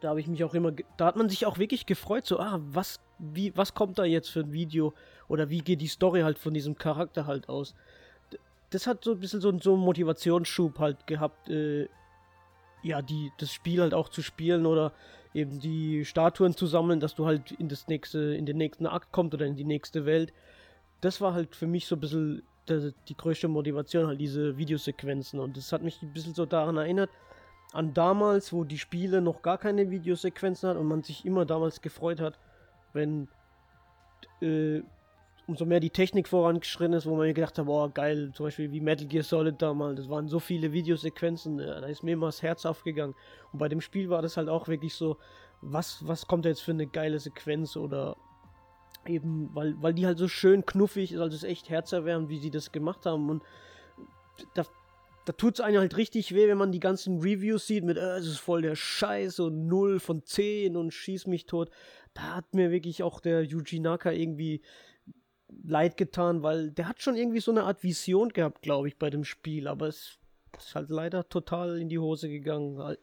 Da 0.00 0.10
habe 0.10 0.20
ich 0.20 0.28
mich 0.28 0.44
auch 0.44 0.54
immer, 0.54 0.72
da 0.96 1.06
hat 1.06 1.16
man 1.16 1.28
sich 1.28 1.46
auch 1.46 1.58
wirklich 1.58 1.86
gefreut, 1.86 2.26
so, 2.26 2.38
ah, 2.38 2.60
was, 2.62 3.00
wie, 3.18 3.56
was 3.56 3.74
kommt 3.74 3.98
da 3.98 4.04
jetzt 4.04 4.28
für 4.28 4.40
ein 4.40 4.52
Video? 4.52 4.92
Oder 5.28 5.48
wie 5.48 5.60
geht 5.60 5.80
die 5.80 5.86
Story 5.86 6.20
halt 6.20 6.38
von 6.38 6.52
diesem 6.52 6.76
Charakter 6.76 7.26
halt 7.26 7.48
aus? 7.48 7.74
Das 8.70 8.86
hat 8.86 9.02
so 9.04 9.12
ein 9.12 9.20
bisschen 9.20 9.40
so, 9.40 9.56
so 9.58 9.74
einen 9.74 9.82
Motivationsschub 9.82 10.78
halt 10.78 11.06
gehabt, 11.06 11.48
äh, 11.48 11.88
ja, 12.82 13.02
die, 13.02 13.32
das 13.38 13.52
Spiel 13.52 13.80
halt 13.80 13.94
auch 13.94 14.08
zu 14.10 14.22
spielen 14.22 14.66
oder 14.66 14.92
eben 15.34 15.60
die 15.60 16.04
Statuen 16.04 16.54
zu 16.54 16.66
sammeln, 16.66 17.00
dass 17.00 17.14
du 17.14 17.26
halt 17.26 17.52
in 17.52 17.68
das 17.68 17.88
nächste, 17.88 18.18
in 18.34 18.46
den 18.46 18.56
nächsten 18.56 18.86
Akt 18.86 19.12
kommst 19.12 19.34
oder 19.34 19.46
in 19.46 19.56
die 19.56 19.64
nächste 19.64 20.04
Welt. 20.04 20.32
Das 21.00 21.20
war 21.20 21.32
halt 21.32 21.54
für 21.56 21.66
mich 21.66 21.86
so 21.86 21.96
ein 21.96 22.00
bisschen 22.00 22.42
der, 22.68 22.92
die 23.08 23.16
größte 23.16 23.48
Motivation, 23.48 24.06
halt 24.06 24.20
diese 24.20 24.56
Videosequenzen. 24.56 25.40
Und 25.40 25.56
das 25.56 25.72
hat 25.72 25.82
mich 25.82 26.02
ein 26.02 26.12
bisschen 26.12 26.34
so 26.34 26.46
daran 26.46 26.76
erinnert, 26.76 27.10
an 27.72 27.94
damals, 27.94 28.52
wo 28.52 28.64
die 28.64 28.78
Spiele 28.78 29.20
noch 29.20 29.42
gar 29.42 29.58
keine 29.58 29.90
Videosequenzen 29.90 30.68
hat 30.68 30.76
und 30.76 30.86
man 30.86 31.02
sich 31.02 31.24
immer 31.24 31.44
damals 31.44 31.80
gefreut 31.80 32.20
hat, 32.20 32.38
wenn 32.92 33.28
äh, 34.40 34.82
umso 35.46 35.64
mehr 35.64 35.80
die 35.80 35.90
Technik 35.90 36.28
vorangeschritten 36.28 36.94
ist, 36.94 37.06
wo 37.06 37.16
man 37.16 37.32
gedacht 37.32 37.58
hat, 37.58 37.66
boah, 37.66 37.92
geil, 37.92 38.32
zum 38.34 38.46
Beispiel 38.46 38.70
wie 38.70 38.80
Metal 38.80 39.06
Gear 39.06 39.24
Solid 39.24 39.60
damals, 39.60 39.96
das 39.96 40.08
waren 40.08 40.28
so 40.28 40.40
viele 40.40 40.72
Videosequenzen, 40.72 41.58
ja, 41.58 41.80
da 41.80 41.86
ist 41.86 42.02
mir 42.02 42.12
immer 42.12 42.26
das 42.26 42.42
Herz 42.42 42.66
aufgegangen. 42.66 43.14
Und 43.52 43.58
bei 43.58 43.68
dem 43.68 43.80
Spiel 43.80 44.10
war 44.10 44.20
das 44.20 44.36
halt 44.36 44.48
auch 44.48 44.68
wirklich 44.68 44.94
so, 44.94 45.16
was, 45.62 46.06
was 46.06 46.26
kommt 46.26 46.44
da 46.44 46.50
jetzt 46.50 46.60
für 46.60 46.72
eine 46.72 46.86
geile 46.86 47.18
Sequenz 47.18 47.76
oder 47.76 48.16
eben, 49.06 49.50
weil, 49.54 49.74
weil 49.82 49.94
die 49.94 50.06
halt 50.06 50.18
so 50.18 50.28
schön 50.28 50.66
knuffig 50.66 51.12
ist, 51.12 51.20
also 51.20 51.34
es 51.34 51.42
ist 51.42 51.48
echt 51.48 51.70
herzerwärmend, 51.70 52.28
wie 52.28 52.38
sie 52.38 52.50
das 52.50 52.70
gemacht 52.70 53.06
haben 53.06 53.30
und 53.30 53.42
da, 54.54 54.64
da 55.28 55.32
tut 55.32 55.54
es 55.54 55.60
einem 55.60 55.80
halt 55.80 55.98
richtig 55.98 56.34
weh, 56.34 56.48
wenn 56.48 56.56
man 56.56 56.72
die 56.72 56.80
ganzen 56.80 57.18
Reviews 57.18 57.66
sieht 57.66 57.84
mit, 57.84 57.98
äh, 57.98 58.16
es 58.16 58.26
ist 58.26 58.38
voll 58.38 58.62
der 58.62 58.76
Scheiß 58.76 59.40
und 59.40 59.66
0 59.66 60.00
von 60.00 60.24
10 60.24 60.74
und 60.74 60.94
schieß 60.94 61.26
mich 61.26 61.44
tot. 61.44 61.70
Da 62.14 62.36
hat 62.36 62.54
mir 62.54 62.70
wirklich 62.70 63.02
auch 63.02 63.20
der 63.20 63.42
Yuji 63.42 63.80
Naka 63.80 64.10
irgendwie 64.10 64.62
leid 65.62 65.98
getan, 65.98 66.42
weil 66.42 66.70
der 66.70 66.88
hat 66.88 67.02
schon 67.02 67.14
irgendwie 67.14 67.40
so 67.40 67.50
eine 67.50 67.64
Art 67.64 67.82
Vision 67.82 68.30
gehabt, 68.30 68.62
glaube 68.62 68.88
ich, 68.88 68.96
bei 68.96 69.10
dem 69.10 69.24
Spiel, 69.24 69.68
aber 69.68 69.88
es 69.88 70.18
ist 70.56 70.74
halt 70.74 70.88
leider 70.88 71.28
total 71.28 71.78
in 71.78 71.90
die 71.90 71.98
Hose 71.98 72.30
gegangen, 72.30 72.78
halt, 72.78 73.00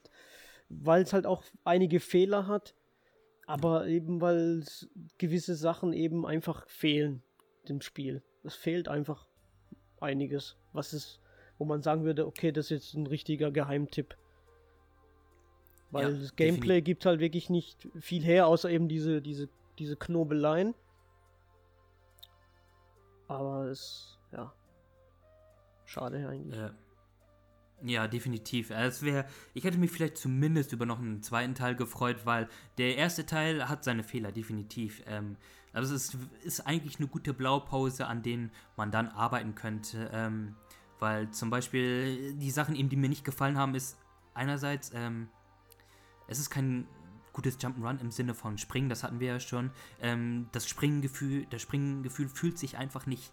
weil 0.68 1.04
es 1.04 1.14
halt 1.14 1.28
auch 1.28 1.44
einige 1.64 2.00
Fehler 2.00 2.48
hat, 2.48 2.74
aber 3.46 3.86
eben 3.86 4.20
weil 4.20 4.64
gewisse 5.20 5.54
Sachen 5.54 5.94
eben 5.94 6.26
einfach 6.26 6.68
fehlen 6.68 7.22
dem 7.70 7.82
Spiel. 7.82 8.24
Es 8.44 8.56
fehlt 8.56 8.88
einfach 8.88 9.28
einiges, 10.00 10.58
was 10.74 10.94
es, 10.94 11.20
wo 11.58 11.66
man 11.66 11.82
sagen 11.82 12.04
würde, 12.04 12.26
okay, 12.26 12.52
das 12.52 12.66
ist 12.66 12.72
jetzt 12.72 12.94
ein 12.96 13.08
richtiger 13.08 13.52
Geheimtipp. 13.52 14.16
Weil 15.92 16.12
ja, 16.12 16.20
das 16.20 16.36
Gameplay 16.36 16.82
definitiv. 16.82 16.86
gibt 16.86 17.06
halt 17.06 17.20
wirklich 17.20 17.50
nicht 17.50 17.88
viel 18.00 18.24
her, 18.24 18.48
außer 18.48 18.70
eben 18.70 18.88
diese, 18.88 19.22
diese, 19.22 19.50
diese 19.80 19.96
Knobeleien. 19.96 20.74
Aber 23.28 23.66
es, 23.68 24.18
ja, 24.32 24.54
schade 25.86 26.28
eigentlich. 26.28 26.60
Äh, 26.60 26.72
ja, 27.84 28.08
definitiv. 28.08 28.72
Es 28.72 29.04
wäre, 29.04 29.26
ich 29.54 29.64
hätte 29.64 29.78
mich 29.78 29.92
vielleicht 29.92 30.18
zumindest 30.18 30.74
über 30.74 30.86
noch 30.86 31.00
einen 31.00 31.22
zweiten 31.22 31.56
Teil 31.56 31.76
gefreut, 31.76 32.26
weil 32.26 32.48
der 32.78 32.98
erste 32.98 33.26
Teil 33.26 33.68
hat 33.68 33.84
seine 33.84 34.04
Fehler, 34.04 34.32
definitiv. 34.32 35.04
Ähm, 35.08 35.38
also 35.74 35.94
es 35.94 36.14
ist, 36.14 36.18
ist, 36.44 36.68
eigentlich 36.68 37.00
eine 37.00 37.08
gute 37.08 37.34
Blaupause, 37.34 38.08
an 38.08 38.24
denen 38.24 38.52
man 38.78 38.92
dann 38.92 39.10
arbeiten 39.10 39.56
könnte. 39.56 40.10
Ähm, 40.14 40.56
weil 41.00 41.30
zum 41.32 41.50
Beispiel 41.50 42.34
die 42.34 42.52
Sachen 42.52 42.76
eben, 42.76 42.90
die 42.90 42.96
mir 42.96 43.10
nicht 43.10 43.26
gefallen 43.26 43.58
haben, 43.58 43.76
ist 43.76 43.98
einerseits, 44.34 44.92
ähm, 44.94 45.28
es 46.28 46.40
ist 46.40 46.50
kein 46.50 46.88
gutes 47.34 47.60
Jump'n'Run 47.60 48.00
im 48.00 48.12
Sinne 48.12 48.34
von 48.34 48.58
Springen, 48.58 48.90
das 48.90 49.04
hatten 49.04 49.20
wir 49.20 49.28
ja 49.28 49.40
schon. 49.40 49.72
Ähm, 50.02 50.48
das 50.54 50.68
Springengefühl, 50.68 51.46
das 51.50 51.62
Springengefühl 51.62 52.30
fühlt 52.30 52.58
sich 52.58 52.78
einfach 52.78 53.06
nicht 53.06 53.32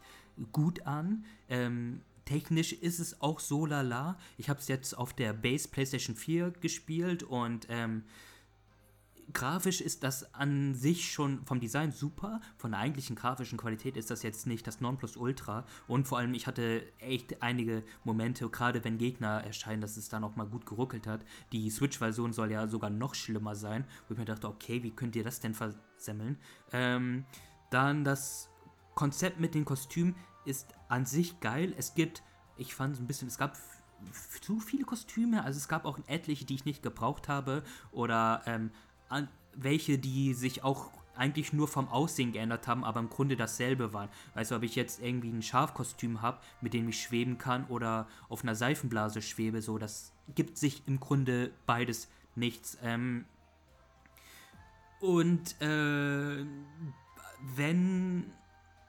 gut 0.50 0.86
an. 0.86 1.24
Ähm, 1.48 2.00
technisch 2.24 2.72
ist 2.72 2.98
es 2.98 3.20
auch 3.20 3.38
so 3.38 3.64
lala. 3.64 4.18
Ich 4.38 4.48
habe 4.48 4.58
es 4.58 4.68
jetzt 4.68 4.96
auf 4.96 5.12
der 5.12 5.32
Base 5.32 5.68
PlayStation 5.68 6.16
4 6.16 6.50
gespielt 6.50 7.22
und 7.22 7.66
ähm, 7.70 8.04
grafisch 9.32 9.80
ist 9.80 10.02
das 10.02 10.34
an 10.34 10.74
sich 10.74 11.12
schon 11.12 11.44
vom 11.46 11.60
Design 11.60 11.92
super. 11.92 12.40
Von 12.56 12.72
der 12.72 12.80
eigentlichen 12.80 13.16
grafischen 13.16 13.58
Qualität 13.58 13.96
ist 13.96 14.10
das 14.10 14.22
jetzt 14.22 14.46
nicht 14.46 14.66
das 14.66 14.80
Nonplusultra. 14.80 15.64
Und 15.86 16.08
vor 16.08 16.18
allem, 16.18 16.34
ich 16.34 16.46
hatte 16.46 16.82
echt 16.98 17.42
einige 17.42 17.82
Momente, 18.04 18.48
gerade 18.48 18.84
wenn 18.84 18.98
Gegner 18.98 19.42
erscheinen, 19.44 19.80
dass 19.80 19.96
es 19.96 20.08
da 20.08 20.20
nochmal 20.20 20.46
gut 20.46 20.66
geruckelt 20.66 21.06
hat. 21.06 21.24
Die 21.52 21.70
Switch-Version 21.70 22.32
soll 22.32 22.50
ja 22.50 22.66
sogar 22.68 22.90
noch 22.90 23.14
schlimmer 23.14 23.54
sein, 23.54 23.84
wo 24.08 24.14
ich 24.14 24.18
mir 24.18 24.24
dachte, 24.24 24.48
okay, 24.48 24.82
wie 24.82 24.90
könnt 24.90 25.16
ihr 25.16 25.24
das 25.24 25.40
denn 25.40 25.54
versemmeln? 25.54 26.38
Ähm, 26.72 27.24
dann 27.70 28.04
das 28.04 28.50
Konzept 28.94 29.40
mit 29.40 29.54
den 29.54 29.64
Kostümen 29.64 30.14
ist 30.44 30.68
an 30.88 31.06
sich 31.06 31.40
geil. 31.40 31.74
Es 31.76 31.94
gibt, 31.94 32.22
ich 32.56 32.74
fand 32.74 32.94
es 32.94 33.00
ein 33.00 33.06
bisschen, 33.06 33.28
es 33.28 33.38
gab 33.38 33.56
zu 34.40 34.58
viele 34.58 34.84
Kostüme, 34.84 35.44
also 35.44 35.56
es 35.56 35.68
gab 35.68 35.84
auch 35.84 35.98
etliche, 36.06 36.44
die 36.44 36.54
ich 36.54 36.64
nicht 36.64 36.82
gebraucht 36.82 37.28
habe 37.28 37.62
oder 37.92 38.42
ähm, 38.46 38.70
welche, 39.54 39.98
die 39.98 40.34
sich 40.34 40.64
auch 40.64 40.90
eigentlich 41.14 41.52
nur 41.52 41.68
vom 41.68 41.88
Aussehen 41.88 42.32
geändert 42.32 42.66
haben, 42.66 42.84
aber 42.84 43.00
im 43.00 43.10
Grunde 43.10 43.36
dasselbe 43.36 43.92
waren. 43.92 44.08
Weißt 44.34 44.50
du, 44.50 44.56
ob 44.56 44.62
ich 44.62 44.74
jetzt 44.74 45.02
irgendwie 45.02 45.30
ein 45.30 45.42
Schafkostüm 45.42 46.22
habe, 46.22 46.38
mit 46.60 46.74
dem 46.74 46.88
ich 46.88 47.02
schweben 47.02 47.38
kann 47.38 47.66
oder 47.66 48.08
auf 48.28 48.42
einer 48.42 48.54
Seifenblase 48.54 49.20
schwebe, 49.22 49.60
so, 49.60 49.78
das 49.78 50.12
gibt 50.34 50.56
sich 50.56 50.82
im 50.86 51.00
Grunde 51.00 51.52
beides 51.66 52.08
nichts. 52.34 52.78
Ähm, 52.82 53.26
und 55.00 55.60
äh, 55.60 56.46
wenn 57.56 58.32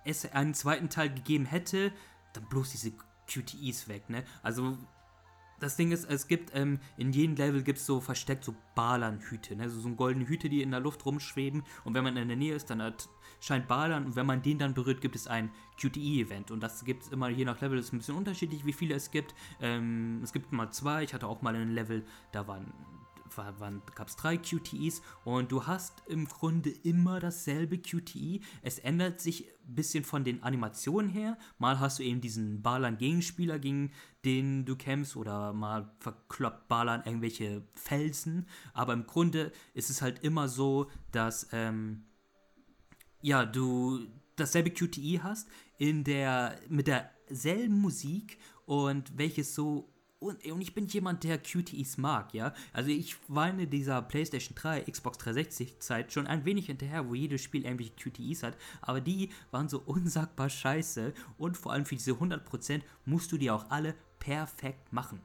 es 0.06 0.32
einen 0.32 0.54
zweiten 0.54 0.90
Teil 0.90 1.10
gegeben 1.10 1.46
hätte, 1.46 1.92
dann 2.34 2.46
bloß 2.46 2.72
diese 2.72 2.94
QTEs 3.28 3.88
weg, 3.88 4.10
ne? 4.10 4.24
Also 4.44 4.78
das 5.60 5.76
Ding 5.76 5.92
ist, 5.92 6.10
es 6.10 6.28
gibt 6.28 6.52
ähm, 6.54 6.80
in 6.98 7.12
jedem 7.12 7.36
Level 7.36 7.64
gibt 7.64 7.80
es 7.80 7.86
so 7.86 8.02
versteckt 8.02 8.44
so 8.44 8.56
Balan-Hüte, 8.76 9.56
ne? 9.56 9.70
so, 9.70 9.80
so 9.80 9.90
goldene 9.90 10.28
Hüte, 10.28 10.50
die 10.50 10.62
in 10.62 10.72
der 10.72 10.80
Luft 10.80 11.06
rumschweben. 11.06 11.64
Und 11.84 11.94
wenn 11.94 12.04
man 12.04 12.18
in 12.18 12.28
der 12.28 12.38
Nähe 12.38 12.56
ist, 12.56 12.70
dann 12.70 12.82
hat, 12.82 13.10
scheint 13.40 13.68
Balan. 13.68 14.06
Und 14.06 14.16
wenn 14.16 14.26
man 14.26 14.42
den 14.42 14.60
dann 14.60 14.74
berührt, 14.74 15.02
gibt 15.02 15.16
es 15.16 15.28
ein 15.28 15.52
QTE-Event. 15.80 16.52
Und 16.52 16.62
das 16.62 16.84
gibt 16.84 17.04
es 17.04 17.10
immer 17.10 17.30
je 17.30 17.46
nach 17.46 17.62
Level, 17.62 17.78
das 17.78 17.88
ist 17.88 17.94
ein 17.94 18.00
bisschen 18.00 18.16
unterschiedlich, 18.16 18.66
wie 18.66 18.74
viele 18.74 18.96
es 18.96 19.12
gibt. 19.12 19.34
Ähm, 19.62 20.20
es 20.24 20.34
gibt 20.34 20.52
mal 20.52 20.72
zwei. 20.72 21.04
Ich 21.04 21.14
hatte 21.14 21.28
auch 21.28 21.42
mal 21.42 21.56
ein 21.56 21.72
Level, 21.72 22.06
da 22.32 22.48
waren 22.48 22.74
gab 23.36 24.08
es 24.08 24.16
drei 24.16 24.38
QTEs 24.38 25.02
und 25.24 25.52
du 25.52 25.66
hast 25.66 26.04
im 26.08 26.28
Grunde 26.28 26.70
immer 26.70 27.20
dasselbe 27.20 27.78
QTE. 27.78 28.42
Es 28.62 28.80
ändert 28.80 29.22
sich 29.22 29.48
ein 29.68 29.76
bisschen 29.76 30.04
von 30.04 30.24
den 30.24 30.44
Animationen 30.44 31.10
her. 31.10 31.38
Mal 31.58 31.80
hast 31.80 32.00
du 32.00 32.04
eben 32.04 32.22
diesen 32.22 32.62
Balan-Gegenspieler, 32.62 33.60
gegen 33.60 33.92
den 34.26 34.66
du 34.66 34.76
kämpfst, 34.76 35.16
oder 35.16 35.54
mal 35.54 35.92
verkloppt 36.00 36.68
Balan 36.68 37.04
irgendwelche 37.06 37.64
Felsen. 37.74 38.48
Aber 38.74 38.94
im 38.94 39.06
Grunde 39.06 39.52
ist 39.74 39.90
es 39.90 40.02
halt 40.02 40.24
immer 40.24 40.48
so, 40.48 40.90
dass 41.12 41.48
ähm, 41.52 42.04
ja, 43.22 43.46
du 43.46 44.00
dasselbe 44.36 44.72
QTE 44.72 45.24
hast 45.24 45.48
in 45.78 46.04
der 46.04 46.60
mit 46.70 46.88
derselben 46.88 47.80
Musik 47.80 48.38
und 48.66 49.18
welches 49.18 49.56
so 49.56 49.93
und, 50.24 50.46
und 50.46 50.62
ich 50.62 50.74
bin 50.74 50.88
jemand, 50.88 51.24
der 51.24 51.38
QTEs 51.38 51.98
mag, 51.98 52.34
ja. 52.34 52.54
Also 52.72 52.90
ich 52.90 53.16
war 53.28 53.50
in 53.50 53.70
dieser 53.70 54.02
PlayStation 54.02 54.56
3, 54.56 54.82
Xbox 54.82 55.18
360 55.18 55.80
Zeit 55.80 56.14
schon 56.14 56.28
ein 56.28 56.46
wenig 56.46 56.68
hinterher, 56.68 57.10
wo 57.10 57.14
jedes 57.14 57.42
Spiel 57.42 57.66
irgendwelche 57.66 57.94
QTEs 57.94 58.44
hat, 58.44 58.58
aber 58.82 59.02
die 59.02 59.30
waren 59.52 59.68
so 59.68 59.80
unsagbar 59.86 60.50
scheiße 60.50 61.14
und 61.38 61.58
vor 61.58 61.74
allem 61.74 61.86
für 61.86 61.96
diese 61.96 62.12
100% 62.12 62.82
musst 63.06 63.32
du 63.32 63.38
die 63.38 63.52
auch 63.52 63.70
alle 63.70 63.96
perfekt 64.20 64.94
machen. 64.94 65.22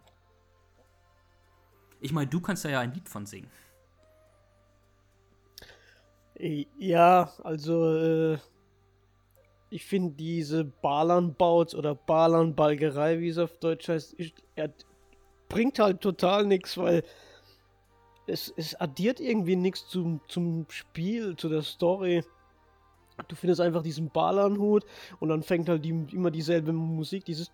Ich 2.01 2.13
meine, 2.13 2.29
du 2.29 2.41
kannst 2.41 2.65
da 2.65 2.69
ja 2.69 2.81
ein 2.81 2.93
Lied 2.93 3.09
von 3.09 3.27
singen. 3.27 3.51
Ja, 6.79 7.33
also 7.43 7.97
äh, 7.97 8.39
ich 9.71 9.85
finde 9.85 10.15
diese 10.15 10.65
Balernbauts 10.65 11.75
oder 11.75 11.95
Balernbalgerei, 11.95 13.21
wie 13.21 13.29
es 13.29 13.39
auf 13.39 13.59
Deutsch 13.59 13.89
heißt, 13.89 14.17
er 14.55 14.73
bringt 15.49 15.79
halt 15.79 16.01
total 16.01 16.47
nichts, 16.47 16.77
weil 16.77 17.03
es, 18.27 18.53
es 18.57 18.75
addiert 18.75 19.21
irgendwie 19.21 19.57
nichts 19.57 19.89
zum, 19.89 20.21
zum 20.29 20.67
Spiel, 20.69 21.37
zu 21.37 21.49
der 21.49 21.63
Story. 21.63 22.23
Du 23.27 23.35
findest 23.35 23.61
einfach 23.61 23.83
diesen 23.83 24.11
Balernhut 24.11 24.85
und 25.19 25.31
dann 25.31 25.43
fängt 25.43 25.69
halt 25.69 25.85
die, 25.85 26.07
immer 26.13 26.31
dieselbe 26.31 26.73
Musik, 26.73 27.25
dieses 27.25 27.51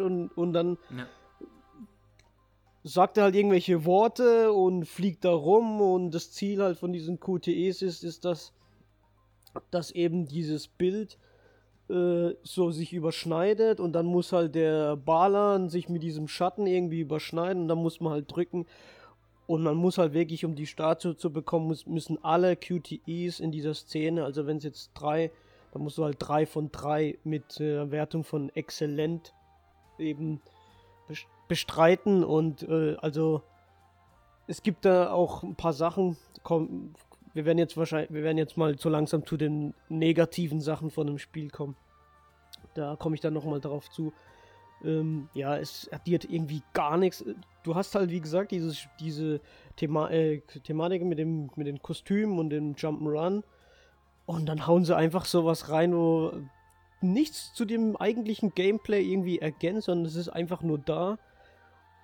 und, 0.00 0.28
und 0.36 0.52
dann 0.52 0.78
ja 0.96 1.06
sagt 2.84 3.16
er 3.16 3.24
halt 3.24 3.34
irgendwelche 3.34 3.84
Worte 3.84 4.52
und 4.52 4.86
fliegt 4.86 5.24
da 5.24 5.32
rum 5.32 5.80
und 5.80 6.10
das 6.10 6.32
Ziel 6.32 6.62
halt 6.62 6.78
von 6.78 6.92
diesen 6.92 7.20
QTEs 7.20 7.82
ist, 7.82 8.02
ist, 8.02 8.24
dass, 8.24 8.52
dass 9.70 9.90
eben 9.92 10.26
dieses 10.26 10.68
Bild 10.68 11.18
äh, 11.92 12.36
so 12.42 12.70
sich 12.70 12.92
überschneidet 12.92 13.80
und 13.80 13.92
dann 13.92 14.06
muss 14.06 14.32
halt 14.32 14.54
der 14.54 14.96
Balan 14.96 15.68
sich 15.68 15.88
mit 15.88 16.02
diesem 16.02 16.28
Schatten 16.28 16.66
irgendwie 16.66 17.00
überschneiden 17.00 17.62
und 17.62 17.68
dann 17.68 17.78
muss 17.78 18.00
man 18.00 18.12
halt 18.12 18.34
drücken 18.34 18.66
und 19.46 19.62
man 19.62 19.76
muss 19.76 19.98
halt 19.98 20.14
wirklich, 20.14 20.44
um 20.44 20.54
die 20.54 20.66
Statue 20.66 21.16
zu 21.16 21.32
bekommen, 21.32 21.66
muss, 21.66 21.86
müssen 21.86 22.22
alle 22.24 22.56
QTEs 22.56 23.40
in 23.40 23.52
dieser 23.52 23.74
Szene, 23.74 24.24
also 24.24 24.46
wenn 24.46 24.56
es 24.56 24.64
jetzt 24.64 24.90
drei, 24.94 25.30
dann 25.72 25.82
musst 25.82 25.98
du 25.98 26.04
halt 26.04 26.16
drei 26.18 26.46
von 26.46 26.70
drei 26.72 27.18
mit 27.24 27.60
äh, 27.60 27.90
Wertung 27.90 28.24
von 28.24 28.48
exzellent 28.54 29.34
eben 29.98 30.40
bestreiten 31.48 32.24
und 32.24 32.62
äh, 32.62 32.96
also 33.00 33.42
es 34.46 34.62
gibt 34.62 34.84
da 34.84 35.12
auch 35.12 35.42
ein 35.42 35.54
paar 35.54 35.72
Sachen. 35.72 36.16
Komm, 36.42 36.94
wir 37.34 37.44
werden 37.44 37.58
jetzt 37.58 37.76
wahrscheinlich, 37.76 38.12
wir 38.12 38.22
werden 38.22 38.38
jetzt 38.38 38.56
mal 38.56 38.78
so 38.78 38.88
langsam 38.88 39.26
zu 39.26 39.36
den 39.36 39.74
negativen 39.88 40.60
Sachen 40.60 40.90
von 40.90 41.06
dem 41.06 41.18
Spiel 41.18 41.50
kommen. 41.50 41.76
Da 42.74 42.96
komme 42.96 43.14
ich 43.14 43.20
dann 43.20 43.34
nochmal 43.34 43.60
drauf 43.60 43.90
zu. 43.90 44.12
Ähm, 44.84 45.28
ja, 45.34 45.56
es 45.56 45.88
addiert 45.92 46.24
irgendwie 46.24 46.62
gar 46.72 46.96
nichts. 46.96 47.24
Du 47.62 47.74
hast 47.74 47.94
halt, 47.94 48.10
wie 48.10 48.20
gesagt, 48.20 48.50
dieses, 48.50 48.88
diese 48.98 49.40
Thema 49.76 50.10
äh, 50.10 50.40
Thematik 50.64 51.04
mit, 51.04 51.18
dem, 51.18 51.50
mit 51.56 51.66
den 51.66 51.80
Kostümen 51.80 52.38
und 52.38 52.50
dem 52.50 52.74
Jump'n'Run. 52.74 53.42
Und 54.26 54.46
dann 54.46 54.66
hauen 54.66 54.84
sie 54.84 54.96
einfach 54.96 55.24
sowas 55.24 55.68
rein, 55.68 55.94
wo 55.94 56.32
nichts 57.00 57.52
zu 57.54 57.64
dem 57.64 57.96
eigentlichen 57.96 58.54
Gameplay 58.54 59.02
irgendwie 59.02 59.38
ergänzt, 59.38 59.86
sondern 59.86 60.06
es 60.06 60.16
ist 60.16 60.28
einfach 60.28 60.62
nur 60.62 60.78
da. 60.78 61.18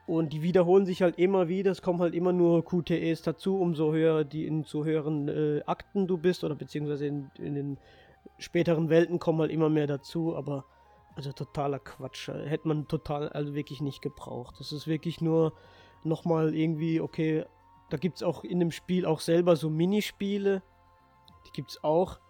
Und 0.06 0.32
die 0.32 0.42
wiederholen 0.42 0.86
sich 0.86 1.02
halt 1.02 1.18
immer 1.18 1.48
wieder. 1.48 1.70
Es 1.70 1.82
kommen 1.82 2.00
halt 2.00 2.14
immer 2.14 2.32
nur 2.32 2.64
QTEs 2.64 3.22
dazu, 3.22 3.60
umso 3.60 3.92
höher 3.92 4.24
die 4.24 4.46
in 4.46 4.64
zu 4.64 4.84
höheren 4.84 5.28
äh, 5.28 5.62
Akten 5.66 6.06
du 6.06 6.16
bist 6.16 6.44
oder 6.44 6.54
beziehungsweise 6.54 7.06
in, 7.06 7.30
in, 7.38 7.54
den 7.54 7.78
späteren 8.38 8.90
Welten 8.90 9.18
kommen 9.18 9.40
halt 9.40 9.50
immer 9.50 9.68
mehr 9.68 9.86
dazu. 9.86 10.36
Aber 10.36 10.64
also 11.14 11.32
totaler 11.32 11.80
Quatsch. 11.80 12.28
Hätte 12.28 12.68
man 12.68 12.86
total, 12.86 13.28
also 13.30 13.54
wirklich 13.54 13.80
nicht 13.80 14.02
gebraucht. 14.02 14.56
Das 14.60 14.72
ist 14.72 14.86
wirklich 14.86 15.20
nur 15.20 15.52
nochmal 16.04 16.54
irgendwie, 16.54 17.00
okay, 17.00 17.44
da 17.90 17.96
gibt 17.96 18.16
es 18.16 18.22
auch 18.22 18.44
in 18.44 18.60
dem 18.60 18.70
Spiel 18.70 19.06
auch 19.06 19.20
selber 19.20 19.56
so 19.56 19.70
Minispiele. 19.70 20.62
Die 21.46 21.52
gibt 21.52 21.70
es 21.70 21.82
auch 21.82 22.20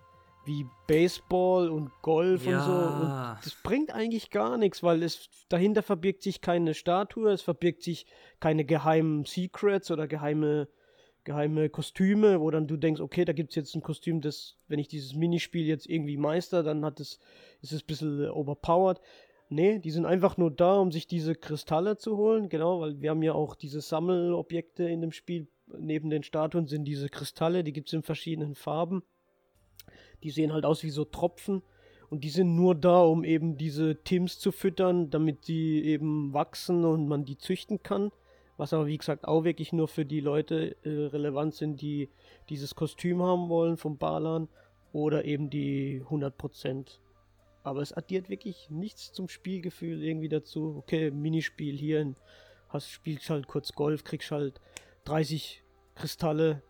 wie 0.45 0.67
Baseball 0.87 1.69
und 1.69 1.91
Golf 2.01 2.47
ja. 2.47 2.59
und 2.59 2.65
so. 2.65 2.73
Und 2.73 3.39
das 3.45 3.55
bringt 3.63 3.93
eigentlich 3.93 4.31
gar 4.31 4.57
nichts, 4.57 4.83
weil 4.83 5.03
es 5.03 5.29
dahinter 5.51 5.83
verbirgt 5.83 6.23
sich 6.23 6.41
keine 6.41 6.73
Statue, 6.73 7.31
es 7.31 7.43
verbirgt 7.43 7.83
sich 7.83 8.07
keine 8.41 8.65
geheimen 8.65 9.27
Secrets 9.27 9.91
oder 9.91 10.09
geheime, 10.09 10.69
geheime 11.29 11.69
Kostüme, 11.69 12.41
wo 12.41 12.51
dann 12.51 12.67
du 12.67 12.79
denkst, 12.79 13.03
okay, 13.03 13.27
da 13.27 13.35
gibt 13.35 13.51
es 13.51 13.57
jetzt 13.57 13.75
ein 13.75 13.83
Kostüm, 13.83 14.23
das, 14.23 14.57
wenn 14.67 14.79
ich 14.79 14.89
dieses 14.89 15.15
Minispiel 15.15 15.67
jetzt 15.67 15.87
irgendwie 15.87 16.17
meister, 16.17 16.63
dann 16.63 16.85
hat 16.87 17.01
es, 17.01 17.19
ist 17.61 17.73
es 17.73 17.83
ein 17.83 17.87
bisschen 17.87 18.31
overpowered. 18.31 18.99
Nee, 19.51 19.79
die 19.79 19.91
sind 19.91 20.07
einfach 20.07 20.39
nur 20.39 20.51
da, 20.51 20.79
um 20.79 20.91
sich 20.91 21.07
diese 21.07 21.35
Kristalle 21.35 21.99
zu 21.99 22.17
holen, 22.17 22.49
genau, 22.49 22.81
weil 22.81 23.01
wir 23.03 23.11
haben 23.11 23.23
ja 23.23 23.35
auch 23.35 23.55
diese 23.55 23.83
Sammelobjekte 23.83 24.85
in 24.85 25.03
dem 25.03 25.13
Spiel. 25.13 25.49
Neben 25.79 26.09
den 26.09 26.23
Statuen 26.23 26.67
sind 26.67 26.85
diese 26.85 27.11
Kristalle, 27.11 27.63
die 27.63 27.75
gibt 27.75 27.89
es 27.89 27.93
in 27.93 28.03
verschiedenen 28.03 28.55
Farben. 28.55 29.03
Die 30.23 30.31
sehen 30.31 30.53
halt 30.53 30.65
aus 30.65 30.83
wie 30.83 30.91
so 30.91 31.05
Tropfen. 31.05 31.63
Und 32.09 32.25
die 32.25 32.31
sind 32.31 32.57
nur 32.57 32.75
da, 32.75 33.03
um 33.03 33.23
eben 33.23 33.59
diese 33.59 34.03
Teams 34.03 34.39
zu 34.39 34.51
füttern, 34.51 35.11
damit 35.11 35.47
die 35.47 35.85
eben 35.85 36.33
wachsen 36.33 36.87
und 36.87 37.07
man 37.07 37.27
die 37.27 37.37
züchten 37.37 37.83
kann. 37.83 38.13
Was 38.59 38.73
aber 38.73 38.87
wie 38.87 38.99
gesagt 38.99 39.27
auch 39.27 39.45
wirklich 39.45 39.73
nur 39.73 39.87
für 39.89 40.05
die 40.05 40.21
Leute 40.21 40.77
äh, 40.85 41.07
relevant 41.07 41.55
sind, 41.55 41.81
die 41.81 42.11
dieses 42.49 42.75
Kostüm 42.75 43.23
haben 43.23 43.49
wollen 43.49 43.77
vom 43.77 43.97
Balan 43.97 44.49
oder 44.93 45.25
eben 45.25 45.49
die 45.49 46.03
100%. 46.11 46.99
Aber 47.63 47.81
es 47.81 47.93
addiert 47.93 48.29
wirklich 48.29 48.69
nichts 48.69 49.13
zum 49.13 49.29
Spielgefühl 49.29 50.03
irgendwie 50.03 50.29
dazu. 50.29 50.75
Okay, 50.77 51.13
Minispiel 51.13 51.77
hier, 51.77 52.15
hast, 52.69 52.91
spielst 52.91 53.31
halt 53.31 53.47
kurz 53.47 53.73
Golf, 53.73 54.03
kriegst 54.03 54.33
halt 54.33 54.61
30 55.05 55.63
Kristalle, 55.95 56.63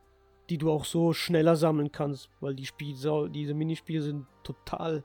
die 0.51 0.59
du 0.59 0.71
auch 0.71 0.85
so 0.85 1.15
schneller 1.15 1.57
sammeln 1.57 1.91
kannst, 1.91 2.29
weil 2.41 2.55
die 2.55 2.67
Spiel 2.67 2.97
diese 3.31 3.55
Minispiele 3.55 4.03
sind 4.03 4.27
total 4.43 5.05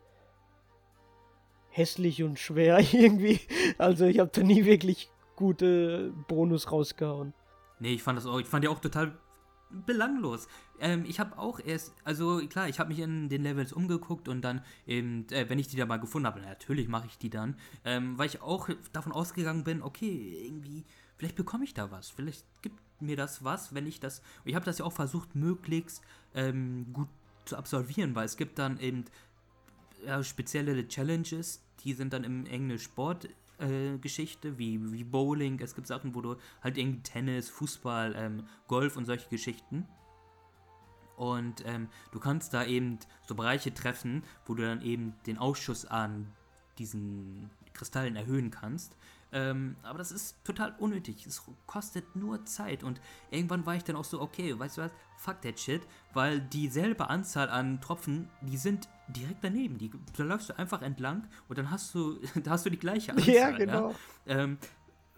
hässlich 1.69 2.23
und 2.23 2.39
schwer 2.39 2.79
irgendwie. 2.93 3.39
Also 3.77 4.05
ich 4.05 4.19
habe 4.19 4.31
da 4.33 4.43
nie 4.43 4.65
wirklich 4.65 5.09
gute 5.35 6.13
Bonus 6.27 6.71
rausgehauen. 6.71 7.33
Nee, 7.79 7.93
ich 7.93 8.03
fand 8.03 8.17
das 8.17 8.25
auch, 8.25 8.39
ich 8.39 8.47
fand 8.47 8.63
die 8.63 8.67
auch 8.67 8.79
total 8.79 9.17
belanglos. 9.85 10.47
Ähm, 10.79 11.03
ich 11.07 11.19
habe 11.19 11.37
auch 11.37 11.59
erst, 11.59 11.93
also 12.03 12.37
klar, 12.47 12.69
ich 12.69 12.79
habe 12.79 12.89
mich 12.89 12.99
in 12.99 13.29
den 13.29 13.41
Levels 13.41 13.73
umgeguckt 13.73 14.27
und 14.27 14.41
dann 14.41 14.61
eben, 14.85 15.27
äh, 15.29 15.49
wenn 15.49 15.59
ich 15.59 15.67
die 15.67 15.77
da 15.77 15.85
mal 15.85 15.97
gefunden 15.97 16.27
habe, 16.27 16.41
natürlich 16.41 16.87
mache 16.87 17.07
ich 17.07 17.17
die 17.17 17.29
dann, 17.29 17.57
ähm, 17.83 18.17
weil 18.17 18.27
ich 18.27 18.41
auch 18.41 18.69
davon 18.91 19.11
ausgegangen 19.11 19.63
bin, 19.63 19.81
okay, 19.81 20.43
irgendwie, 20.45 20.85
vielleicht 21.17 21.35
bekomme 21.35 21.63
ich 21.63 21.73
da 21.73 21.91
was, 21.91 22.09
vielleicht 22.09 22.45
gibt 22.61 22.79
mir 22.99 23.15
das 23.17 23.43
was, 23.43 23.73
wenn 23.73 23.87
ich 23.87 23.99
das. 23.99 24.21
Ich 24.45 24.55
habe 24.55 24.65
das 24.65 24.77
ja 24.77 24.85
auch 24.85 24.93
versucht, 24.93 25.35
möglichst 25.35 26.01
ähm, 26.35 26.87
gut 26.93 27.09
zu 27.45 27.57
absolvieren, 27.57 28.15
weil 28.15 28.25
es 28.25 28.37
gibt 28.37 28.59
dann 28.59 28.79
eben 28.79 29.05
ja, 30.05 30.23
spezielle 30.23 30.87
Challenges, 30.87 31.61
die 31.83 31.93
sind 31.93 32.13
dann 32.13 32.23
im 32.23 32.45
englisch 32.45 32.83
Sport. 32.83 33.29
Geschichte 34.01 34.57
wie, 34.57 34.91
wie 34.91 35.03
Bowling, 35.03 35.59
es 35.59 35.75
gibt 35.75 35.87
Sachen, 35.87 36.15
wo 36.15 36.21
du 36.21 36.35
halt 36.61 36.77
irgendwie 36.77 37.01
Tennis, 37.01 37.49
Fußball, 37.49 38.13
ähm, 38.15 38.47
Golf 38.67 38.97
und 38.97 39.05
solche 39.05 39.29
Geschichten. 39.29 39.87
Und 41.15 41.63
ähm, 41.65 41.87
du 42.11 42.19
kannst 42.19 42.53
da 42.53 42.65
eben 42.65 42.99
so 43.27 43.35
Bereiche 43.35 43.73
treffen, 43.73 44.23
wo 44.45 44.55
du 44.55 44.63
dann 44.63 44.81
eben 44.81 45.13
den 45.25 45.37
Ausschuss 45.37 45.85
an 45.85 46.33
diesen 46.79 47.51
Kristallen 47.73 48.15
erhöhen 48.15 48.49
kannst. 48.51 48.97
Ähm, 49.33 49.75
aber 49.81 49.97
das 49.97 50.11
ist 50.11 50.43
total 50.43 50.75
unnötig. 50.77 51.25
Es 51.25 51.43
kostet 51.65 52.15
nur 52.15 52.45
Zeit. 52.45 52.83
Und 52.83 53.01
irgendwann 53.31 53.65
war 53.65 53.75
ich 53.75 53.83
dann 53.83 53.95
auch 53.95 54.03
so, 54.03 54.21
okay, 54.21 54.57
weißt 54.57 54.77
du 54.77 54.81
was? 54.83 54.91
Fuck 55.17 55.41
that 55.41 55.59
shit. 55.59 55.81
Weil 56.13 56.39
dieselbe 56.39 57.09
Anzahl 57.09 57.49
an 57.49 57.81
Tropfen, 57.81 58.29
die 58.41 58.57
sind 58.57 58.87
direkt 59.07 59.43
daneben. 59.43 59.79
Die, 59.79 59.91
da 60.15 60.23
läufst 60.23 60.49
du 60.49 60.57
einfach 60.57 60.83
entlang 60.83 61.27
und 61.49 61.57
dann 61.57 61.71
hast 61.71 61.93
du, 61.95 62.19
da 62.43 62.51
hast 62.51 62.65
du 62.65 62.69
die 62.69 62.79
gleiche 62.79 63.11
Anzahl. 63.11 63.33
Ja, 63.33 63.51
genau. 63.51 63.95
Ja? 64.25 64.37
Ähm, 64.37 64.57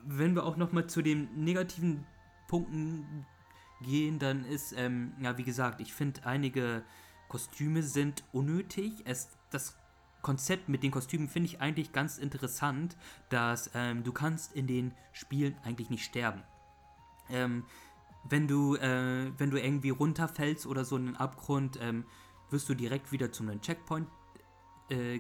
wenn 0.02 0.34
wir 0.34 0.46
auch 0.46 0.56
nochmal 0.56 0.88
zu 0.88 1.02
den 1.02 1.44
negativen 1.44 2.06
Punkten 2.48 3.26
gehen, 3.82 4.20
dann 4.20 4.46
ist, 4.46 4.74
ähm, 4.78 5.14
ja, 5.20 5.38
wie 5.38 5.44
gesagt, 5.44 5.82
ich 5.82 5.94
finde 5.94 6.26
einige 6.26 6.84
Kostüme 7.28 7.84
sind 7.84 8.24
unnötig. 8.32 8.94
Es, 9.06 9.30
das 9.50 9.78
Konzept 10.26 10.70
mit 10.70 10.82
den 10.82 10.90
Kostümen 10.90 11.30
finde 11.30 11.50
ich 11.50 11.62
eigentlich 11.62 11.92
ganz 11.92 12.18
interessant, 12.18 12.98
dass 13.30 13.70
ähm, 13.76 14.04
du 14.04 14.12
kannst 14.12 14.54
in 14.54 14.66
den 14.66 14.92
Spielen 15.14 15.56
eigentlich 15.64 15.92
nicht 15.92 16.04
sterben. 16.04 16.42
Ähm, 17.30 17.64
wenn 18.28 18.48
du, 18.48 18.76
äh, 18.76 19.32
wenn 19.38 19.52
du 19.52 19.62
irgendwie 19.62 19.92
runterfällst 19.92 20.66
oder 20.66 20.84
so 20.84 20.98
in 20.98 21.06
den 21.06 21.16
Abgrund, 21.16 21.78
ähm, 21.80 22.06
wirst 22.50 22.68
du 22.68 22.74
direkt 22.74 23.12
wieder 23.12 23.32
zu 23.32 23.44
einem 23.44 23.62
Checkpoint 23.62 24.08
äh, 24.90 25.20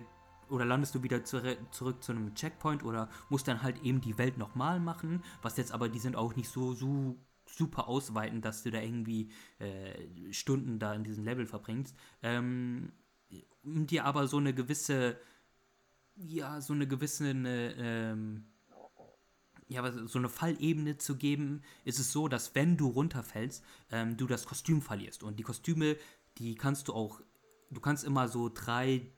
oder 0.49 0.65
landest 0.65 0.95
du 0.95 1.03
wieder 1.03 1.23
zu, 1.23 1.39
zurück 1.69 2.03
zu 2.03 2.11
einem 2.11 2.33
Checkpoint 2.33 2.83
oder 2.83 3.07
musst 3.29 3.47
dann 3.47 3.61
halt 3.61 3.83
eben 3.83 4.01
die 4.01 4.17
Welt 4.17 4.39
nochmal 4.39 4.79
machen, 4.79 5.21
was 5.43 5.55
jetzt 5.57 5.71
aber, 5.71 5.87
die 5.87 5.99
sind 5.99 6.15
auch 6.15 6.35
nicht 6.35 6.49
so, 6.49 6.73
so 6.73 7.15
super 7.45 7.87
ausweiten, 7.87 8.41
dass 8.41 8.63
du 8.63 8.71
da 8.71 8.81
irgendwie 8.81 9.29
äh, 9.59 10.33
Stunden 10.33 10.79
da 10.79 10.95
in 10.95 11.03
diesem 11.03 11.23
Level 11.23 11.45
verbringst. 11.45 11.95
Ähm, 12.23 12.91
um 13.63 13.87
dir 13.87 14.05
aber 14.05 14.27
so 14.27 14.37
eine 14.37 14.53
gewisse 14.53 15.17
ja, 16.15 16.61
so 16.61 16.73
eine 16.73 16.87
gewisse, 16.87 17.29
eine, 17.29 17.73
ähm, 17.77 18.45
ja, 19.67 19.91
so 20.07 20.19
eine 20.19 20.29
Fallebene 20.29 20.97
zu 20.97 21.17
geben, 21.17 21.63
ist 21.83 21.99
es 21.99 22.11
so, 22.11 22.27
dass 22.27 22.55
wenn 22.55 22.77
du 22.77 22.87
runterfällst, 22.87 23.63
ähm, 23.91 24.15
du 24.17 24.27
das 24.27 24.45
Kostüm 24.45 24.81
verlierst. 24.81 25.23
Und 25.23 25.39
die 25.39 25.43
Kostüme, 25.43 25.97
die 26.37 26.55
kannst 26.55 26.87
du 26.87 26.93
auch, 26.93 27.21
du 27.71 27.81
kannst 27.81 28.03
immer 28.03 28.27
so 28.27 28.49
drei 28.53 29.11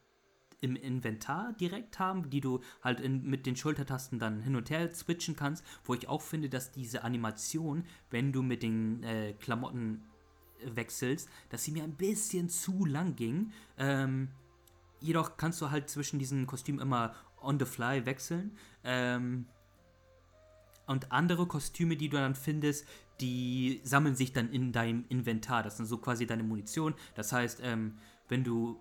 im 0.60 0.76
Inventar 0.76 1.54
direkt 1.54 2.00
haben, 2.00 2.32
die 2.32 2.42
du 2.42 2.62
halt 2.82 3.00
in, 3.00 3.24
mit 3.30 3.46
den 3.46 3.56
Schultertasten 3.56 4.18
dann 4.18 4.42
hin 4.42 4.56
und 4.56 4.72
her 4.72 4.92
switchen 4.92 5.36
kannst, 5.36 5.64
wo 5.84 5.94
ich 5.94 6.08
auch 6.08 6.24
finde, 6.24 6.50
dass 6.50 6.72
diese 6.72 7.04
Animation, 7.04 7.86
wenn 8.10 8.34
du 8.34 8.42
mit 8.42 8.64
den 8.64 9.04
äh, 9.04 9.34
Klamotten 9.34 10.04
wechselst, 10.64 11.30
dass 11.50 11.64
sie 11.64 11.72
mir 11.72 11.84
ein 11.84 11.96
bisschen 11.96 12.50
zu 12.50 12.86
lang 12.86 13.16
ging. 13.16 13.52
Ähm, 13.78 14.30
jedoch 15.00 15.38
kannst 15.38 15.62
du 15.62 15.72
halt 15.72 15.90
zwischen 15.90 16.20
diesen 16.20 16.48
Kostümen 16.48 16.82
immer 16.82 17.16
on 17.42 17.60
the 17.60 17.66
fly 17.66 18.06
wechseln. 18.06 18.58
Ähm, 18.84 19.46
und 20.86 21.12
andere 21.12 21.46
Kostüme, 21.48 21.98
die 21.98 22.10
du 22.10 22.18
dann 22.18 22.36
findest, 22.36 22.88
die 23.20 23.82
sammeln 23.84 24.16
sich 24.16 24.34
dann 24.34 24.50
in 24.52 24.72
deinem 24.72 25.06
Inventar. 25.10 25.64
Das 25.64 25.78
sind 25.78 25.86
so 25.86 25.98
quasi 25.98 26.26
deine 26.26 26.44
Munition. 26.44 26.96
Das 27.16 27.32
heißt, 27.34 27.60
ähm, 27.64 27.98
wenn 28.30 28.44
du 28.44 28.80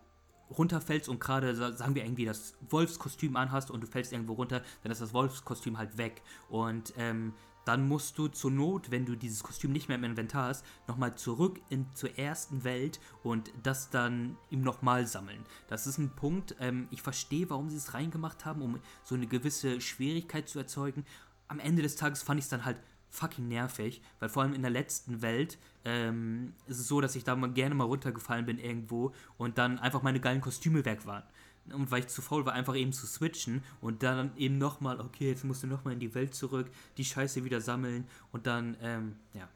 runterfällst 0.51 1.09
und 1.09 1.18
gerade, 1.18 1.55
sagen 1.55 1.95
wir 1.95 2.05
irgendwie, 2.05 2.24
das 2.24 2.55
Wolfskostüm 2.68 3.37
anhast 3.37 3.70
und 3.70 3.83
du 3.83 3.87
fällst 3.87 4.12
irgendwo 4.12 4.35
runter, 4.35 4.62
dann 4.83 4.93
ist 4.93 5.01
das 5.01 5.12
Wolfskostüm 5.12 5.79
halt 5.79 5.99
weg. 5.99 6.22
Und 6.49 6.95
ähm, 6.97 7.33
dann 7.66 7.88
musst 7.88 8.16
du 8.16 8.28
zur 8.28 8.52
Not, 8.52 8.90
wenn 8.92 9.04
du 9.04 9.16
dieses 9.16 9.42
Kostüm 9.42 9.72
nicht 9.72 9.88
mehr 9.88 9.98
im 9.98 10.04
Inventar 10.04 10.48
hast, 10.48 10.64
nochmal 10.86 11.16
zurück 11.16 11.60
in, 11.68 11.84
zur 11.94 12.16
ersten 12.16 12.62
Welt 12.62 13.00
und 13.24 13.52
das 13.62 13.90
dann 13.90 14.36
ihm 14.50 14.62
nochmal 14.62 15.06
sammeln. 15.06 15.44
Das 15.68 15.86
ist 15.86 15.98
ein 15.98 16.14
Punkt, 16.14 16.54
ähm, 16.60 16.86
ich 16.92 17.02
verstehe, 17.02 17.50
warum 17.50 17.68
sie 17.68 17.76
es 17.76 17.92
reingemacht 17.92 18.44
haben, 18.44 18.62
um 18.62 18.78
so 19.02 19.16
eine 19.16 19.26
gewisse 19.26 19.80
Schwierigkeit 19.80 20.48
zu 20.48 20.60
erzeugen. 20.60 21.04
Am 21.48 21.58
Ende 21.58 21.82
des 21.82 21.96
Tages 21.96 22.22
fand 22.22 22.38
ich 22.38 22.44
es 22.44 22.50
dann 22.50 22.64
halt 22.64 22.78
fucking 23.10 23.48
nervig, 23.48 24.00
weil 24.20 24.28
vor 24.28 24.42
allem 24.42 24.54
in 24.54 24.62
der 24.62 24.70
letzten 24.70 25.22
Welt 25.22 25.58
ähm, 25.84 26.52
ist 26.66 26.78
es 26.78 26.86
so, 26.86 27.00
dass 27.00 27.16
ich 27.16 27.24
da 27.24 27.34
mal 27.34 27.50
gerne 27.50 27.74
mal 27.74 27.84
runtergefallen 27.84 28.46
bin 28.46 28.58
irgendwo 28.58 29.12
und 29.38 29.58
dann 29.58 29.78
einfach 29.80 30.02
meine 30.02 30.20
geilen 30.20 30.40
Kostüme 30.40 30.84
weg 30.84 31.04
waren. 31.06 31.24
Und 31.72 31.90
weil 31.90 32.00
ich 32.00 32.08
zu 32.08 32.22
faul 32.22 32.46
war, 32.46 32.52
einfach 32.52 32.76
eben 32.76 32.92
zu 32.92 33.06
switchen 33.06 33.62
und 33.80 34.02
dann 34.02 34.36
eben 34.36 34.58
nochmal, 34.58 35.00
okay, 35.00 35.28
jetzt 35.28 35.44
musst 35.44 35.62
du 35.62 35.66
nochmal 35.66 35.94
in 35.94 36.00
die 36.00 36.14
Welt 36.14 36.34
zurück, 36.34 36.70
die 36.96 37.04
Scheiße 37.04 37.44
wieder 37.44 37.60
sammeln 37.60 38.06
und 38.32 38.46
dann, 38.46 38.76
ähm, 38.82 39.16
ja. 39.34 39.48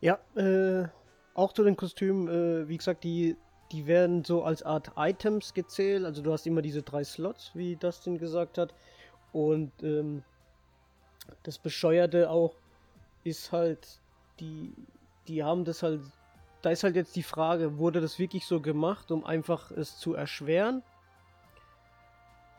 Ja, 0.00 0.18
äh, 0.40 0.88
auch 1.34 1.52
zu 1.52 1.64
den 1.64 1.76
Kostümen, 1.76 2.28
äh, 2.28 2.68
wie 2.68 2.76
gesagt, 2.76 3.04
die 3.04 3.36
die 3.74 3.86
werden 3.86 4.24
so 4.24 4.44
als 4.44 4.62
Art 4.62 4.92
Items 4.96 5.52
gezählt. 5.52 6.04
Also 6.04 6.22
du 6.22 6.32
hast 6.32 6.46
immer 6.46 6.62
diese 6.62 6.82
drei 6.82 7.02
Slots, 7.02 7.50
wie 7.54 7.76
Dustin 7.76 8.18
gesagt 8.18 8.56
hat. 8.56 8.72
Und 9.32 9.72
ähm, 9.82 10.22
das 11.42 11.58
Bescheuerte 11.58 12.30
auch 12.30 12.54
ist 13.24 13.50
halt, 13.50 14.00
die, 14.38 14.72
die 15.26 15.42
haben 15.42 15.64
das 15.64 15.82
halt, 15.82 16.02
da 16.64 16.70
ist 16.70 16.82
halt 16.82 16.96
jetzt 16.96 17.16
die 17.16 17.22
Frage, 17.22 17.78
wurde 17.78 18.00
das 18.00 18.18
wirklich 18.18 18.46
so 18.46 18.60
gemacht, 18.60 19.10
um 19.10 19.24
einfach 19.24 19.70
es 19.70 19.98
zu 19.98 20.14
erschweren? 20.14 20.82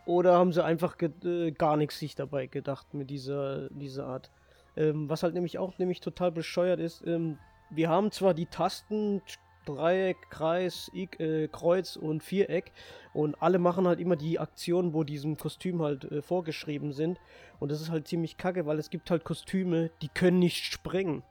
Oder 0.06 0.38
haben 0.38 0.54
sie 0.54 0.64
einfach 0.64 0.96
äh, 1.24 1.52
gar 1.52 1.78
nichts 1.78 1.98
sich 1.98 2.14
dabei 2.14 2.46
gedacht 2.46 2.94
mit 2.94 3.10
dieser, 3.10 3.70
dieser 3.70 4.06
Art? 4.06 4.30
Ähm, 4.78 5.10
was 5.10 5.24
halt 5.24 5.34
nämlich 5.34 5.58
auch 5.58 5.78
nämlich 5.80 6.02
total 6.02 6.32
bescheuert 6.32 6.80
ist, 6.80 7.06
ähm, 7.08 7.40
wir 7.72 7.90
haben 7.90 8.12
zwar 8.12 8.36
die 8.36 8.46
Tasten 8.46 9.22
Dreieck, 9.66 10.30
Kreis, 10.30 10.92
I 10.94 11.10
äh, 11.18 11.48
Kreuz 11.48 11.96
und 11.96 12.24
Viereck. 12.24 12.72
Und 13.14 13.42
alle 13.42 13.58
machen 13.58 13.88
halt 13.88 14.00
immer 14.00 14.16
die 14.16 14.40
Aktionen, 14.40 14.94
wo 14.94 15.04
diesem 15.04 15.38
Kostüm 15.38 15.82
halt 15.82 16.04
äh, 16.06 16.22
vorgeschrieben 16.22 16.94
sind. 16.94 17.20
Und 17.60 17.72
das 17.72 17.82
ist 17.82 17.90
halt 17.90 18.08
ziemlich 18.08 18.38
kacke, 18.38 18.66
weil 18.68 18.78
es 18.78 18.92
gibt 18.92 19.10
halt 19.10 19.24
Kostüme, 19.24 19.90
die 20.04 20.10
können 20.10 20.40
nicht 20.40 20.64
springen. 20.64 21.24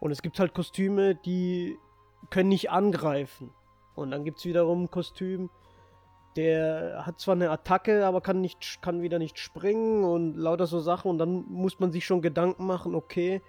Und 0.00 0.10
es 0.10 0.22
gibt 0.22 0.40
halt 0.40 0.54
Kostüme, 0.54 1.14
die 1.14 1.78
können 2.30 2.48
nicht 2.48 2.70
angreifen. 2.70 3.52
Und 3.94 4.10
dann 4.10 4.24
gibt 4.24 4.38
es 4.38 4.46
wiederum 4.46 4.90
Kostüm, 4.90 5.50
der 6.36 7.04
hat 7.06 7.18
zwar 7.20 7.34
eine 7.34 7.50
Attacke, 7.50 8.06
aber 8.06 8.20
kann, 8.20 8.40
nicht, 8.40 8.80
kann 8.82 9.02
wieder 9.02 9.18
nicht 9.18 9.38
springen 9.38 10.04
und 10.04 10.36
lauter 10.36 10.66
so 10.66 10.80
Sachen. 10.80 11.10
Und 11.10 11.18
dann 11.18 11.44
muss 11.48 11.80
man 11.80 11.90
sich 11.92 12.06
schon 12.06 12.22
Gedanken 12.22 12.66
machen, 12.66 12.94
okay, 12.94 13.42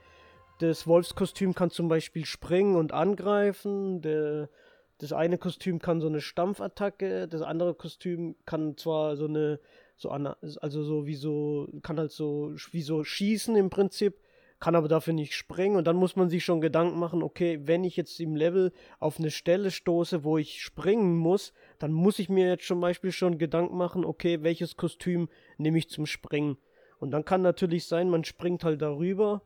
das 0.60 0.88
Wolfskostüm 0.88 1.56
kann 1.56 1.70
zum 1.70 1.88
Beispiel 1.88 2.26
springen 2.26 2.76
und 2.76 2.92
angreifen. 2.92 4.02
Der, 4.02 4.50
das 4.98 5.14
eine 5.14 5.38
Kostüm 5.38 5.80
kann 5.80 6.02
so 6.02 6.08
eine 6.08 6.22
Stampfattacke. 6.22 7.28
Das 7.28 7.42
andere 7.42 7.76
Kostüm 7.76 8.36
kann 8.46 8.78
zwar 8.78 9.16
so 9.16 9.26
eine, 9.26 9.60
so 9.96 10.10
eine, 10.10 10.36
also 10.60 10.84
so 10.84 11.06
wie 11.06 11.16
so, 11.16 11.68
kann 11.84 12.00
halt 12.00 12.12
so, 12.12 12.54
wie 12.72 12.82
so 12.82 13.04
schießen 13.04 13.56
im 13.56 13.70
Prinzip, 13.70 14.20
kann 14.62 14.76
aber 14.76 14.88
dafür 14.88 15.14
nicht 15.14 15.34
springen. 15.34 15.76
Und 15.76 15.86
dann 15.88 15.98
muss 15.98 16.16
man 16.16 16.30
sich 16.30 16.46
schon 16.46 16.62
Gedanken 16.62 16.98
machen, 17.00 17.24
okay, 17.24 17.60
wenn 17.64 17.84
ich 17.84 17.98
jetzt 17.98 18.20
im 18.22 18.36
Level 18.36 18.72
auf 19.00 19.20
eine 19.20 19.32
Stelle 19.32 19.72
stoße, 19.72 20.24
wo 20.24 20.38
ich 20.38 20.62
springen 20.62 21.18
muss, 21.18 21.52
dann 21.80 21.92
muss 21.92 22.20
ich 22.20 22.30
mir 22.30 22.48
jetzt 22.48 22.68
zum 22.68 22.80
Beispiel 22.80 23.12
schon 23.12 23.40
Gedanken 23.40 23.76
machen, 23.76 24.06
okay, 24.06 24.44
welches 24.44 24.78
Kostüm 24.78 25.28
nehme 25.58 25.80
ich 25.80 25.90
zum 25.90 26.06
Springen. 26.06 26.58
Und 27.00 27.12
dann 27.12 27.26
kann 27.26 27.42
natürlich 27.42 27.88
sein, 27.88 28.10
man 28.10 28.24
springt 28.24 28.64
halt 28.64 28.82
darüber 28.82 29.42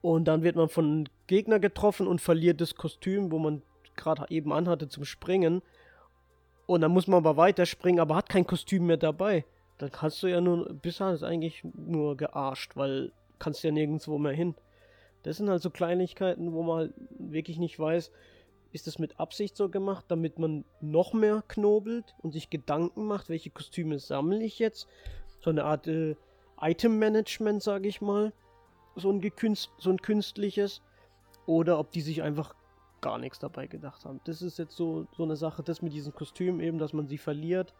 und 0.00 0.26
dann 0.28 0.44
wird 0.44 0.54
man 0.54 0.68
von 0.68 1.08
Gegner 1.26 1.58
getroffen 1.58 2.06
und 2.06 2.20
verliert 2.20 2.60
das 2.60 2.76
Kostüm, 2.76 3.32
wo 3.32 3.40
man 3.40 3.62
gerade 3.96 4.26
eben 4.30 4.52
anhatte 4.52 4.88
zum 4.88 5.04
Springen. 5.04 5.62
Und 6.66 6.82
dann 6.82 6.92
muss 6.92 7.08
man 7.08 7.18
aber 7.18 7.36
weiterspringen, 7.36 7.98
aber 7.98 8.14
hat 8.14 8.28
kein 8.28 8.46
Kostüm 8.46 8.86
mehr 8.86 8.96
dabei. 8.96 9.44
Dann 9.78 9.90
kannst 9.90 10.22
du 10.22 10.28
ja 10.28 10.40
nur, 10.40 10.72
bisher 10.74 11.12
ist 11.12 11.24
eigentlich 11.24 11.64
nur 11.64 12.16
gearscht, 12.16 12.76
weil 12.76 13.12
kannst 13.38 13.62
ja 13.64 13.70
nirgendwo 13.70 14.18
mehr 14.18 14.32
hin. 14.32 14.54
Das 15.22 15.38
sind 15.38 15.48
halt 15.48 15.62
so 15.62 15.70
Kleinigkeiten, 15.70 16.52
wo 16.52 16.62
man 16.62 16.76
halt 16.76 16.94
wirklich 17.18 17.58
nicht 17.58 17.78
weiß, 17.78 18.12
ist 18.72 18.86
das 18.86 18.98
mit 18.98 19.18
Absicht 19.18 19.56
so 19.56 19.68
gemacht, 19.68 20.04
damit 20.08 20.38
man 20.38 20.64
noch 20.80 21.12
mehr 21.12 21.42
knobelt 21.48 22.14
und 22.22 22.32
sich 22.32 22.50
Gedanken 22.50 23.06
macht, 23.06 23.28
welche 23.28 23.50
Kostüme 23.50 23.98
sammle 23.98 24.42
ich 24.42 24.58
jetzt? 24.58 24.86
So 25.40 25.50
eine 25.50 25.64
Art 25.64 25.86
äh, 25.86 26.16
Item-Management, 26.60 27.62
sage 27.62 27.88
ich 27.88 28.00
mal 28.00 28.32
so 28.96 29.10
ein, 29.10 29.20
so 29.78 29.90
ein 29.90 29.98
künstliches 29.98 30.82
oder 31.44 31.78
ob 31.78 31.92
die 31.92 32.00
sich 32.00 32.22
einfach 32.22 32.54
gar 33.00 33.18
nichts 33.18 33.38
dabei 33.38 33.66
gedacht 33.66 34.04
haben. 34.04 34.20
Das 34.24 34.42
ist 34.42 34.58
jetzt 34.58 34.74
so, 34.74 35.06
so 35.16 35.22
eine 35.22 35.36
Sache, 35.36 35.62
das 35.62 35.82
mit 35.82 35.92
diesem 35.92 36.14
Kostüm 36.14 36.60
eben, 36.60 36.78
dass 36.78 36.92
man 36.92 37.06
sie 37.06 37.18
verliert. 37.18 37.74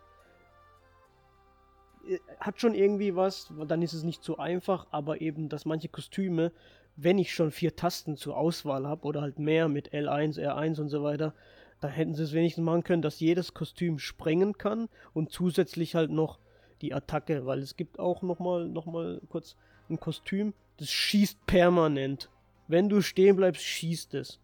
Äh, 2.08 2.18
hat 2.40 2.60
schon 2.60 2.74
irgendwie 2.74 3.16
was, 3.16 3.52
dann 3.66 3.82
ist 3.82 3.92
es 3.92 4.02
nicht 4.02 4.22
so 4.22 4.38
einfach, 4.38 4.86
aber 4.90 5.20
eben, 5.20 5.48
dass 5.48 5.64
manche 5.64 5.88
Kostüme, 5.88 6.52
wenn 6.96 7.18
ich 7.18 7.34
schon 7.34 7.50
vier 7.50 7.76
Tasten 7.76 8.16
zur 8.16 8.36
Auswahl 8.36 8.86
habe 8.86 9.06
oder 9.06 9.20
halt 9.20 9.38
mehr 9.38 9.68
mit 9.68 9.92
L1, 9.92 10.38
R1 10.38 10.80
und 10.80 10.88
so 10.88 11.02
weiter, 11.02 11.34
dann 11.80 11.90
hätten 11.90 12.14
sie 12.14 12.22
es 12.22 12.32
wenigstens 12.32 12.64
machen 12.64 12.84
können, 12.84 13.02
dass 13.02 13.20
jedes 13.20 13.52
Kostüm 13.52 13.98
springen 13.98 14.56
kann 14.56 14.88
und 15.12 15.30
zusätzlich 15.30 15.94
halt 15.94 16.10
noch 16.10 16.38
die 16.80 16.94
Attacke, 16.94 17.46
weil 17.46 17.58
es 17.60 17.76
gibt 17.76 17.98
auch 17.98 18.22
nochmal 18.22 18.66
noch 18.68 18.86
mal 18.86 19.20
kurz 19.28 19.56
ein 19.88 20.00
Kostüm, 20.00 20.54
das 20.78 20.90
schießt 20.90 21.46
permanent. 21.46 22.30
Wenn 22.68 22.88
du 22.88 23.00
stehen 23.00 23.36
bleibst, 23.36 23.62
schießt 23.62 24.14
es. 24.14 24.40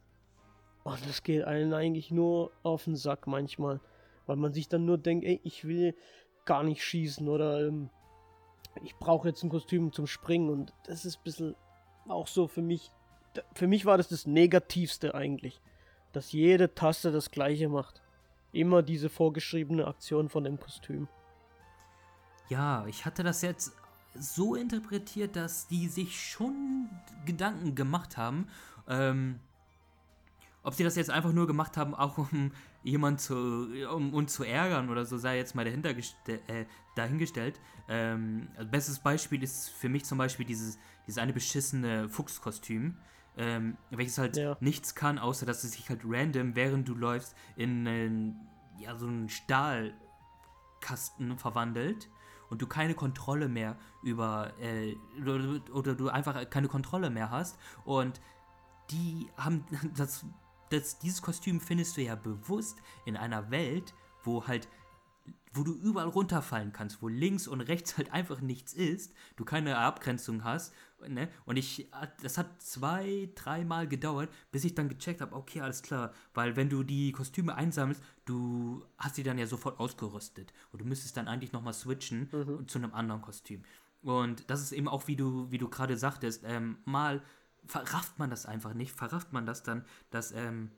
Und 0.85 0.99
das 1.09 1.23
geht 1.23 1.45
einen 1.45 1.75
eigentlich 1.75 2.11
nur 2.11 2.51
auf 2.63 2.85
den 2.85 2.97
Sack 2.97 3.27
manchmal. 3.27 3.81
Weil 4.27 4.37
man 4.37 4.53
sich 4.53 4.69
dann 4.69 4.85
nur 4.85 4.99
denkt, 4.99 5.25
ey, 5.25 5.41
ich 5.43 5.67
will 5.67 5.95
gar 6.45 6.63
nicht 6.63 6.83
schießen 6.83 7.29
oder 7.29 7.67
ähm, 7.67 7.91
ich 8.83 8.97
brauche 8.97 9.29
jetzt 9.29 9.43
ein 9.43 9.51
Kostüm 9.51 9.93
zum 9.93 10.07
Springen. 10.07 10.49
Und 10.49 10.73
das 10.85 11.05
ist 11.05 11.19
ein 11.19 11.25
bisschen 11.25 11.57
auch 12.09 12.27
so 12.27 12.49
für 12.49 12.63
mich. 12.63 12.91
Für 13.55 13.67
mich 13.67 13.87
war 13.87 13.97
das 13.97 14.09
das 14.09 14.27
Negativste 14.27 15.15
eigentlich. 15.15 15.61
Dass 16.13 16.33
jede 16.33 16.75
Taste 16.75 17.13
das 17.13 17.31
gleiche 17.31 17.69
macht. 17.69 18.03
Immer 18.53 18.83
diese 18.83 19.09
vorgeschriebene 19.09 19.87
Aktion 19.87 20.29
von 20.29 20.45
dem 20.45 20.61
Kostüm. 20.61 21.09
Ja, 22.49 22.87
ich 22.87 23.07
hatte 23.07 23.23
das 23.23 23.41
jetzt 23.41 23.73
so 24.15 24.55
interpretiert, 24.55 25.37
dass 25.37 25.69
die 25.69 25.89
sich 25.89 26.21
schon 26.21 26.91
Gedanken 27.25 27.75
gemacht 27.75 28.19
haben. 28.19 28.49
Ähm, 28.87 29.41
ob 30.63 30.75
sie 30.75 30.85
das 30.85 30.97
jetzt 30.97 31.11
einfach 31.11 31.33
nur 31.33 31.47
gemacht 31.47 31.77
haben, 31.77 31.95
auch 31.95 32.19
um 32.19 32.53
jemanden 32.83 33.19
zu, 33.19 33.69
um 33.93 34.15
uns 34.15 34.33
zu 34.33 34.45
ärgern 34.45 34.91
oder 34.91 35.05
so, 35.05 35.19
sei 35.19 35.37
jetzt 35.37 35.55
mal 35.55 35.67
äh, 35.67 36.65
dahingestellt. 36.95 37.61
Ähm, 37.89 38.49
also 38.57 38.71
bestes 38.71 39.01
Beispiel 39.01 39.43
ist 39.43 39.71
für 39.71 39.89
mich 39.89 40.05
zum 40.05 40.19
Beispiel 40.19 40.47
dieses, 40.47 40.79
dieses 41.07 41.19
eine 41.19 41.33
beschissene 41.33 42.09
Fuchskostüm, 42.09 42.97
ähm, 43.37 43.77
welches 43.91 44.19
halt 44.19 44.37
ja. 44.37 44.57
nichts 44.61 44.95
kann, 44.95 45.19
außer 45.19 45.47
dass 45.47 45.65
es 45.65 45.73
sich 45.73 45.89
halt 45.89 46.03
random, 46.05 46.55
während 46.55 46.89
du 46.89 46.95
läufst, 46.95 47.35
in 47.57 47.87
einen, 47.87 48.49
ja, 48.79 48.97
so 48.97 49.07
einen 49.07 49.29
Stahlkasten 49.29 51.39
verwandelt 51.39 52.09
und 52.51 52.63
du 52.63 52.67
keine 52.67 52.95
Kontrolle 52.95 53.49
mehr 53.49 53.77
über 54.03 54.53
äh, 54.61 54.95
oder, 55.21 55.61
oder, 55.73 55.95
du 55.95 56.11
einfach 56.11 56.49
keine 56.51 56.69
Kontrolle 56.69 57.11
mehr 57.11 57.31
hast 57.31 57.59
und 57.85 58.21
die 58.91 59.29
haben 59.37 59.65
das 59.97 60.27
das, 60.73 60.99
dieses 60.99 61.23
Kostüm 61.23 61.61
findest 61.61 61.97
du 61.97 62.03
ja 62.03 62.15
bewusst 62.15 62.79
in 63.05 63.17
einer 63.17 63.51
Welt, 63.51 63.95
wo 64.25 64.47
halt 64.47 64.69
wo 65.55 65.65
du 65.65 65.75
überall 65.75 66.09
runterfallen 66.09 66.73
kannst, 66.73 67.03
wo 67.03 67.09
links 67.09 67.47
und 67.47 67.61
rechts 67.61 67.97
halt 67.99 68.13
einfach 68.13 68.41
nichts 68.41 68.73
ist, 68.73 69.13
du 69.37 69.45
keine 69.45 69.77
Abgrenzung 69.77 70.45
hast, 70.45 70.73
ne? 71.07 71.29
Und 71.45 71.57
ich, 71.57 71.91
das 72.23 72.39
hat 72.39 72.63
zwei, 72.63 73.29
dreimal 73.35 73.87
gedauert, 73.87 74.31
bis 74.51 74.65
ich 74.65 74.75
dann 74.75 74.89
gecheckt 74.89 75.21
habe, 75.21 75.37
okay, 75.37 75.61
alles 75.61 75.83
klar, 75.83 76.13
weil 76.33 76.57
wenn 76.57 76.71
du 76.71 76.83
die 76.83 77.13
Kostüme 77.13 77.55
einsammelst, 77.55 78.03
du 78.25 78.85
hast 78.97 79.17
sie 79.17 79.23
dann 79.23 79.39
ja 79.39 79.47
sofort 79.47 79.79
ausgerüstet 79.79 80.53
und 80.73 80.81
du 80.81 80.87
müsstest 80.87 81.17
dann 81.17 81.29
eigentlich 81.29 81.53
nochmal 81.53 81.75
switchen 81.75 82.31
mhm. 82.33 82.67
zu 82.67 82.79
einem 82.79 82.95
anderen 82.95 83.21
Kostüm. 83.21 83.63
Und 84.01 84.51
das 84.51 84.63
ist 84.63 84.73
eben 84.73 84.89
auch, 84.89 85.07
wie 85.07 85.17
du, 85.17 85.51
wie 85.51 85.59
du 85.59 85.69
gerade 85.69 85.97
sagtest, 85.97 86.43
ähm, 86.45 86.79
mal 86.85 87.23
verrafft 87.67 88.19
man 88.19 88.31
das 88.31 88.47
einfach 88.47 88.75
nicht, 88.75 88.93
verrafft 88.93 89.33
man 89.33 89.47
das 89.47 89.63
dann, 89.63 89.85
dass, 90.11 90.33
ähm, 90.33 90.71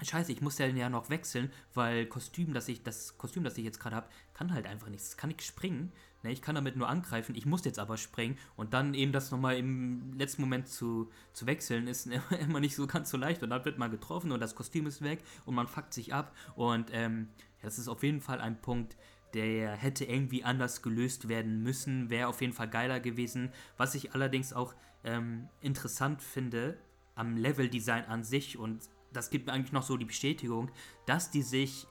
Scheiße, 0.00 0.32
ich 0.32 0.40
muss 0.40 0.58
ja, 0.58 0.66
ja 0.66 0.88
noch 0.88 1.10
wechseln, 1.10 1.52
weil 1.74 2.06
Kostüm, 2.06 2.54
das 2.54 2.68
ich, 2.68 2.82
das 2.82 3.18
Kostüm, 3.18 3.44
das 3.44 3.58
ich 3.58 3.64
jetzt 3.64 3.78
gerade 3.78 3.96
habe, 3.96 4.08
kann 4.34 4.52
halt 4.52 4.66
einfach 4.66 4.88
nichts. 4.88 5.08
Es 5.08 5.16
kann 5.16 5.28
nicht 5.28 5.42
springen. 5.42 5.92
Ne? 6.22 6.32
Ich 6.32 6.42
kann 6.42 6.54
damit 6.54 6.76
nur 6.76 6.88
angreifen. 6.88 7.34
Ich 7.34 7.46
muss 7.46 7.64
jetzt 7.64 7.78
aber 7.78 7.96
springen. 7.96 8.38
Und 8.56 8.74
dann 8.74 8.94
eben 8.94 9.12
das 9.12 9.30
nochmal 9.30 9.56
im 9.56 10.12
letzten 10.14 10.42
Moment 10.42 10.68
zu, 10.68 11.10
zu 11.32 11.46
wechseln, 11.46 11.86
ist 11.86 12.08
immer 12.40 12.60
nicht 12.60 12.74
so 12.74 12.86
ganz 12.86 13.10
so 13.10 13.16
leicht. 13.16 13.42
Und 13.42 13.50
dann 13.50 13.64
wird 13.64 13.78
man 13.78 13.90
getroffen 13.90 14.32
und 14.32 14.40
das 14.40 14.54
Kostüm 14.54 14.86
ist 14.86 15.02
weg 15.02 15.22
und 15.44 15.54
man 15.54 15.68
fuckt 15.68 15.94
sich 15.94 16.12
ab. 16.12 16.34
Und 16.56 16.90
ähm, 16.92 17.28
das 17.60 17.78
ist 17.78 17.88
auf 17.88 18.02
jeden 18.02 18.20
Fall 18.20 18.40
ein 18.40 18.60
Punkt, 18.60 18.96
der 19.34 19.76
hätte 19.76 20.04
irgendwie 20.04 20.42
anders 20.44 20.82
gelöst 20.82 21.28
werden 21.28 21.62
müssen. 21.62 22.10
Wäre 22.10 22.28
auf 22.28 22.40
jeden 22.40 22.52
Fall 22.52 22.68
geiler 22.68 22.98
gewesen. 22.98 23.52
Was 23.76 23.94
ich 23.94 24.14
allerdings 24.14 24.52
auch 24.52 24.74
ähm, 25.04 25.48
interessant 25.60 26.22
finde 26.22 26.78
am 27.14 27.36
Leveldesign 27.36 28.06
an 28.06 28.24
sich 28.24 28.58
und 28.58 28.88
das 29.12 29.30
gibt 29.30 29.46
mir 29.46 29.52
eigentlich 29.52 29.72
noch 29.72 29.82
so 29.82 29.96
die 29.96 30.04
Bestätigung, 30.04 30.70
dass 31.06 31.30
die 31.30 31.42
sich 31.42 31.86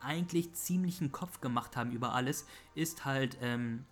eigentlich 0.00 0.52
ziemlich 0.52 1.00
einen 1.00 1.12
Kopf 1.12 1.40
gemacht 1.40 1.76
haben 1.76 1.90
über 1.90 2.12
alles, 2.14 2.46
ist 2.74 3.04
halt, 3.04 3.38
ähm, 3.40 3.86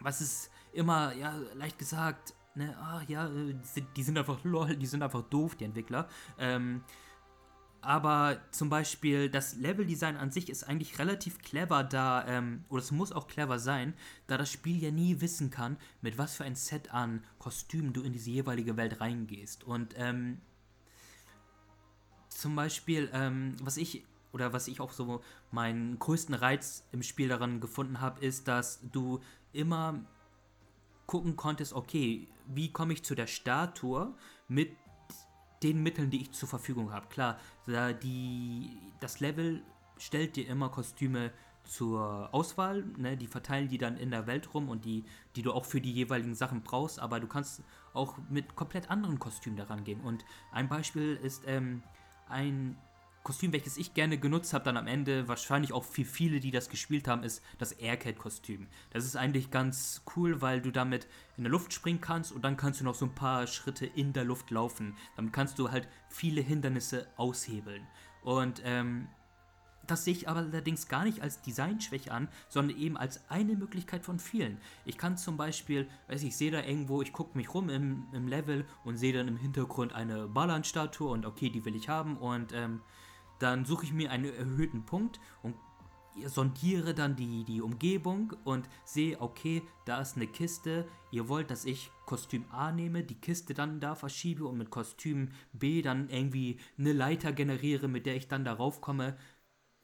was 0.00 0.20
ist 0.20 0.50
immer, 0.72 1.14
ja, 1.14 1.34
leicht 1.54 1.78
gesagt, 1.78 2.34
ne, 2.54 2.76
ah, 2.78 3.02
ja, 3.06 3.28
äh, 3.28 3.54
die 3.96 4.02
sind 4.02 4.18
einfach 4.18 4.38
lol, 4.44 4.76
die 4.76 4.86
sind 4.86 5.02
einfach 5.02 5.22
doof, 5.22 5.54
die 5.56 5.64
Entwickler. 5.64 6.08
Ähm, 6.38 6.82
aber 7.80 8.40
zum 8.50 8.70
Beispiel 8.70 9.30
das 9.30 9.56
Leveldesign 9.56 10.16
an 10.16 10.30
sich 10.30 10.50
ist 10.50 10.64
eigentlich 10.64 10.98
relativ 10.98 11.38
clever, 11.38 11.84
da, 11.84 12.26
ähm, 12.26 12.64
oder 12.68 12.82
es 12.82 12.90
muss 12.90 13.12
auch 13.12 13.28
clever 13.28 13.58
sein, 13.58 13.94
da 14.26 14.36
das 14.36 14.50
Spiel 14.50 14.82
ja 14.82 14.90
nie 14.90 15.20
wissen 15.20 15.50
kann, 15.50 15.76
mit 16.00 16.18
was 16.18 16.36
für 16.36 16.44
ein 16.44 16.56
Set 16.56 16.92
an 16.92 17.22
Kostümen 17.38 17.92
du 17.92 18.02
in 18.02 18.12
diese 18.12 18.30
jeweilige 18.30 18.76
Welt 18.76 19.00
reingehst. 19.00 19.64
Und 19.64 19.94
ähm, 19.96 20.40
zum 22.28 22.56
Beispiel, 22.56 23.10
ähm, 23.12 23.56
was 23.62 23.76
ich 23.76 24.04
oder 24.32 24.52
was 24.52 24.68
ich 24.68 24.80
auch 24.80 24.92
so 24.92 25.22
meinen 25.50 25.98
größten 25.98 26.34
Reiz 26.34 26.84
im 26.92 27.02
Spiel 27.02 27.28
daran 27.28 27.60
gefunden 27.60 28.00
habe, 28.00 28.24
ist, 28.24 28.48
dass 28.48 28.80
du 28.92 29.20
immer 29.52 30.04
gucken 31.06 31.36
konntest, 31.36 31.72
okay, 31.72 32.28
wie 32.46 32.70
komme 32.70 32.92
ich 32.92 33.02
zu 33.02 33.14
der 33.14 33.26
Statue 33.26 34.14
mit 34.46 34.76
den 35.62 35.82
Mitteln, 35.82 36.10
die 36.10 36.22
ich 36.22 36.32
zur 36.32 36.48
Verfügung 36.48 36.92
habe. 36.92 37.06
Klar, 37.08 37.38
die, 38.02 38.78
das 39.00 39.20
Level 39.20 39.62
stellt 39.98 40.36
dir 40.36 40.46
immer 40.48 40.68
Kostüme 40.68 41.32
zur 41.64 42.30
Auswahl, 42.32 42.84
ne? 42.96 43.16
die 43.16 43.26
verteilen 43.26 43.68
die 43.68 43.78
dann 43.78 43.96
in 43.98 44.10
der 44.10 44.26
Welt 44.26 44.54
rum 44.54 44.68
und 44.68 44.84
die, 44.84 45.04
die 45.36 45.42
du 45.42 45.52
auch 45.52 45.66
für 45.66 45.80
die 45.80 45.92
jeweiligen 45.92 46.34
Sachen 46.34 46.62
brauchst, 46.62 46.98
aber 46.98 47.20
du 47.20 47.26
kannst 47.26 47.62
auch 47.92 48.16
mit 48.30 48.56
komplett 48.56 48.90
anderen 48.90 49.18
Kostümen 49.18 49.56
daran 49.56 49.84
gehen. 49.84 50.00
Und 50.00 50.24
ein 50.50 50.68
Beispiel 50.68 51.16
ist 51.16 51.42
ähm, 51.46 51.82
ein 52.28 52.76
Kostüm, 53.22 53.52
welches 53.52 53.76
ich 53.76 53.94
gerne 53.94 54.18
genutzt 54.18 54.54
habe, 54.54 54.64
dann 54.64 54.76
am 54.76 54.86
Ende, 54.86 55.28
wahrscheinlich 55.28 55.72
auch 55.72 55.84
für 55.84 56.04
viele, 56.04 56.40
die 56.40 56.50
das 56.50 56.68
gespielt 56.68 57.08
haben, 57.08 57.22
ist 57.22 57.42
das 57.58 57.72
Aircat-Kostüm. 57.72 58.68
Das 58.90 59.04
ist 59.04 59.16
eigentlich 59.16 59.50
ganz 59.50 60.02
cool, 60.16 60.40
weil 60.40 60.62
du 60.62 60.70
damit 60.70 61.06
in 61.36 61.44
der 61.44 61.50
Luft 61.50 61.72
springen 61.72 62.00
kannst 62.00 62.32
und 62.32 62.42
dann 62.42 62.56
kannst 62.56 62.80
du 62.80 62.84
noch 62.84 62.94
so 62.94 63.06
ein 63.06 63.14
paar 63.14 63.46
Schritte 63.46 63.86
in 63.86 64.12
der 64.12 64.24
Luft 64.24 64.50
laufen. 64.50 64.96
Damit 65.16 65.32
kannst 65.32 65.58
du 65.58 65.70
halt 65.70 65.88
viele 66.08 66.40
Hindernisse 66.40 67.06
aushebeln. 67.16 67.86
Und 68.22 68.62
ähm, 68.64 69.08
das 69.88 70.04
sehe 70.04 70.12
ich 70.12 70.28
aber 70.28 70.40
allerdings 70.40 70.86
gar 70.88 71.04
nicht 71.04 71.22
als 71.22 71.40
Designschwäche 71.40 72.12
an, 72.12 72.28
sondern 72.48 72.76
eben 72.76 72.96
als 72.96 73.28
eine 73.30 73.54
Möglichkeit 73.56 74.04
von 74.04 74.18
vielen. 74.18 74.58
Ich 74.84 74.98
kann 74.98 75.16
zum 75.16 75.36
Beispiel, 75.36 75.88
weiß 76.08 76.22
ich, 76.22 76.36
sehe 76.36 76.50
da 76.50 76.62
irgendwo, 76.62 77.02
ich 77.02 77.12
gucke 77.12 77.36
mich 77.36 77.52
rum 77.54 77.70
im, 77.70 78.06
im 78.12 78.28
Level 78.28 78.66
und 78.84 78.98
sehe 78.98 79.14
dann 79.14 79.28
im 79.28 79.38
Hintergrund 79.38 79.94
eine 79.94 80.28
Ballern-Statue 80.28 81.10
und 81.10 81.26
okay, 81.26 81.50
die 81.50 81.64
will 81.64 81.74
ich 81.74 81.88
haben 81.88 82.16
und 82.18 82.52
ähm, 82.52 82.82
dann 83.38 83.64
suche 83.64 83.84
ich 83.84 83.92
mir 83.92 84.10
einen 84.10 84.32
erhöhten 84.34 84.84
Punkt 84.84 85.20
und 85.42 85.54
sondiere 86.26 86.94
dann 86.94 87.16
die, 87.16 87.44
die 87.44 87.60
Umgebung 87.60 88.32
und 88.44 88.68
sehe, 88.84 89.20
okay, 89.20 89.62
da 89.84 90.00
ist 90.00 90.16
eine 90.16 90.26
Kiste. 90.26 90.86
Ihr 91.12 91.28
wollt, 91.28 91.50
dass 91.50 91.64
ich 91.64 91.90
Kostüm 92.06 92.44
A 92.50 92.72
nehme, 92.72 93.04
die 93.04 93.20
Kiste 93.20 93.54
dann 93.54 93.80
da 93.80 93.94
verschiebe 93.94 94.46
und 94.46 94.58
mit 94.58 94.70
Kostüm 94.70 95.30
B 95.52 95.82
dann 95.82 96.08
irgendwie 96.08 96.58
eine 96.78 96.92
Leiter 96.92 97.32
generiere, 97.32 97.88
mit 97.88 98.06
der 98.06 98.16
ich 98.16 98.28
dann 98.28 98.44
darauf 98.44 98.80
komme 98.80 99.16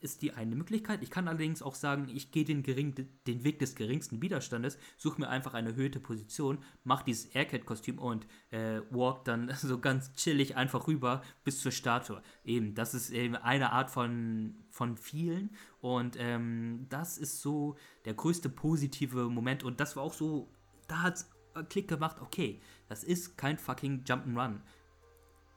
ist 0.04 0.20
die 0.20 0.32
eine 0.32 0.54
Möglichkeit. 0.54 1.02
Ich 1.02 1.10
kann 1.10 1.26
allerdings 1.26 1.62
auch 1.62 1.74
sagen, 1.74 2.08
ich 2.08 2.30
gehe 2.30 2.44
den, 2.44 2.62
gering, 2.62 2.94
den 3.26 3.42
Weg 3.42 3.58
des 3.58 3.74
geringsten 3.74 4.20
Widerstandes, 4.20 4.78
suche 4.98 5.22
mir 5.22 5.28
einfach 5.30 5.54
eine 5.54 5.70
erhöhte 5.70 5.98
Position, 5.98 6.58
mache 6.84 7.06
dieses 7.06 7.34
Aircat-Kostüm 7.34 7.98
und 7.98 8.26
äh, 8.50 8.82
walk 8.90 9.24
dann 9.24 9.50
so 9.56 9.80
ganz 9.80 10.12
chillig 10.12 10.56
einfach 10.56 10.86
rüber 10.86 11.22
bis 11.42 11.60
zur 11.60 11.72
Statue. 11.72 12.22
Eben, 12.44 12.74
das 12.74 12.92
ist 12.92 13.10
eben 13.10 13.34
eine 13.34 13.72
Art 13.72 13.90
von, 13.90 14.54
von 14.70 14.98
vielen 14.98 15.50
und 15.80 16.16
ähm, 16.18 16.86
das 16.90 17.16
ist 17.16 17.40
so 17.40 17.76
der 18.04 18.12
größte 18.14 18.50
positive 18.50 19.30
Moment 19.30 19.64
und 19.64 19.80
das 19.80 19.96
war 19.96 20.02
auch 20.02 20.14
so, 20.14 20.48
da 20.86 21.02
hat 21.02 21.16
es 21.16 21.30
Klick 21.70 21.88
gemacht, 21.88 22.16
okay, 22.20 22.60
das 22.88 23.04
ist 23.04 23.38
kein 23.38 23.58
fucking 23.58 24.04
Jump'n'Run. 24.04 24.60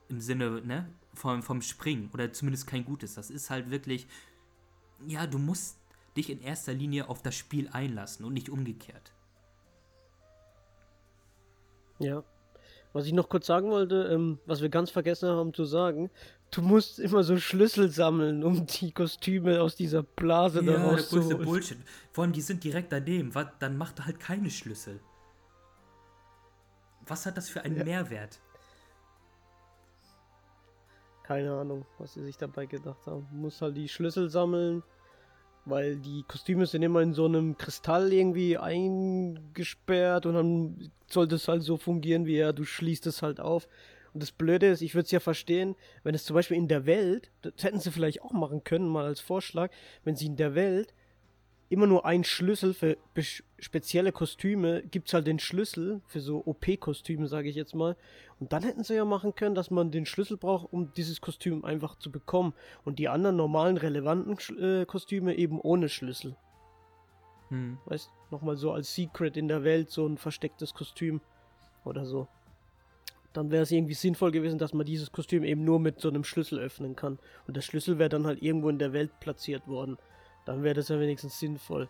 Im 0.09 0.21
Sinne, 0.21 0.61
ne, 0.61 0.87
vom, 1.13 1.43
vom 1.43 1.61
Springen 1.61 2.09
oder 2.13 2.31
zumindest 2.31 2.67
kein 2.67 2.85
gutes. 2.85 3.15
Das 3.15 3.29
ist 3.29 3.49
halt 3.49 3.69
wirklich 3.71 4.07
ja, 5.05 5.27
du 5.27 5.37
musst 5.37 5.77
dich 6.15 6.29
in 6.29 6.41
erster 6.41 6.73
Linie 6.73 7.09
auf 7.09 7.21
das 7.21 7.35
Spiel 7.35 7.69
einlassen 7.71 8.25
und 8.25 8.33
nicht 8.33 8.49
umgekehrt. 8.49 9.11
Ja. 11.99 12.23
Was 12.93 13.05
ich 13.05 13.13
noch 13.13 13.29
kurz 13.29 13.45
sagen 13.45 13.69
wollte, 13.69 14.09
ähm, 14.11 14.39
was 14.45 14.61
wir 14.61 14.69
ganz 14.69 14.89
vergessen 14.89 15.29
haben 15.29 15.53
zu 15.53 15.65
sagen, 15.65 16.09
du 16.51 16.61
musst 16.61 16.99
immer 16.99 17.23
so 17.23 17.37
Schlüssel 17.37 17.89
sammeln, 17.89 18.43
um 18.43 18.65
die 18.65 18.91
Kostüme 18.91 19.61
aus 19.61 19.75
dieser 19.75 20.03
Blase 20.03 20.63
ja, 20.63 20.73
da 20.73 20.83
rauszuholen. 20.83 21.43
Bullshit. 21.43 21.77
Vor 22.11 22.23
allem, 22.23 22.33
die 22.33 22.41
sind 22.41 22.63
direkt 22.63 22.91
daneben. 22.91 23.35
Was, 23.35 23.47
dann 23.59 23.77
macht 23.77 23.99
er 23.99 24.05
halt 24.05 24.19
keine 24.19 24.49
Schlüssel. 24.49 24.99
Was 27.05 27.25
hat 27.25 27.37
das 27.37 27.49
für 27.49 27.61
einen 27.61 27.77
ja. 27.77 27.83
Mehrwert? 27.83 28.39
Keine 31.27 31.51
Ahnung, 31.51 31.85
was 31.97 32.13
sie 32.13 32.23
sich 32.23 32.37
dabei 32.37 32.67
gedacht 32.67 33.05
haben. 33.05 33.27
Muss 33.33 33.61
halt 33.61 33.75
die 33.75 33.89
Schlüssel 33.89 34.29
sammeln, 34.29 34.81
weil 35.65 35.97
die 35.97 36.23
Kostüme 36.25 36.65
sind 36.65 36.83
immer 36.83 37.01
in 37.01 37.13
so 37.13 37.25
einem 37.25 37.57
Kristall 37.57 38.13
irgendwie 38.13 38.57
eingesperrt 38.57 40.25
und 40.25 40.35
dann 40.35 40.91
sollte 41.05 41.35
es 41.35 41.49
halt 41.49 41.63
so 41.63 41.75
fungieren 41.75 42.25
wie 42.25 42.37
ja, 42.37 42.53
du 42.53 42.63
schließt 42.63 43.07
es 43.07 43.21
halt 43.21 43.41
auf. 43.41 43.67
Und 44.13 44.23
das 44.23 44.31
Blöde 44.31 44.67
ist, 44.67 44.81
ich 44.81 44.95
würde 44.95 45.03
es 45.03 45.11
ja 45.11 45.19
verstehen, 45.19 45.75
wenn 46.03 46.15
es 46.15 46.23
zum 46.23 46.33
Beispiel 46.33 46.55
in 46.55 46.69
der 46.69 46.85
Welt, 46.85 47.29
das 47.41 47.61
hätten 47.61 47.81
sie 47.81 47.91
vielleicht 47.91 48.21
auch 48.21 48.31
machen 48.31 48.63
können, 48.63 48.87
mal 48.87 49.03
als 49.03 49.19
Vorschlag, 49.19 49.69
wenn 50.05 50.15
sie 50.15 50.27
in 50.27 50.37
der 50.37 50.55
Welt 50.55 50.93
immer 51.69 51.87
nur 51.87 52.05
einen 52.05 52.23
Schlüssel 52.23 52.73
für 52.73 52.97
spezielle 53.59 54.11
Kostüme, 54.11 54.83
gibt 54.83 55.07
es 55.07 55.13
halt 55.13 55.27
den 55.27 55.39
Schlüssel 55.39 56.01
für 56.07 56.21
so 56.21 56.43
OP-Kostüme, 56.45 57.27
sage 57.27 57.49
ich 57.49 57.55
jetzt 57.55 57.75
mal. 57.75 57.97
Und 58.39 58.53
dann 58.53 58.63
hätten 58.63 58.83
sie 58.83 58.95
ja 58.95 59.05
machen 59.05 59.35
können, 59.35 59.55
dass 59.55 59.71
man 59.71 59.91
den 59.91 60.05
Schlüssel 60.05 60.37
braucht, 60.37 60.71
um 60.71 60.93
dieses 60.93 61.19
Kostüm 61.19 61.65
einfach 61.65 61.97
zu 61.97 62.11
bekommen. 62.11 62.53
Und 62.85 62.99
die 62.99 63.09
anderen 63.09 63.35
normalen, 63.35 63.77
relevanten 63.77 64.37
äh, 64.59 64.85
Kostüme 64.85 65.35
eben 65.35 65.59
ohne 65.59 65.89
Schlüssel. 65.89 66.35
Hm. 67.49 67.77
Weißt, 67.85 68.11
nochmal 68.31 68.55
so 68.55 68.71
als 68.71 68.93
Secret 68.93 69.35
in 69.35 69.47
der 69.47 69.63
Welt, 69.63 69.89
so 69.89 70.05
ein 70.05 70.17
verstecktes 70.17 70.73
Kostüm 70.73 71.21
oder 71.83 72.05
so. 72.05 72.27
Dann 73.33 73.51
wäre 73.51 73.63
es 73.63 73.71
irgendwie 73.71 73.93
sinnvoll 73.93 74.31
gewesen, 74.31 74.57
dass 74.57 74.73
man 74.73 74.85
dieses 74.85 75.11
Kostüm 75.11 75.43
eben 75.43 75.63
nur 75.63 75.79
mit 75.79 75.99
so 75.99 76.09
einem 76.09 76.23
Schlüssel 76.23 76.59
öffnen 76.59 76.95
kann. 76.95 77.19
Und 77.45 77.57
der 77.57 77.61
Schlüssel 77.61 77.99
wäre 77.99 78.09
dann 78.09 78.25
halt 78.25 78.41
irgendwo 78.41 78.69
in 78.69 78.79
der 78.79 78.93
Welt 78.93 79.19
platziert 79.19 79.67
worden. 79.67 79.97
Dann 80.47 80.63
wäre 80.63 80.75
das 80.75 80.87
ja 80.87 80.97
wenigstens 80.97 81.37
sinnvoll. 81.37 81.89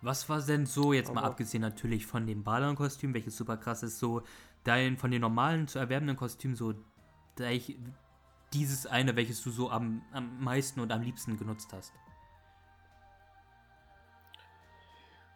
Was 0.00 0.28
war 0.28 0.40
denn 0.40 0.64
so, 0.64 0.92
jetzt 0.92 1.12
mal 1.12 1.24
abgesehen 1.24 1.60
natürlich 1.60 2.06
von 2.06 2.26
dem 2.26 2.44
Ballon-Kostüm, 2.44 3.12
welches 3.12 3.36
super 3.36 3.56
krass 3.56 3.82
ist, 3.82 3.98
so 3.98 4.22
dein 4.64 4.96
von 4.96 5.10
den 5.10 5.20
normalen 5.20 5.66
zu 5.66 5.78
erwerbenden 5.78 6.16
Kostümen, 6.16 6.56
so 6.56 6.74
ich, 7.38 7.76
dieses 8.52 8.86
eine, 8.86 9.16
welches 9.16 9.42
du 9.42 9.50
so 9.50 9.70
am, 9.70 10.02
am 10.12 10.42
meisten 10.42 10.80
und 10.80 10.92
am 10.92 11.02
liebsten 11.02 11.36
genutzt 11.36 11.72
hast? 11.72 11.92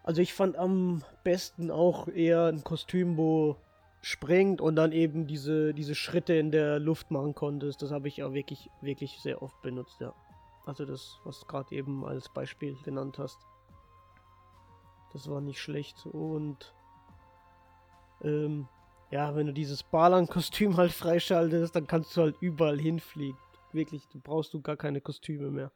Also 0.05 0.22
ich 0.22 0.32
fand 0.32 0.57
am 0.57 1.03
besten 1.24 1.70
auch 1.70 2.09
eher 2.09 2.47
ein 2.47 2.62
Kostüm, 2.62 3.16
wo 3.16 3.57
springt 4.01 4.61
und 4.61 4.76
dann 4.76 4.92
eben 4.92 5.26
diese, 5.26 5.74
diese 5.74 5.95
Schritte 5.95 6.34
in 6.34 6.53
der 6.53 6.78
Luft 6.78 7.11
machen 7.11 7.34
konntest. 7.34 7.82
Das 7.82 7.90
habe 7.90 8.07
ich 8.07 8.18
ja 8.18 8.32
wirklich, 8.32 8.70
wirklich 8.80 9.18
sehr 9.20 9.42
oft 9.42 9.61
benutzt, 9.62 10.01
ja. 10.01 10.14
Also 10.66 10.84
das, 10.84 11.18
was 11.24 11.40
du 11.40 11.46
gerade 11.46 11.74
eben 11.74 12.04
als 12.04 12.28
Beispiel 12.28 12.76
genannt 12.84 13.18
hast. 13.18 13.38
Das 15.12 15.28
war 15.28 15.40
nicht 15.40 15.60
schlecht. 15.60 16.06
Und 16.06 16.74
ähm, 18.22 18.66
ja, 19.10 19.36
wenn 19.36 19.46
du 19.46 19.52
dieses 19.52 19.82
Balan-Kostüm 19.82 20.76
halt 20.76 20.92
freischaltest, 20.92 21.76
dann 21.76 21.86
kannst 21.86 22.16
du 22.16 22.22
halt 22.22 22.36
überall 22.40 22.80
hinfliegen. 22.80 23.38
Wirklich, 23.72 24.06
du 24.08 24.20
brauchst 24.20 24.54
du 24.54 24.62
gar 24.62 24.76
keine 24.76 25.00
Kostüme 25.00 25.50
mehr. 25.50 25.72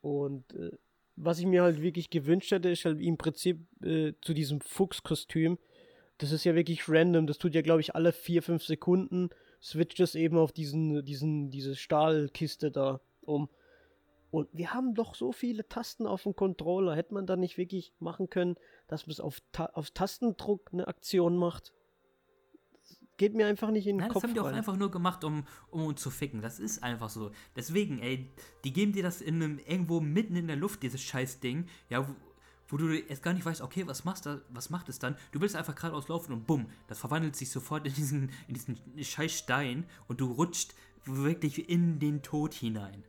Und 0.00 0.52
äh, 0.54 0.76
was 1.16 1.38
ich 1.38 1.46
mir 1.46 1.62
halt 1.62 1.82
wirklich 1.82 2.10
gewünscht 2.10 2.50
hätte, 2.50 2.70
ist 2.70 2.84
halt 2.84 3.00
im 3.00 3.16
Prinzip 3.16 3.66
äh, 3.82 4.12
zu 4.20 4.34
diesem 4.34 4.60
Fuchskostüm. 4.60 5.58
Das 6.18 6.32
ist 6.32 6.44
ja 6.44 6.54
wirklich 6.54 6.88
random. 6.88 7.26
Das 7.26 7.38
tut 7.38 7.54
ja, 7.54 7.62
glaube 7.62 7.80
ich, 7.80 7.94
alle 7.94 8.12
vier, 8.12 8.42
fünf 8.42 8.64
Sekunden 8.64 9.30
switcht 9.62 10.00
es 10.00 10.14
eben 10.14 10.36
auf 10.38 10.52
diesen, 10.52 11.04
diesen, 11.04 11.50
diese 11.50 11.76
Stahlkiste 11.76 12.70
da 12.70 13.00
um. 13.22 13.48
Und 14.30 14.48
wir 14.52 14.72
haben 14.72 14.94
doch 14.94 15.14
so 15.14 15.32
viele 15.32 15.68
Tasten 15.68 16.06
auf 16.06 16.22
dem 16.22 16.36
Controller. 16.36 16.94
Hätte 16.94 17.14
man 17.14 17.26
da 17.26 17.36
nicht 17.36 17.58
wirklich 17.58 17.92
machen 17.98 18.30
können, 18.30 18.56
dass 18.86 19.06
man 19.06 19.12
es 19.12 19.20
auf, 19.20 19.40
Ta 19.52 19.66
auf 19.66 19.90
Tastendruck 19.90 20.70
eine 20.72 20.86
Aktion 20.86 21.36
macht? 21.36 21.72
geht 23.20 23.34
mir 23.34 23.46
einfach 23.46 23.70
nicht 23.70 23.86
in 23.86 23.96
den 23.96 24.00
Nein, 24.00 24.08
Kopf. 24.08 24.22
Das 24.22 24.30
haben 24.30 24.34
die 24.34 24.40
auch 24.40 24.46
rein. 24.46 24.54
einfach 24.54 24.76
nur 24.76 24.90
gemacht, 24.90 25.24
um, 25.24 25.44
um 25.70 25.84
uns 25.84 26.00
zu 26.00 26.08
ficken. 26.08 26.40
Das 26.40 26.58
ist 26.58 26.82
einfach 26.82 27.10
so. 27.10 27.32
Deswegen, 27.54 27.98
ey, 27.98 28.30
die 28.64 28.72
geben 28.72 28.92
dir 28.92 29.02
das 29.02 29.20
in 29.20 29.34
einem, 29.34 29.58
irgendwo 29.58 30.00
mitten 30.00 30.36
in 30.36 30.46
der 30.46 30.56
Luft, 30.56 30.82
dieses 30.82 31.02
Scheißding, 31.02 31.66
ja, 31.90 32.08
wo, 32.70 32.76
du 32.76 32.92
jetzt 32.92 33.22
gar 33.22 33.32
nicht 33.32 33.44
weißt, 33.44 33.60
okay, 33.60 33.86
was 33.86 34.04
machst 34.04 34.26
du, 34.26 34.42
was 34.50 34.70
macht 34.70 34.88
es 34.88 34.98
dann? 34.98 35.16
Du 35.32 35.40
willst 35.40 35.56
einfach 35.56 35.74
geradeaus 35.74 36.08
laufen 36.08 36.32
und 36.32 36.46
bumm, 36.46 36.66
das 36.88 36.98
verwandelt 36.98 37.36
sich 37.36 37.50
sofort 37.50 37.86
in 37.86 37.94
diesen, 37.94 38.30
in 38.48 38.54
diesen 38.54 38.78
scheiß 38.98 39.32
Stein 39.32 39.84
und 40.08 40.20
du 40.20 40.32
rutscht 40.32 40.74
wirklich 41.04 41.68
in 41.68 41.98
den 41.98 42.22
Tod 42.22 42.54
hinein. 42.54 43.04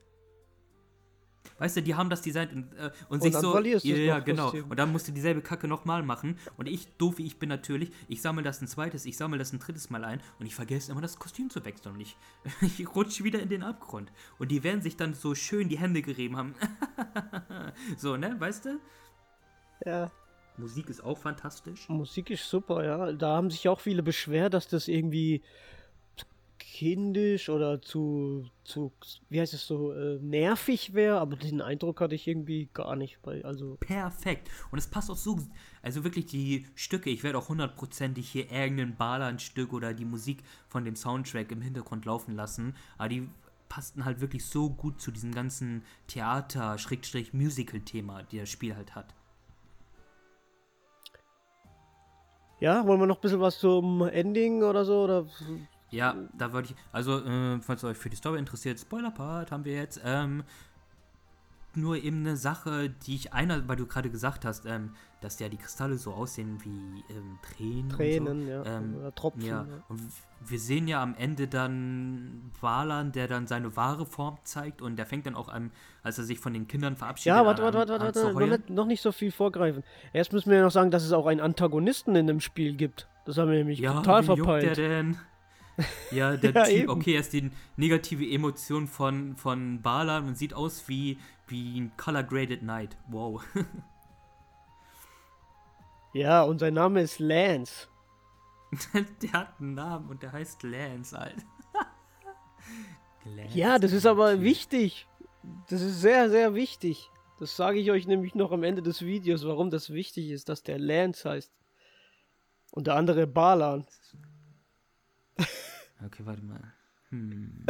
Weißt 1.61 1.77
du, 1.77 1.83
die 1.83 1.93
haben 1.93 2.09
das 2.09 2.23
designt 2.23 2.53
und, 2.53 2.73
äh, 2.73 2.85
und, 2.85 2.91
Und 3.09 3.21
sich 3.21 3.33
dann 3.33 3.41
so. 3.41 3.51
verlierst 3.51 3.85
du 3.85 3.89
ja, 3.89 3.97
ja, 3.97 4.19
genau. 4.19 4.51
Und 4.51 4.79
dann 4.79 4.91
musst 4.91 5.07
du 5.07 5.11
dieselbe 5.11 5.41
Kacke 5.41 5.67
nochmal 5.67 6.01
machen. 6.01 6.39
Und 6.57 6.67
ich, 6.67 6.87
doof 6.97 7.19
wie 7.19 7.25
ich 7.27 7.37
bin 7.37 7.49
natürlich, 7.49 7.91
ich 8.07 8.23
sammle 8.23 8.41
das 8.41 8.61
ein 8.61 8.67
zweites, 8.67 9.05
ich 9.05 9.15
sammle 9.15 9.37
das 9.37 9.53
ein 9.53 9.59
drittes 9.59 9.91
Mal 9.91 10.03
ein 10.03 10.21
und 10.39 10.47
ich 10.47 10.55
vergesse 10.55 10.91
immer 10.91 11.01
das 11.01 11.19
Kostüm 11.19 11.51
zu 11.51 11.63
wechseln. 11.63 11.93
Und 11.93 12.01
ich, 12.01 12.17
ich 12.61 12.95
rutsche 12.95 13.23
wieder 13.23 13.39
in 13.39 13.49
den 13.49 13.61
Abgrund. 13.61 14.11
Und 14.39 14.49
die 14.49 14.63
werden 14.63 14.81
sich 14.81 14.97
dann 14.97 15.13
so 15.13 15.35
schön 15.35 15.69
die 15.69 15.77
Hände 15.77 16.01
gerieben 16.01 16.35
haben. 16.35 16.55
so, 17.97 18.17
ne, 18.17 18.35
weißt 18.39 18.65
du? 18.65 18.79
Ja. 19.85 20.11
Musik 20.57 20.89
ist 20.89 21.03
auch 21.03 21.17
fantastisch. 21.17 21.87
Musik 21.89 22.29
ist 22.29 22.49
super, 22.49 22.83
ja. 22.83 23.11
Da 23.13 23.35
haben 23.35 23.49
sich 23.49 23.67
auch 23.67 23.79
viele 23.79 24.03
beschwert, 24.03 24.53
dass 24.53 24.67
das 24.67 24.87
irgendwie 24.87 25.41
zu 26.17 26.25
kindisch 26.59 27.49
oder 27.49 27.81
zu, 27.81 28.45
zu 28.63 28.91
wie 29.29 29.39
heißt 29.39 29.53
es 29.53 29.65
so, 29.65 29.93
äh, 29.93 30.19
nervig 30.21 30.93
wäre, 30.93 31.19
aber 31.19 31.35
den 31.35 31.61
Eindruck 31.61 32.01
hatte 32.01 32.15
ich 32.15 32.27
irgendwie 32.27 32.69
gar 32.73 32.95
nicht 32.95 33.21
bei, 33.21 33.43
also 33.43 33.77
Perfekt. 33.79 34.49
Und 34.71 34.77
es 34.77 34.87
passt 34.87 35.09
auch 35.09 35.17
so, 35.17 35.39
also 35.81 36.03
wirklich 36.03 36.25
die 36.27 36.67
Stücke, 36.75 37.09
ich 37.09 37.23
werde 37.23 37.39
auch 37.39 37.49
hundertprozentig 37.49 38.29
hier 38.29 38.51
irgendein 38.51 38.95
Balan-Stück 38.95 39.73
oder 39.73 39.93
die 39.93 40.05
Musik 40.05 40.43
von 40.67 40.85
dem 40.85 40.95
Soundtrack 40.95 41.51
im 41.51 41.61
Hintergrund 41.61 42.05
laufen 42.05 42.35
lassen, 42.35 42.75
aber 42.97 43.09
die 43.09 43.27
passten 43.69 44.03
halt 44.03 44.19
wirklich 44.19 44.45
so 44.45 44.69
gut 44.69 44.99
zu 44.99 45.11
diesem 45.11 45.33
ganzen 45.33 45.83
Theater-Musical-Thema, 46.07 48.23
die 48.23 48.39
das 48.39 48.49
Spiel 48.49 48.75
halt 48.75 48.95
hat. 48.95 49.15
Ja, 52.61 52.85
wollen 52.85 52.99
wir 52.99 53.07
noch 53.07 53.17
ein 53.17 53.21
bisschen 53.21 53.41
was 53.41 53.59
zum 53.59 54.07
Ending 54.07 54.63
oder 54.63 54.85
so, 54.85 55.03
oder? 55.03 55.25
Ja, 55.89 56.15
da 56.37 56.53
wollte 56.53 56.71
ich, 56.71 56.75
also, 56.93 57.19
äh, 57.19 57.59
falls 57.59 57.83
ihr 57.83 57.89
euch 57.89 57.97
für 57.97 58.09
die 58.09 58.15
Story 58.15 58.39
interessiert, 58.39 58.79
Spoiler-Part 58.79 59.51
haben 59.51 59.65
wir 59.65 59.73
jetzt, 59.73 59.99
ähm, 60.05 60.43
nur 61.77 61.97
eben 61.97 62.19
eine 62.25 62.35
Sache, 62.37 62.89
die 62.89 63.15
ich 63.15 63.33
einer, 63.33 63.67
weil 63.67 63.75
du 63.77 63.85
gerade 63.85 64.09
gesagt 64.09 64.45
hast, 64.45 64.65
ähm, 64.65 64.91
dass 65.21 65.39
ja 65.39 65.47
die 65.49 65.57
Kristalle 65.57 65.97
so 65.97 66.13
aussehen 66.13 66.57
wie 66.63 67.03
ähm, 67.13 67.37
Tränen. 67.41 67.89
Tränen, 67.89 68.45
so. 68.45 68.49
ja, 68.51 68.63
Ähm, 68.65 68.95
oder 68.95 69.13
Tropfen. 69.15 69.41
Ja, 69.45 69.65
Ja. 69.69 69.83
und 69.87 70.01
wir 70.45 70.59
sehen 70.59 70.87
ja 70.87 71.01
am 71.03 71.13
Ende 71.15 71.47
dann 71.47 72.51
Valan, 72.59 73.11
der 73.11 73.27
dann 73.27 73.45
seine 73.47 73.75
wahre 73.77 74.05
Form 74.05 74.37
zeigt 74.43 74.81
und 74.81 74.95
der 74.97 75.05
fängt 75.05 75.25
dann 75.27 75.35
auch 75.35 75.49
an, 75.49 75.71
als 76.03 76.17
er 76.17 76.23
sich 76.23 76.39
von 76.39 76.53
den 76.53 76.67
Kindern 76.67 76.95
verabschiedet. 76.95 77.37
Ja, 77.37 77.45
warte, 77.45 77.61
warte, 77.61 77.77
warte, 77.77 77.99
warte, 77.99 78.35
warte. 78.35 78.73
Noch 78.73 78.85
nicht, 78.87 79.01
so 79.01 79.11
viel 79.11 79.31
vorgreifen. 79.31 79.83
Erst 80.13 80.33
müssen 80.33 80.49
wir 80.51 80.61
noch 80.61 80.71
sagen, 80.71 80.89
dass 80.91 81.03
es 81.03 81.11
auch 81.11 81.27
einen 81.27 81.39
Antagonisten 81.41 82.15
in 82.15 82.25
dem 82.27 82.39
Spiel 82.39 82.75
gibt. 82.75 83.07
Das 83.25 83.37
haben 83.37 83.49
wir 83.51 83.57
nämlich 83.59 83.79
Ja, 83.79 83.93
total 83.93 84.23
wie 84.23 84.27
juckt 84.29 84.39
verpeilt. 84.39 84.77
der 84.77 84.89
denn? 84.89 85.17
Ja, 86.11 86.35
der 86.35 86.51
Ja, 86.51 86.63
Typ, 86.65 86.73
eben. 86.75 86.89
okay, 86.89 87.13
er 87.13 87.21
ist 87.21 87.33
die 87.33 87.49
negative 87.77 88.25
Emotion 88.29 88.87
von, 88.87 89.35
von 89.37 89.81
Balan 89.81 90.27
und 90.27 90.37
sieht 90.37 90.53
aus 90.53 90.87
wie, 90.87 91.17
wie 91.51 91.79
ein 91.79 91.91
Color 91.97 92.23
Graded 92.23 92.61
Knight. 92.61 92.97
Wow. 93.07 93.43
Ja, 96.13 96.43
und 96.43 96.59
sein 96.59 96.73
Name 96.73 97.01
ist 97.01 97.19
Lance. 97.19 97.87
der 99.21 99.31
hat 99.31 99.59
einen 99.59 99.75
Namen 99.75 100.09
und 100.09 100.21
der 100.21 100.31
heißt 100.31 100.63
Lance, 100.63 101.17
Alter. 101.17 101.41
Lance, 103.25 103.57
Ja, 103.57 103.79
das 103.79 103.93
ist 103.93 104.05
aber 104.05 104.41
wichtig. 104.41 105.07
Das 105.69 105.81
ist 105.81 106.01
sehr, 106.01 106.29
sehr 106.29 106.53
wichtig. 106.53 107.09
Das 107.39 107.55
sage 107.55 107.79
ich 107.79 107.91
euch 107.91 108.07
nämlich 108.07 108.35
noch 108.35 108.51
am 108.51 108.63
Ende 108.63 108.81
des 108.81 109.01
Videos, 109.01 109.45
warum 109.45 109.69
das 109.69 109.91
wichtig 109.91 110.29
ist, 110.29 110.49
dass 110.49 110.63
der 110.63 110.77
Lance 110.77 111.29
heißt. 111.29 111.51
Und 112.71 112.87
der 112.87 112.95
andere 112.95 113.25
Balan. 113.25 113.85
Okay, 116.05 116.25
warte 116.25 116.43
mal. 116.43 116.73
Hm. 117.09 117.65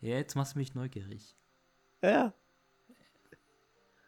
Ja, 0.00 0.16
jetzt 0.16 0.34
machst 0.34 0.54
du 0.54 0.58
mich 0.58 0.74
neugierig. 0.74 1.34
Ja. 2.02 2.34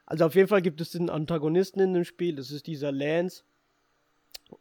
Also 0.07 0.25
auf 0.25 0.35
jeden 0.35 0.49
Fall 0.49 0.63
gibt 0.63 0.81
es 0.81 0.91
den 0.91 1.11
Antagonisten 1.11 1.81
in 1.81 1.93
dem 1.93 2.05
Spiel. 2.05 2.37
Das 2.37 2.51
ist 2.51 2.67
dieser 2.67 2.93
Lance. 2.93 3.45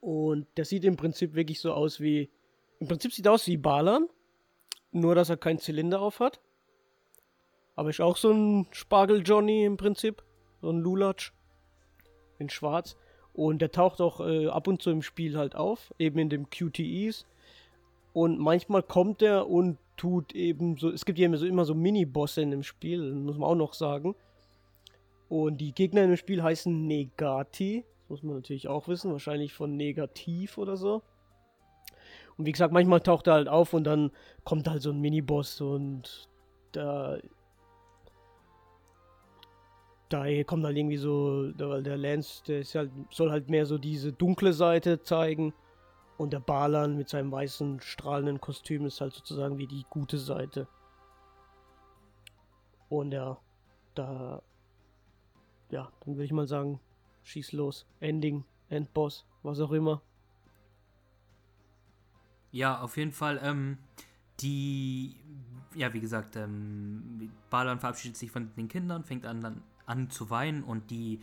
Und 0.02 0.48
der 0.58 0.66
sieht 0.66 0.84
im 0.84 0.98
Prinzip 0.98 1.36
wirklich 1.36 1.62
so 1.62 1.74
aus 1.74 2.00
wie. 2.00 2.30
Im 2.80 2.88
Prinzip 2.88 3.14
sieht 3.14 3.26
er 3.26 3.34
aus 3.34 3.48
wie 3.48 3.58
Balan. 3.58 4.08
Nur, 4.92 5.16
dass 5.16 5.30
er 5.30 5.38
keinen 5.38 5.60
Zylinder 5.60 6.02
auf 6.02 6.20
hat. 6.20 6.42
Aber 7.76 7.90
ist 7.90 8.02
auch 8.02 8.18
so 8.18 8.32
ein 8.32 8.68
Spargel-Johnny 8.72 9.64
im 9.64 9.78
Prinzip. 9.78 10.24
So 10.62 10.70
ein 10.70 10.80
Lulatsch. 10.80 11.32
In 12.40 12.50
schwarz. 12.50 12.98
Und 13.34 13.60
der 13.62 13.72
taucht 13.72 14.02
auch 14.02 14.20
äh, 14.20 14.48
ab 14.48 14.68
und 14.68 14.82
zu 14.82 14.90
im 14.90 15.02
Spiel 15.02 15.38
halt 15.38 15.56
auf. 15.56 15.94
Eben 15.98 16.20
in 16.20 16.30
dem 16.30 16.50
QTEs. 16.50 17.26
Und 18.14 18.40
manchmal 18.40 18.84
kommt 18.84 19.22
er 19.22 19.48
und 19.48 19.78
tut 19.98 20.34
eben 20.34 20.78
so. 20.78 20.90
Es 20.90 21.04
gibt 21.04 21.20
ja 21.20 21.26
immer 21.26 21.38
so, 21.38 21.46
immer 21.46 21.66
so 21.66 21.76
Mini-Bosse 21.76 22.42
in 22.42 22.52
dem 22.52 22.64
Spiel, 22.64 23.14
muss 23.14 23.38
man 23.38 23.50
auch 23.50 23.56
noch 23.56 23.74
sagen. 23.74 24.16
Und 25.28 25.58
die 25.58 25.74
Gegner 25.74 26.04
in 26.04 26.12
dem 26.12 26.18
Spiel 26.18 26.42
heißen 26.42 26.88
Negati. 26.88 27.84
Das 28.02 28.10
muss 28.10 28.24
man 28.24 28.36
natürlich 28.36 28.68
auch 28.68 28.88
wissen. 28.88 29.12
Wahrscheinlich 29.12 29.54
von 29.54 29.76
Negativ 29.76 30.58
oder 30.58 30.78
so. 30.78 31.02
Und 32.38 32.46
wie 32.46 32.52
gesagt, 32.52 32.72
manchmal 32.72 33.02
taucht 33.02 33.28
er 33.28 33.34
halt 33.34 33.50
auf 33.50 33.74
und 33.74 33.84
dann 33.84 34.12
kommt 34.44 34.70
halt 34.70 34.82
so 34.82 34.92
ein 34.92 35.02
Mini-Boss 35.02 35.60
und 35.62 36.30
da. 36.72 37.18
Da 40.10 40.44
kommt 40.44 40.64
halt 40.64 40.78
irgendwie 40.78 40.96
so, 40.96 41.52
der, 41.52 41.82
der 41.82 41.98
Lance, 41.98 42.42
der 42.48 42.60
ist 42.60 42.76
halt, 42.76 42.92
soll 43.12 43.30
halt 43.30 43.50
mehr 43.50 43.66
so 43.66 43.78
diese 43.78 44.14
dunkle 44.14 44.54
Seite 44.54 45.02
zeigen. 45.02 45.54
Und 46.18 46.34
der 46.34 46.40
Balan 46.40 46.98
mit 46.98 47.10
seinem 47.10 47.32
weißen, 47.32 47.80
strahlenden 47.82 48.42
Kostüm 48.42 48.86
ist 48.86 49.02
halt 49.02 49.14
sozusagen 49.14 49.58
wie 49.58 49.68
die 49.68 49.86
gute 49.90 50.18
Seite. 50.18 50.68
Und 52.90 53.12
ja, 53.12 53.38
da. 53.94 54.42
Ja, 55.70 55.92
dann 56.02 56.16
würde 56.16 56.24
ich 56.24 56.32
mal 56.32 56.48
sagen, 56.48 56.80
schieß 57.24 57.52
los. 57.52 57.86
Ending, 58.00 58.46
Endboss, 58.70 59.26
was 59.44 59.60
auch 59.60 59.72
immer. 59.72 60.02
Ja, 62.52 62.80
auf 62.82 62.96
jeden 62.98 63.12
Fall, 63.12 63.40
ähm, 63.44 63.78
die, 64.40 65.16
ja, 65.76 65.94
wie 65.94 66.00
gesagt, 66.00 66.36
ähm, 66.38 67.32
Balan 67.50 67.80
verabschiedet 67.80 68.18
sich 68.18 68.32
von 68.32 68.52
den 68.56 68.70
Kindern, 68.70 69.04
fängt 69.04 69.26
an, 69.26 69.62
an 69.86 70.10
zu 70.10 70.30
weinen 70.30 70.64
und 70.64 70.90
die, 70.90 71.20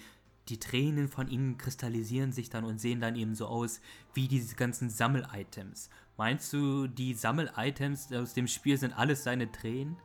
die 0.49 0.59
Tränen 0.59 1.09
von 1.09 1.29
ihnen 1.29 1.57
kristallisieren 1.57 2.33
sich 2.33 2.51
dann 2.51 2.65
und 2.65 2.79
sehen 2.81 3.01
dann 3.01 3.17
eben 3.17 3.35
so 3.35 3.47
aus 3.47 3.81
wie 4.13 4.29
diese 4.29 4.57
ganzen 4.57 4.91
Sammel-Items. 4.91 5.89
Meinst 6.17 6.53
du, 6.53 6.87
die 6.87 7.15
Sammel-Items 7.15 8.13
aus 8.13 8.35
dem 8.35 8.47
Spiel 8.47 8.77
sind 8.77 8.93
alles 8.93 9.25
seine 9.25 9.51
Tränen? 9.51 9.97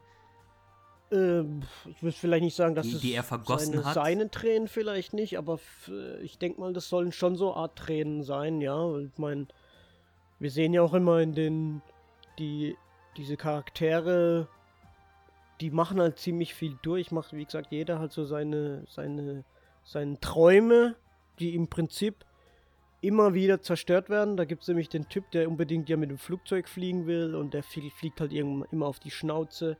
Ähm, 1.11 1.61
ich 1.89 2.01
würde 2.03 2.15
vielleicht 2.15 2.43
nicht 2.43 2.55
sagen, 2.55 2.75
dass 2.75 2.85
Die- 2.85 2.95
es 2.95 3.01
die 3.01 3.13
er 3.13 3.23
vergossen 3.23 3.73
seine, 3.73 3.85
hat? 3.85 3.93
seine 3.95 4.31
Tränen 4.31 4.67
vielleicht 4.67 5.13
nicht, 5.13 5.37
aber 5.37 5.59
ich 6.21 6.37
denke 6.37 6.61
mal, 6.61 6.71
das 6.73 6.87
sollen 6.87 7.11
schon 7.11 7.35
so 7.35 7.53
Art 7.53 7.77
Tränen 7.77 8.23
sein, 8.23 8.61
ja. 8.61 8.97
Ich 8.99 9.17
meine, 9.17 9.47
wir 10.39 10.51
sehen 10.51 10.73
ja 10.73 10.81
auch 10.81 10.93
immer 10.93 11.19
in 11.19 11.33
den 11.33 11.81
die 12.37 12.77
diese 13.17 13.35
Charaktere, 13.35 14.47
die 15.59 15.71
machen 15.71 15.99
halt 15.99 16.19
ziemlich 16.19 16.53
viel 16.53 16.77
durch. 16.83 17.11
Macht 17.11 17.33
wie 17.33 17.43
gesagt 17.43 17.71
jeder 17.71 17.99
halt 17.99 18.13
so 18.13 18.23
seine 18.23 18.85
seine 18.87 19.43
seine 19.89 20.19
Träume, 20.19 20.95
die 21.39 21.55
im 21.55 21.67
Prinzip 21.67 22.23
immer 23.01 23.33
wieder 23.33 23.61
zerstört 23.61 24.09
werden. 24.09 24.37
Da 24.37 24.45
gibt 24.45 24.61
es 24.61 24.67
nämlich 24.67 24.89
den 24.89 25.09
Typ, 25.09 25.31
der 25.31 25.47
unbedingt 25.47 25.89
ja 25.89 25.97
mit 25.97 26.11
dem 26.11 26.19
Flugzeug 26.19 26.69
fliegen 26.69 27.07
will 27.07 27.33
und 27.33 27.53
der 27.55 27.63
fliegt 27.63 28.21
halt 28.21 28.31
immer 28.31 28.85
auf 28.85 28.99
die 28.99 29.09
Schnauze. 29.09 29.77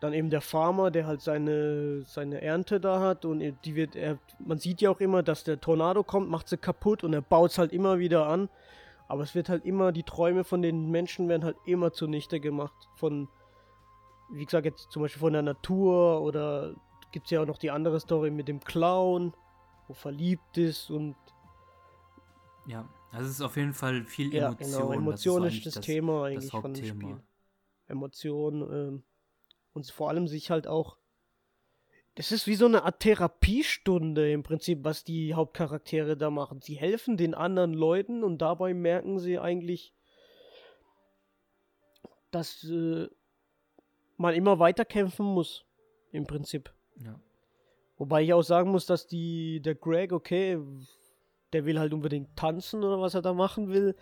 Dann 0.00 0.14
eben 0.14 0.30
der 0.30 0.40
Farmer, 0.40 0.90
der 0.90 1.06
halt 1.06 1.20
seine, 1.20 2.02
seine 2.02 2.42
Ernte 2.42 2.80
da 2.80 3.00
hat 3.00 3.24
und 3.24 3.40
die 3.64 3.76
wird, 3.76 3.94
er, 3.94 4.18
man 4.40 4.58
sieht 4.58 4.80
ja 4.80 4.90
auch 4.90 5.00
immer, 5.00 5.22
dass 5.22 5.44
der 5.44 5.60
Tornado 5.60 6.02
kommt, 6.02 6.28
macht 6.28 6.48
sie 6.48 6.56
kaputt 6.56 7.04
und 7.04 7.12
er 7.14 7.22
baut 7.22 7.52
es 7.52 7.58
halt 7.58 7.72
immer 7.72 8.00
wieder 8.00 8.26
an. 8.26 8.48
Aber 9.06 9.22
es 9.22 9.34
wird 9.36 9.48
halt 9.48 9.64
immer, 9.64 9.92
die 9.92 10.02
Träume 10.02 10.42
von 10.42 10.60
den 10.60 10.90
Menschen 10.90 11.28
werden 11.28 11.44
halt 11.44 11.56
immer 11.66 11.92
zunichte 11.92 12.40
gemacht. 12.40 12.88
Von, 12.96 13.28
wie 14.32 14.44
gesagt, 14.44 14.66
jetzt 14.66 14.90
zum 14.90 15.02
Beispiel 15.02 15.20
von 15.20 15.34
der 15.34 15.42
Natur 15.42 16.20
oder 16.22 16.74
gibt 17.14 17.28
es 17.28 17.30
ja 17.30 17.40
auch 17.40 17.46
noch 17.46 17.58
die 17.58 17.70
andere 17.70 18.00
Story 18.00 18.32
mit 18.32 18.48
dem 18.48 18.58
Clown, 18.58 19.34
wo 19.86 19.94
verliebt 19.94 20.58
ist 20.58 20.90
und 20.90 21.14
ja, 22.66 22.88
also 23.12 23.26
es 23.26 23.34
ist 23.34 23.40
auf 23.40 23.56
jeden 23.56 23.72
Fall 23.72 24.02
viel 24.04 24.34
ja, 24.34 24.48
Emotion. 24.48 24.72
Genau, 24.72 24.92
Emotion 24.92 25.42
das 25.44 25.54
ist, 25.54 25.66
das, 25.66 25.74
das, 25.74 25.84
Thema 25.84 26.24
eigentlich 26.24 26.50
das 26.50 26.60
von 26.60 26.74
dem 26.74 26.84
Spiel. 26.84 27.22
Emotion 27.86 28.62
ähm, 28.62 29.04
und 29.74 29.88
vor 29.92 30.08
allem 30.08 30.26
sich 30.26 30.50
halt 30.50 30.66
auch. 30.66 30.98
Das 32.16 32.32
ist 32.32 32.48
wie 32.48 32.56
so 32.56 32.66
eine 32.66 32.82
Art 32.82 32.98
Therapiestunde 32.98 34.32
im 34.32 34.42
Prinzip, 34.42 34.82
was 34.82 35.04
die 35.04 35.34
Hauptcharaktere 35.34 36.16
da 36.16 36.30
machen. 36.30 36.62
Sie 36.62 36.74
helfen 36.74 37.16
den 37.16 37.34
anderen 37.34 37.74
Leuten 37.74 38.24
und 38.24 38.38
dabei 38.38 38.74
merken 38.74 39.20
sie 39.20 39.38
eigentlich, 39.38 39.94
dass 42.32 42.64
äh, 42.64 43.06
man 44.16 44.34
immer 44.34 44.58
weiter 44.58 44.84
kämpfen 44.84 45.26
muss. 45.26 45.64
Im 46.10 46.26
Prinzip. 46.26 46.72
Ja. 47.02 47.18
Wobei 47.96 48.22
ich 48.22 48.32
auch 48.32 48.42
sagen 48.42 48.70
muss, 48.70 48.86
dass 48.86 49.06
die, 49.06 49.60
der 49.60 49.74
Greg, 49.74 50.12
okay, 50.12 50.58
der 51.52 51.64
will 51.64 51.78
halt 51.78 51.94
unbedingt 51.94 52.36
tanzen 52.36 52.82
oder 52.82 53.00
was 53.00 53.14
er 53.14 53.22
da 53.22 53.32
machen 53.32 53.68
will. 53.68 53.94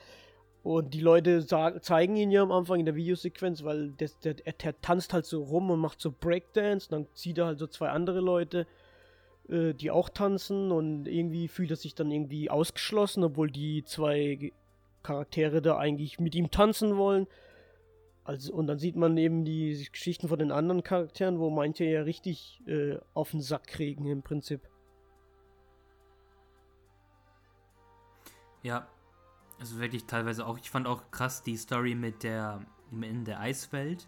Und 0.62 0.95
die 0.95 1.01
Leute 1.01 1.45
zeigen 1.45 2.16
ihn 2.16 2.30
ja 2.30 2.43
am 2.43 2.53
Anfang 2.53 2.78
in 2.78 2.86
der 2.86 2.95
Videosequenz, 2.95 3.64
weil 3.64 3.90
der, 3.90 4.11
der, 4.22 4.34
der, 4.34 4.80
tanzt 4.80 5.12
halt 5.12 5.26
so 5.26 5.43
rum 5.43 5.70
und 5.70 5.80
macht 5.80 6.01
so 6.01 6.12
Breakdance. 6.12 6.88
Dann 6.88 7.07
sieht 7.14 7.38
er 7.38 7.47
halt 7.47 7.59
so 7.59 7.66
zwei 7.66 7.88
andere 7.88 8.20
Leute, 8.20 8.66
äh, 9.49 9.74
die 9.74 9.90
auch 9.90 10.09
tanzen. 10.09 10.70
Und 10.70 11.09
irgendwie 11.09 11.49
fühlt 11.49 11.70
er 11.70 11.76
sich 11.76 11.97
dann 11.97 12.12
irgendwie 12.12 12.49
ausgeschlossen, 12.49 13.24
obwohl 13.24 13.51
die 13.51 13.84
zwei 13.84 14.53
Charaktere 15.03 15.62
da 15.62 15.78
eigentlich 15.78 16.20
mit 16.20 16.36
ihm 16.36 16.51
tanzen 16.53 16.97
wollen. 16.97 17.26
Also, 18.25 18.53
und 18.53 18.68
dann 18.68 18.79
sieht 18.79 18.95
man 18.95 19.16
eben 19.16 19.45
die 19.45 19.89
Geschichten 19.91 20.29
von 20.29 20.39
den 20.39 20.53
anderen 20.53 20.83
Charakteren, 20.85 21.41
wo 21.41 21.51
manche 21.51 21.85
ja 21.85 22.03
richtig 22.03 22.62
äh, 22.66 22.99
auf 23.14 23.33
den 23.33 23.41
Sack 23.41 23.66
kriegen 23.66 24.07
im 24.07 24.23
Prinzip. 24.23 24.61
Ja, 28.62 28.87
also 29.59 29.81
wirklich 29.81 30.05
teilweise 30.07 30.47
auch. 30.47 30.57
Ich 30.59 30.70
fand 30.70 30.87
auch 30.87 31.11
krass 31.11 31.43
die 31.43 31.57
Story 31.57 31.97
mit 31.97 32.23
der 32.23 32.64
in 32.93 33.25
der 33.25 33.41
Eiswelt 33.41 34.07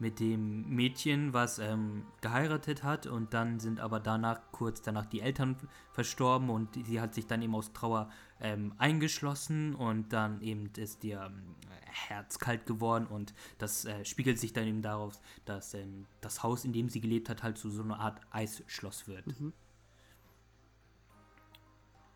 mit 0.00 0.18
dem 0.18 0.68
Mädchen, 0.68 1.32
was 1.32 1.58
ähm, 1.58 2.06
geheiratet 2.22 2.82
hat 2.82 3.06
und 3.06 3.34
dann 3.34 3.60
sind 3.60 3.80
aber 3.80 4.00
danach 4.00 4.40
kurz 4.50 4.80
danach 4.80 5.06
die 5.06 5.20
Eltern 5.20 5.56
verstorben 5.92 6.48
und 6.48 6.74
sie 6.86 7.00
hat 7.00 7.14
sich 7.14 7.26
dann 7.26 7.42
eben 7.42 7.54
aus 7.54 7.72
Trauer 7.72 8.10
ähm, 8.40 8.72
eingeschlossen 8.78 9.74
und 9.74 10.12
dann 10.12 10.40
eben 10.40 10.70
ist 10.76 11.04
ihr 11.04 11.20
ähm, 11.20 11.54
Herz 11.84 12.38
kalt 12.38 12.66
geworden 12.66 13.06
und 13.06 13.34
das 13.58 13.84
äh, 13.84 14.04
spiegelt 14.04 14.38
sich 14.38 14.52
dann 14.52 14.66
eben 14.66 14.82
darauf, 14.82 15.20
dass 15.44 15.74
ähm, 15.74 16.06
das 16.20 16.42
Haus, 16.42 16.64
in 16.64 16.72
dem 16.72 16.88
sie 16.88 17.00
gelebt 17.00 17.28
hat, 17.28 17.42
halt 17.42 17.58
zu 17.58 17.68
so 17.70 17.82
einer 17.82 18.00
Art 18.00 18.20
Eisschloss 18.30 19.06
wird. 19.06 19.26
Mhm. 19.26 19.52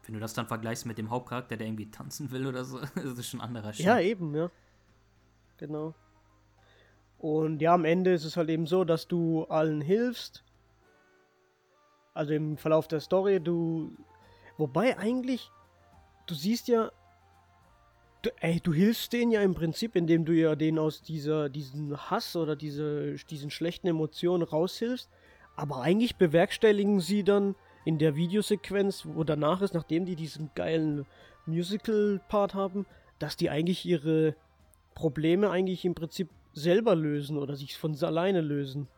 Wenn 0.04 0.14
du 0.14 0.20
das 0.20 0.34
dann 0.34 0.46
vergleichst 0.46 0.86
mit 0.86 0.98
dem 0.98 1.10
Hauptcharakter, 1.10 1.56
der 1.56 1.66
irgendwie 1.66 1.90
tanzen 1.90 2.30
will 2.30 2.46
oder 2.46 2.64
so, 2.64 2.78
ist 2.94 3.18
das 3.18 3.26
schon 3.26 3.40
ein 3.40 3.48
anderer 3.48 3.72
Schritt. 3.72 3.86
Ja, 3.86 4.00
eben, 4.00 4.34
ja. 4.34 4.50
Genau. 5.58 5.94
Und 7.24 7.62
ja, 7.62 7.72
am 7.72 7.86
Ende 7.86 8.12
ist 8.12 8.26
es 8.26 8.36
halt 8.36 8.50
eben 8.50 8.66
so, 8.66 8.84
dass 8.84 9.08
du 9.08 9.44
allen 9.44 9.80
hilfst. 9.80 10.44
Also 12.12 12.34
im 12.34 12.58
Verlauf 12.58 12.86
der 12.86 13.00
Story, 13.00 13.40
du. 13.40 13.96
Wobei 14.58 14.98
eigentlich, 14.98 15.50
du 16.26 16.34
siehst 16.34 16.68
ja, 16.68 16.92
du, 18.20 18.30
ey, 18.42 18.60
du 18.60 18.74
hilfst 18.74 19.14
denen 19.14 19.32
ja 19.32 19.40
im 19.40 19.54
Prinzip, 19.54 19.96
indem 19.96 20.26
du 20.26 20.34
ja 20.34 20.54
denen 20.54 20.78
aus 20.78 21.00
dieser, 21.00 21.48
diesen 21.48 21.96
Hass 22.10 22.36
oder 22.36 22.56
diese, 22.56 23.14
diesen 23.30 23.48
schlechten 23.48 23.86
Emotionen 23.86 24.42
raushilfst. 24.42 25.08
Aber 25.56 25.80
eigentlich 25.80 26.16
bewerkstelligen 26.16 27.00
sie 27.00 27.24
dann 27.24 27.54
in 27.86 27.96
der 27.96 28.16
Videosequenz, 28.16 29.06
wo 29.06 29.24
danach 29.24 29.62
ist, 29.62 29.72
nachdem 29.72 30.04
die 30.04 30.14
diesen 30.14 30.50
geilen 30.54 31.06
Musical-Part 31.46 32.52
haben, 32.52 32.84
dass 33.18 33.38
die 33.38 33.48
eigentlich 33.48 33.86
ihre 33.86 34.36
Probleme 34.94 35.48
eigentlich 35.48 35.86
im 35.86 35.94
Prinzip 35.94 36.28
selber 36.54 36.94
lösen 36.94 37.36
oder 37.36 37.56
sich 37.56 37.76
von 37.76 37.96
alleine 38.02 38.40
lösen. 38.40 38.88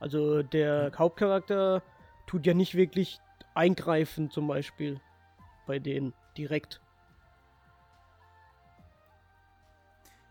Also 0.00 0.42
der 0.42 0.92
Hauptcharakter 0.96 1.82
tut 2.26 2.46
ja 2.46 2.54
nicht 2.54 2.74
wirklich 2.74 3.20
eingreifen 3.54 4.30
zum 4.30 4.48
Beispiel 4.48 5.00
bei 5.66 5.78
denen 5.78 6.12
direkt. 6.36 6.80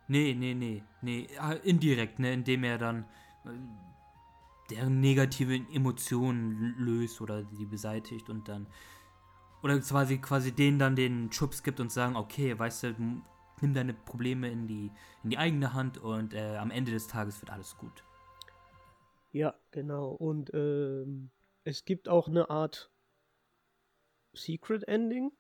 Nee, 0.08 0.36
nee, 0.38 0.54
nee, 0.54 0.84
nee, 1.02 1.28
ah, 1.40 1.54
indirekt, 1.54 2.20
ne, 2.20 2.34
indem 2.34 2.66
er 2.66 2.78
dann 2.78 3.06
äh, 3.46 3.50
deren 4.70 5.00
negativen 5.00 5.66
Emotionen 5.74 6.76
löst 6.78 7.22
oder 7.22 7.44
die 7.44 7.66
beseitigt 7.66 8.30
und 8.30 8.48
dann 8.50 8.68
oder 9.64 9.80
quasi 9.80 10.18
quasi 10.18 10.52
denen 10.52 10.78
dann 10.78 10.96
den 10.96 11.32
Schubs 11.32 11.64
gibt 11.64 11.80
und 11.80 11.92
sagen, 11.92 12.18
okay, 12.18 12.60
weißt 12.60 12.84
du, 12.84 12.96
nimm 13.64 13.74
deine 13.74 13.94
Probleme 13.94 14.52
in 14.52 14.68
die 14.68 14.92
in 15.24 15.32
die 15.32 15.38
eigene 15.40 15.74
Hand 15.74 15.98
und 15.98 16.34
äh, 16.34 16.58
am 16.58 16.70
Ende 16.70 16.92
des 16.92 17.08
Tages 17.08 17.42
wird 17.42 17.50
alles 17.50 17.76
gut. 17.78 18.04
Ja, 19.32 19.56
genau. 19.72 20.10
Und 20.10 20.54
ähm, 20.54 21.32
es 21.64 21.86
gibt 21.86 22.08
auch 22.08 22.28
eine 22.28 22.52
Art 22.52 22.92
Secret 24.34 24.88
Ending, 24.88 25.32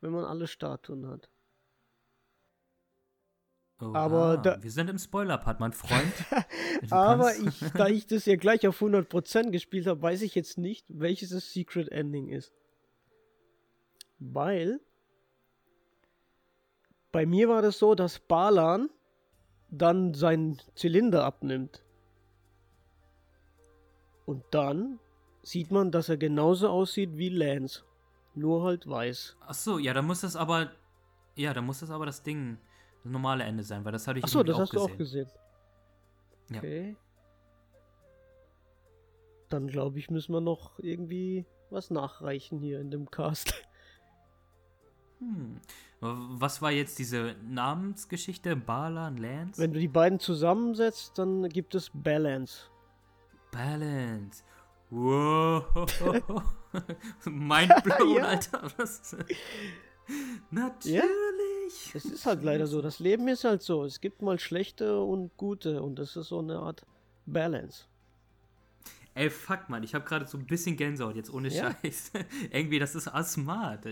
wenn 0.00 0.12
man 0.12 0.24
alle 0.24 0.46
Statuen 0.46 1.06
hat. 1.06 1.28
Oha, 3.80 3.98
aber 3.98 4.38
da, 4.38 4.62
wir 4.62 4.70
sind 4.70 4.88
im 4.88 4.98
Spoiler-Part, 4.98 5.58
mein 5.60 5.72
Freund. 5.72 6.12
aber 6.90 7.34
ich, 7.36 7.60
da 7.74 7.88
ich 7.88 8.06
das 8.06 8.24
ja 8.24 8.36
gleich 8.36 8.66
auf 8.66 8.80
100% 8.80 9.50
gespielt 9.50 9.86
habe, 9.86 10.00
weiß 10.00 10.22
ich 10.22 10.34
jetzt 10.34 10.58
nicht, 10.58 10.86
welches 10.88 11.30
das 11.30 11.52
Secret 11.52 11.88
Ending 11.90 12.28
ist. 12.28 12.52
Weil 14.18 14.80
bei 17.14 17.26
mir 17.26 17.48
war 17.48 17.62
das 17.62 17.78
so, 17.78 17.94
dass 17.94 18.18
Balan 18.18 18.90
dann 19.70 20.14
seinen 20.14 20.58
Zylinder 20.74 21.24
abnimmt. 21.24 21.84
Und 24.26 24.42
dann 24.50 24.98
sieht 25.44 25.70
man, 25.70 25.92
dass 25.92 26.08
er 26.08 26.16
genauso 26.16 26.68
aussieht 26.68 27.16
wie 27.16 27.28
Lance. 27.28 27.84
Nur 28.34 28.64
halt 28.64 28.88
weiß. 28.88 29.36
Ach 29.46 29.54
so, 29.54 29.78
ja, 29.78 29.94
dann 29.94 30.06
muss 30.06 30.22
das 30.22 30.34
aber. 30.34 30.72
Ja, 31.36 31.54
dann 31.54 31.66
muss 31.66 31.78
das 31.78 31.90
aber 31.92 32.04
das 32.04 32.24
Ding 32.24 32.58
das 33.04 33.12
normale 33.12 33.44
Ende 33.44 33.62
sein, 33.62 33.84
weil 33.84 33.92
das 33.92 34.08
hatte 34.08 34.18
ich 34.18 34.24
Achso, 34.24 34.42
das 34.42 34.56
auch 34.56 34.60
hast 34.62 34.70
gesehen. 34.70 34.88
du 34.88 34.92
auch 34.92 34.98
gesehen. 34.98 35.30
Okay. 36.52 36.88
Ja. 36.90 36.96
Dann 39.50 39.68
glaube 39.68 40.00
ich, 40.00 40.10
müssen 40.10 40.32
wir 40.32 40.40
noch 40.40 40.80
irgendwie 40.80 41.46
was 41.70 41.90
nachreichen 41.90 42.58
hier 42.58 42.80
in 42.80 42.90
dem 42.90 43.08
Cast. 43.08 43.54
Hm. 45.24 45.60
Was 46.00 46.60
war 46.60 46.70
jetzt 46.70 46.98
diese 46.98 47.34
Namensgeschichte? 47.48 48.56
Balan, 48.56 49.16
Lance? 49.16 49.60
Wenn 49.60 49.72
du 49.72 49.80
die 49.80 49.88
beiden 49.88 50.20
zusammensetzt, 50.20 51.18
dann 51.18 51.48
gibt 51.48 51.74
es 51.74 51.90
Balance. 51.94 52.64
Balance. 53.50 54.42
Wow. 54.90 55.64
Mindblown, 57.24 58.16
ja. 58.16 58.24
Alter. 58.24 58.70
Was? 58.76 59.16
Natürlich. 60.50 60.94
Ja? 60.94 61.02
Es 61.94 62.04
ist 62.04 62.26
halt 62.26 62.42
leider 62.42 62.66
so. 62.66 62.82
Das 62.82 62.98
Leben 62.98 63.26
ist 63.28 63.44
halt 63.44 63.62
so. 63.62 63.84
Es 63.84 64.00
gibt 64.00 64.20
mal 64.20 64.38
schlechte 64.38 65.00
und 65.00 65.36
gute 65.36 65.82
und 65.82 65.98
das 65.98 66.16
ist 66.16 66.28
so 66.28 66.40
eine 66.40 66.58
Art 66.58 66.84
Balance. 67.26 67.84
Ey, 69.14 69.30
fuck, 69.30 69.68
man, 69.68 69.82
ich 69.84 69.94
habe 69.94 70.04
gerade 70.04 70.26
so 70.26 70.36
ein 70.36 70.46
bisschen 70.46 70.76
Gänsehaut, 70.76 71.14
jetzt 71.14 71.32
ohne 71.32 71.48
ja. 71.48 71.74
Scheiß. 71.82 72.12
Irgendwie, 72.50 72.78
das 72.78 72.94
ist 72.94 73.08
smart. 73.24 73.86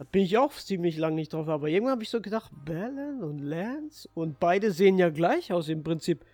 Da 0.00 0.06
bin 0.10 0.22
ich 0.22 0.38
auch 0.38 0.50
ziemlich 0.52 0.96
lang 0.96 1.14
nicht 1.14 1.34
drauf, 1.34 1.46
aber 1.46 1.68
irgendwann 1.68 1.92
habe 1.92 2.02
ich 2.02 2.08
so 2.08 2.22
gedacht, 2.22 2.50
Balance 2.64 3.22
und 3.22 3.38
Lance 3.38 4.08
und 4.14 4.40
beide 4.40 4.72
sehen 4.72 4.96
ja 4.96 5.10
gleich 5.10 5.52
aus 5.52 5.68
im 5.68 5.82
Prinzip. 5.82 6.24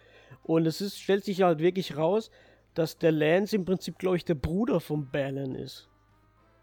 Und 0.44 0.66
es 0.66 0.80
ist, 0.80 1.00
stellt 1.00 1.24
sich 1.24 1.42
halt 1.42 1.58
wirklich 1.58 1.96
raus, 1.96 2.30
dass 2.74 2.96
der 2.96 3.10
Lance 3.10 3.56
im 3.56 3.64
Prinzip, 3.64 3.98
glaube 3.98 4.18
ich, 4.18 4.24
der 4.24 4.36
Bruder 4.36 4.78
vom 4.78 5.10
Balan 5.10 5.56
ist. 5.56 5.88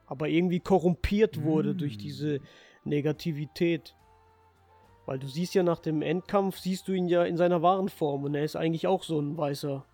Aber 0.05 0.29
irgendwie 0.29 0.61
korrumpiert 0.61 1.43
wurde 1.43 1.73
mm. 1.73 1.77
durch 1.77 1.97
diese 1.97 2.39
Negativität. 2.85 3.97
Weil 5.05 5.19
du 5.19 5.27
siehst 5.27 5.55
ja 5.55 5.63
nach 5.63 5.79
dem 5.79 6.01
Endkampf, 6.01 6.57
siehst 6.57 6.87
du 6.87 6.93
ihn 6.93 7.09
ja 7.09 7.25
in 7.25 7.35
seiner 7.35 7.61
wahren 7.61 7.89
Form 7.89 8.23
und 8.23 8.33
er 8.33 8.45
ist 8.45 8.55
eigentlich 8.55 8.87
auch 8.87 9.03
so 9.03 9.19
ein 9.19 9.35
weißer, 9.35 9.85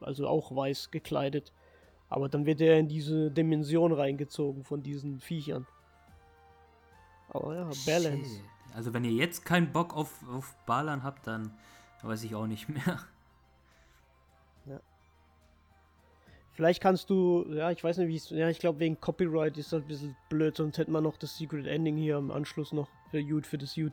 also 0.00 0.28
auch 0.28 0.54
weiß 0.54 0.92
gekleidet. 0.92 1.52
Aber 2.08 2.28
dann 2.28 2.46
wird 2.46 2.60
er 2.60 2.78
in 2.78 2.86
diese 2.86 3.28
Dimension 3.32 3.90
reingezogen 3.90 4.62
von 4.62 4.84
diesen 4.84 5.18
Viechern. 5.18 5.66
Aber 7.30 7.54
ja, 7.54 7.64
Balance. 7.86 8.36
Shit. 8.36 8.44
Also 8.74 8.92
wenn 8.94 9.04
ihr 9.04 9.12
jetzt 9.12 9.44
keinen 9.44 9.72
Bock 9.72 9.94
auf, 9.94 10.26
auf 10.28 10.54
Ballern 10.66 11.02
habt, 11.02 11.26
dann 11.26 11.50
weiß 12.02 12.22
ich 12.24 12.34
auch 12.34 12.46
nicht 12.46 12.68
mehr. 12.68 13.00
Vielleicht 16.52 16.82
kannst 16.82 17.08
du, 17.08 17.46
ja, 17.50 17.70
ich 17.70 17.84
weiß 17.84 17.98
nicht, 17.98 18.08
wie 18.08 18.16
es, 18.16 18.30
ja, 18.30 18.48
ich 18.48 18.58
glaube, 18.58 18.80
wegen 18.80 19.00
Copyright 19.00 19.56
ist 19.58 19.72
das 19.72 19.82
ein 19.82 19.86
bisschen 19.86 20.16
blöd, 20.28 20.56
sonst 20.56 20.76
hätte 20.76 20.90
man 20.90 21.04
noch 21.04 21.16
das 21.16 21.38
Secret 21.38 21.66
Ending 21.68 21.96
hier 21.96 22.16
im 22.18 22.32
Anschluss 22.32 22.72
noch 22.72 22.88
für, 23.12 23.20
Jut, 23.20 23.46
für 23.46 23.58
das 23.58 23.76
Jut. 23.76 23.92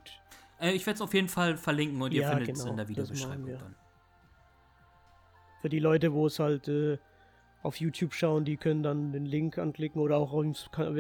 Äh, 0.60 0.72
ich 0.72 0.84
werde 0.88 0.96
es 0.96 1.02
auf 1.02 1.14
jeden 1.14 1.30
Fall 1.30 1.58
verlinken 1.58 2.02
und 2.02 2.12
ihr 2.12 2.24
Ja, 2.24 2.30
findet 2.32 2.50
es 2.56 2.60
genau, 2.62 2.72
in 2.72 2.78
der 2.78 2.88
Videobeschreibung 2.88 3.46
wir. 3.46 3.58
dann. 3.60 3.76
Für 5.62 5.70
die 5.70 5.78
Leute, 5.78 6.12
wo 6.12 6.26
es 6.26 6.40
halt 6.40 6.68
äh, 6.68 6.98
auf 7.66 7.78
YouTube 7.80 8.14
schauen, 8.14 8.46
die 8.46 8.58
können 8.58 8.84
dann 8.84 9.12
den 9.12 9.26
Link 9.26 9.58
anklicken 9.58 10.00
oder 10.02 10.18
auch 10.18 10.40
in 10.42 10.54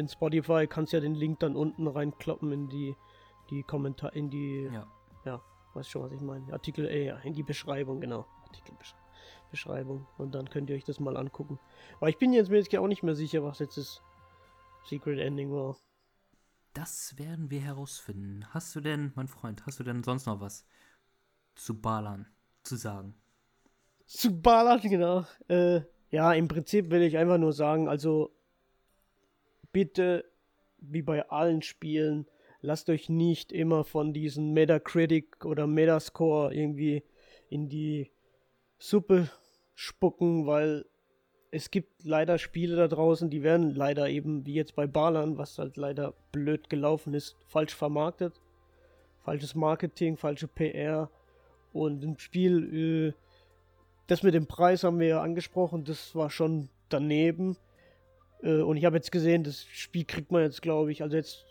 Spotify 0.07 0.67
kannst 0.67 0.93
ja 0.93 0.99
den 0.99 1.15
Link 1.15 1.39
dann 1.39 1.55
unten 1.55 1.87
reinkloppen 1.87 2.51
in 2.51 2.69
die, 2.69 2.95
die 3.49 3.63
Kommentar, 3.63 4.13
in 4.13 4.29
die, 4.29 4.69
Ja. 5.25 5.41
weißt 5.73 5.89
schon, 5.89 6.03
was 6.03 6.11
ich 6.11 6.21
meine, 6.21 6.51
Artikel, 6.53 6.85
äh, 6.87 7.05
ja, 7.07 7.17
in 7.17 7.33
die 7.33 7.43
Beschreibung, 7.43 8.01
genau, 8.01 8.25
Artikelbeschreibung. 8.47 9.05
Beschreibung 9.51 10.07
und 10.17 10.33
dann 10.35 10.49
könnt 10.49 10.69
ihr 10.69 10.75
euch 10.75 10.83
das 10.83 10.99
mal 10.99 11.15
angucken. 11.15 11.59
Aber 11.97 12.09
ich 12.09 12.17
bin 12.17 12.33
jetzt 12.33 12.49
mir 12.49 12.57
jetzt 12.57 12.75
auch 12.75 12.87
nicht 12.87 13.03
mehr 13.03 13.15
sicher, 13.15 13.43
was 13.43 13.59
jetzt 13.59 13.77
das 13.77 14.01
Secret 14.85 15.19
Ending 15.19 15.51
war. 15.51 15.77
Das 16.73 17.17
werden 17.17 17.49
wir 17.51 17.61
herausfinden. 17.61 18.45
Hast 18.53 18.75
du 18.75 18.81
denn, 18.81 19.13
mein 19.15 19.27
Freund, 19.27 19.65
hast 19.65 19.79
du 19.79 19.83
denn 19.83 20.03
sonst 20.03 20.25
noch 20.25 20.41
was 20.41 20.65
zu 21.55 21.79
Ballern 21.79 22.27
zu 22.63 22.75
sagen? 22.75 23.15
Zu 24.07 24.41
ballern, 24.41 24.81
genau. 24.81 25.25
Äh, 25.47 25.81
ja, 26.09 26.33
im 26.33 26.47
Prinzip 26.47 26.89
will 26.91 27.01
ich 27.01 27.17
einfach 27.17 27.37
nur 27.37 27.53
sagen, 27.53 27.87
also 27.87 28.31
bitte, 29.71 30.25
wie 30.77 31.01
bei 31.01 31.29
allen 31.29 31.61
Spielen, 31.61 32.27
lasst 32.61 32.89
euch 32.89 33.09
nicht 33.09 33.51
immer 33.51 33.83
von 33.83 34.13
diesen 34.13 34.53
Metacritic 34.53 35.45
oder 35.45 35.67
Metascore 35.67 36.53
irgendwie 36.53 37.03
in 37.49 37.69
die 37.69 38.11
Suppe 38.77 39.29
spucken, 39.73 40.45
weil 40.47 40.85
es 41.51 41.71
gibt 41.71 42.03
leider 42.03 42.37
Spiele 42.37 42.75
da 42.75 42.87
draußen, 42.87 43.29
die 43.29 43.43
werden 43.43 43.73
leider 43.73 44.09
eben, 44.09 44.45
wie 44.45 44.55
jetzt 44.55 44.75
bei 44.75 44.87
Ballern, 44.87 45.37
was 45.37 45.57
halt 45.57 45.77
leider 45.77 46.13
blöd 46.31 46.69
gelaufen 46.69 47.13
ist, 47.13 47.37
falsch 47.45 47.73
vermarktet. 47.73 48.41
Falsches 49.23 49.55
Marketing, 49.55 50.17
falsche 50.17 50.47
PR 50.47 51.09
und 51.71 52.03
ein 52.03 52.19
Spiel, 52.19 53.13
äh, 53.13 53.24
das 54.07 54.23
mit 54.23 54.33
dem 54.33 54.47
Preis 54.47 54.83
haben 54.83 54.99
wir 54.99 55.07
ja 55.07 55.21
angesprochen, 55.21 55.83
das 55.83 56.15
war 56.15 56.29
schon 56.29 56.69
daneben. 56.89 57.57
Äh, 58.41 58.61
und 58.61 58.77
ich 58.77 58.85
habe 58.85 58.95
jetzt 58.95 59.11
gesehen, 59.11 59.43
das 59.43 59.63
Spiel 59.65 60.05
kriegt 60.05 60.31
man 60.31 60.43
jetzt, 60.43 60.61
glaube 60.61 60.91
ich, 60.91 61.01
also 61.01 61.15
jetzt 61.15 61.45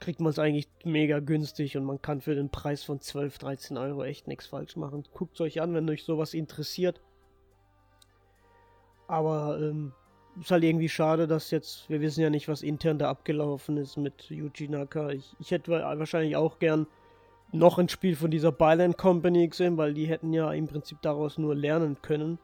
kriegt 0.00 0.20
man 0.20 0.30
es 0.30 0.38
eigentlich 0.38 0.68
mega 0.84 1.20
günstig 1.20 1.76
und 1.76 1.84
man 1.84 2.02
kann 2.02 2.20
für 2.20 2.34
den 2.34 2.50
Preis 2.50 2.82
von 2.82 3.00
12, 3.00 3.38
13 3.38 3.76
Euro 3.78 4.04
echt 4.04 4.26
nichts 4.26 4.46
falsch 4.46 4.76
machen. 4.76 5.04
Guckt 5.14 5.34
es 5.34 5.40
euch 5.40 5.60
an, 5.60 5.74
wenn 5.74 5.88
euch 5.88 6.04
sowas 6.04 6.34
interessiert. 6.34 7.00
Aber 9.06 9.58
ähm, 9.60 9.92
ist 10.40 10.50
halt 10.50 10.64
irgendwie 10.64 10.88
schade, 10.88 11.26
dass 11.26 11.50
jetzt, 11.50 11.88
wir 11.88 12.00
wissen 12.00 12.20
ja 12.20 12.30
nicht, 12.30 12.48
was 12.48 12.62
intern 12.62 12.98
da 12.98 13.10
abgelaufen 13.10 13.76
ist 13.76 13.96
mit 13.96 14.28
Yuji 14.30 14.68
Naka. 14.68 15.10
Ich, 15.10 15.36
ich 15.38 15.50
hätte 15.50 15.70
wahrscheinlich 15.70 16.36
auch 16.36 16.58
gern 16.58 16.86
noch 17.52 17.78
ein 17.78 17.88
Spiel 17.88 18.16
von 18.16 18.30
dieser 18.30 18.50
Byland 18.50 18.96
Company 18.96 19.46
gesehen, 19.46 19.76
weil 19.76 19.94
die 19.94 20.06
hätten 20.06 20.32
ja 20.32 20.50
im 20.52 20.66
Prinzip 20.66 21.00
daraus 21.02 21.38
nur 21.38 21.54
lernen 21.54 21.98
können. 22.02 22.38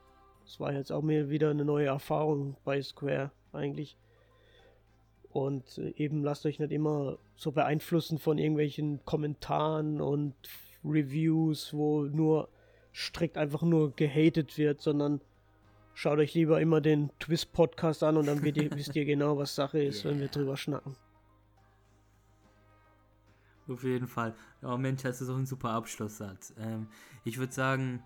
Das 0.44 0.60
war 0.60 0.72
jetzt 0.72 0.92
auch 0.92 1.02
mir 1.02 1.30
wieder 1.30 1.50
eine 1.50 1.64
neue 1.64 1.86
Erfahrung 1.86 2.56
bei 2.64 2.80
Square 2.80 3.30
eigentlich. 3.52 3.96
Und 5.30 5.78
äh, 5.78 5.92
eben 5.96 6.22
lasst 6.22 6.46
euch 6.46 6.58
nicht 6.58 6.72
immer 6.72 7.18
so 7.36 7.52
beeinflussen 7.52 8.18
von 8.18 8.38
irgendwelchen 8.38 9.04
Kommentaren 9.04 10.00
und 10.00 10.34
Reviews, 10.84 11.74
wo 11.74 12.02
nur 12.04 12.48
strikt 12.94 13.36
einfach 13.36 13.62
nur 13.62 13.94
gehatet 13.94 14.56
wird, 14.58 14.80
sondern 14.80 15.20
schaut 15.94 16.18
euch 16.18 16.34
lieber 16.34 16.60
immer 16.60 16.80
den 16.80 17.10
Twist-Podcast 17.18 18.02
an 18.02 18.16
und 18.16 18.26
dann 18.26 18.44
ihr, 18.44 18.70
wisst 18.74 18.96
ihr 18.96 19.04
genau, 19.04 19.36
was 19.36 19.54
Sache 19.54 19.82
ist, 19.82 20.04
wenn 20.04 20.14
wir 20.18 20.26
Yeah. 20.26 20.32
drüber 20.32 20.56
schnacken. 20.56 20.96
Auf 23.68 23.84
jeden 23.84 24.08
Fall. 24.08 24.34
Oh 24.62 24.76
Mensch, 24.76 25.02
das 25.02 25.20
ist 25.20 25.28
auch 25.28 25.36
ein 25.36 25.46
super 25.46 25.70
Abschlusssatz. 25.70 26.54
Ähm, 26.58 26.88
ich 27.24 27.38
würde 27.38 27.52
sagen, 27.52 28.02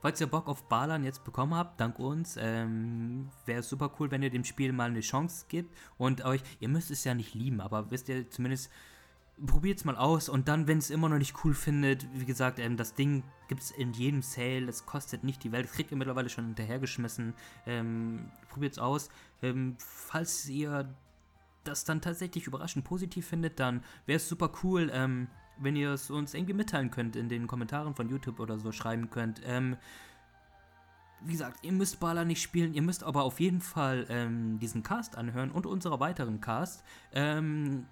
falls 0.00 0.20
ihr 0.20 0.28
Bock 0.28 0.46
auf 0.46 0.68
Ballern 0.68 1.04
jetzt 1.04 1.24
bekommen 1.24 1.54
habt, 1.54 1.80
dank 1.80 1.98
uns, 1.98 2.36
ähm, 2.38 3.28
wäre 3.44 3.60
es 3.60 3.68
super 3.68 3.92
cool, 3.98 4.10
wenn 4.10 4.22
ihr 4.22 4.30
dem 4.30 4.44
Spiel 4.44 4.72
mal 4.72 4.90
eine 4.90 5.00
Chance 5.00 5.46
gibt 5.48 5.76
und 5.98 6.24
euch, 6.24 6.42
ihr 6.60 6.68
müsst 6.68 6.90
es 6.90 7.04
ja 7.04 7.14
nicht 7.14 7.34
lieben, 7.34 7.60
aber 7.60 7.90
wisst 7.90 8.08
ihr 8.08 8.30
zumindest, 8.30 8.70
probiert 9.46 9.78
es 9.78 9.84
mal 9.84 9.96
aus 9.96 10.28
und 10.28 10.48
dann, 10.48 10.68
wenn 10.68 10.78
es 10.78 10.90
immer 10.90 11.08
noch 11.08 11.18
nicht 11.18 11.44
cool 11.44 11.54
findet, 11.54 12.06
wie 12.14 12.26
gesagt, 12.26 12.58
ähm, 12.58 12.76
das 12.76 12.94
Ding 12.94 13.24
gibt 13.48 13.62
es 13.62 13.70
in 13.70 13.92
jedem 13.92 14.22
Sale, 14.22 14.68
es 14.68 14.86
kostet 14.86 15.24
nicht 15.24 15.42
die 15.42 15.50
Welt, 15.50 15.66
das 15.66 15.72
kriegt 15.72 15.90
ihr 15.90 15.96
mittlerweile 15.96 16.28
schon 16.28 16.44
hinterhergeschmissen. 16.46 17.34
Ähm, 17.66 18.30
probiert 18.50 18.72
es 18.72 18.78
aus. 18.78 19.08
Ähm, 19.42 19.76
falls 19.78 20.48
ihr 20.48 20.94
das 21.64 21.84
dann 21.84 22.00
tatsächlich 22.00 22.46
überraschend 22.46 22.84
positiv 22.84 23.26
findet, 23.26 23.60
dann 23.60 23.82
wäre 24.06 24.16
es 24.16 24.28
super 24.28 24.50
cool, 24.62 24.90
ähm, 24.92 25.28
wenn 25.58 25.76
ihr 25.76 25.90
es 25.90 26.10
uns 26.10 26.34
irgendwie 26.34 26.54
mitteilen 26.54 26.90
könnt, 26.90 27.16
in 27.16 27.28
den 27.28 27.46
Kommentaren 27.46 27.94
von 27.94 28.08
YouTube 28.08 28.40
oder 28.40 28.58
so 28.58 28.72
schreiben 28.72 29.10
könnt. 29.10 29.42
Ähm, 29.44 29.76
wie 31.22 31.32
gesagt, 31.32 31.58
ihr 31.62 31.72
müsst 31.72 32.00
Baller 32.00 32.24
nicht 32.24 32.40
spielen, 32.40 32.72
ihr 32.72 32.82
müsst 32.82 33.04
aber 33.04 33.24
auf 33.24 33.40
jeden 33.40 33.60
Fall 33.60 34.06
ähm, 34.08 34.58
diesen 34.58 34.82
Cast 34.82 35.16
anhören 35.16 35.50
und 35.50 35.66
unsere 35.66 36.00
weiteren 36.00 36.40
Cast. 36.40 36.82
Ähm, 37.12 37.86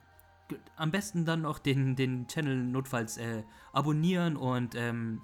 am 0.77 0.91
besten 0.91 1.27
dann 1.27 1.43
noch 1.43 1.59
den, 1.59 1.95
den 1.95 2.27
Channel 2.27 2.57
notfalls 2.57 3.19
äh, 3.19 3.43
abonnieren 3.73 4.37
und 4.37 4.75
ähm, 4.75 5.21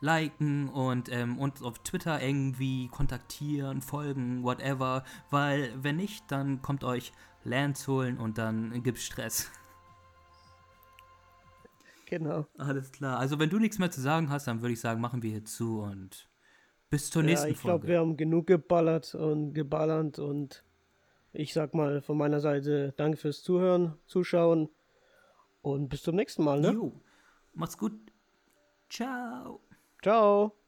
liken 0.00 0.68
und 0.68 1.10
ähm, 1.12 1.38
uns 1.38 1.62
auf 1.62 1.78
Twitter 1.80 2.22
irgendwie 2.22 2.88
kontaktieren, 2.88 3.82
folgen, 3.82 4.42
whatever, 4.42 5.04
weil 5.30 5.72
wenn 5.82 5.96
nicht, 5.96 6.24
dann 6.30 6.62
kommt 6.62 6.84
euch 6.84 7.12
Lands 7.44 7.86
holen 7.88 8.18
und 8.18 8.38
dann 8.38 8.82
gibt's 8.82 9.02
Stress. 9.04 9.50
Genau. 12.06 12.46
Alles 12.58 12.90
klar. 12.90 13.18
Also 13.18 13.38
wenn 13.38 13.50
du 13.50 13.58
nichts 13.58 13.78
mehr 13.78 13.90
zu 13.90 14.00
sagen 14.00 14.30
hast, 14.30 14.46
dann 14.48 14.62
würde 14.62 14.72
ich 14.72 14.80
sagen, 14.80 15.00
machen 15.00 15.22
wir 15.22 15.30
hier 15.30 15.44
zu 15.44 15.80
und 15.80 16.28
bis 16.90 17.10
zur 17.10 17.22
Ja, 17.22 17.28
nächsten 17.28 17.50
ich 17.50 17.60
glaube, 17.60 17.80
Folge. 17.82 17.88
wir 17.88 17.98
haben 18.00 18.16
genug 18.16 18.48
geballert 18.48 19.14
und 19.14 19.52
geballert 19.54 20.18
und 20.18 20.64
ich 21.32 21.52
sag 21.52 21.72
mal 21.74 22.02
von 22.02 22.16
meiner 22.18 22.40
Seite 22.40 22.92
danke 22.96 23.16
fürs 23.16 23.42
Zuhören, 23.42 23.96
Zuschauen 24.06 24.68
und 25.62 25.88
bis 25.88 26.02
zum 26.02 26.16
nächsten 26.16 26.42
Mal, 26.42 26.60
ne? 26.60 26.72
Jo. 26.72 27.00
Macht's 27.54 27.78
gut. 27.78 27.92
Ciao. 28.88 29.60
Ciao. 30.02 30.59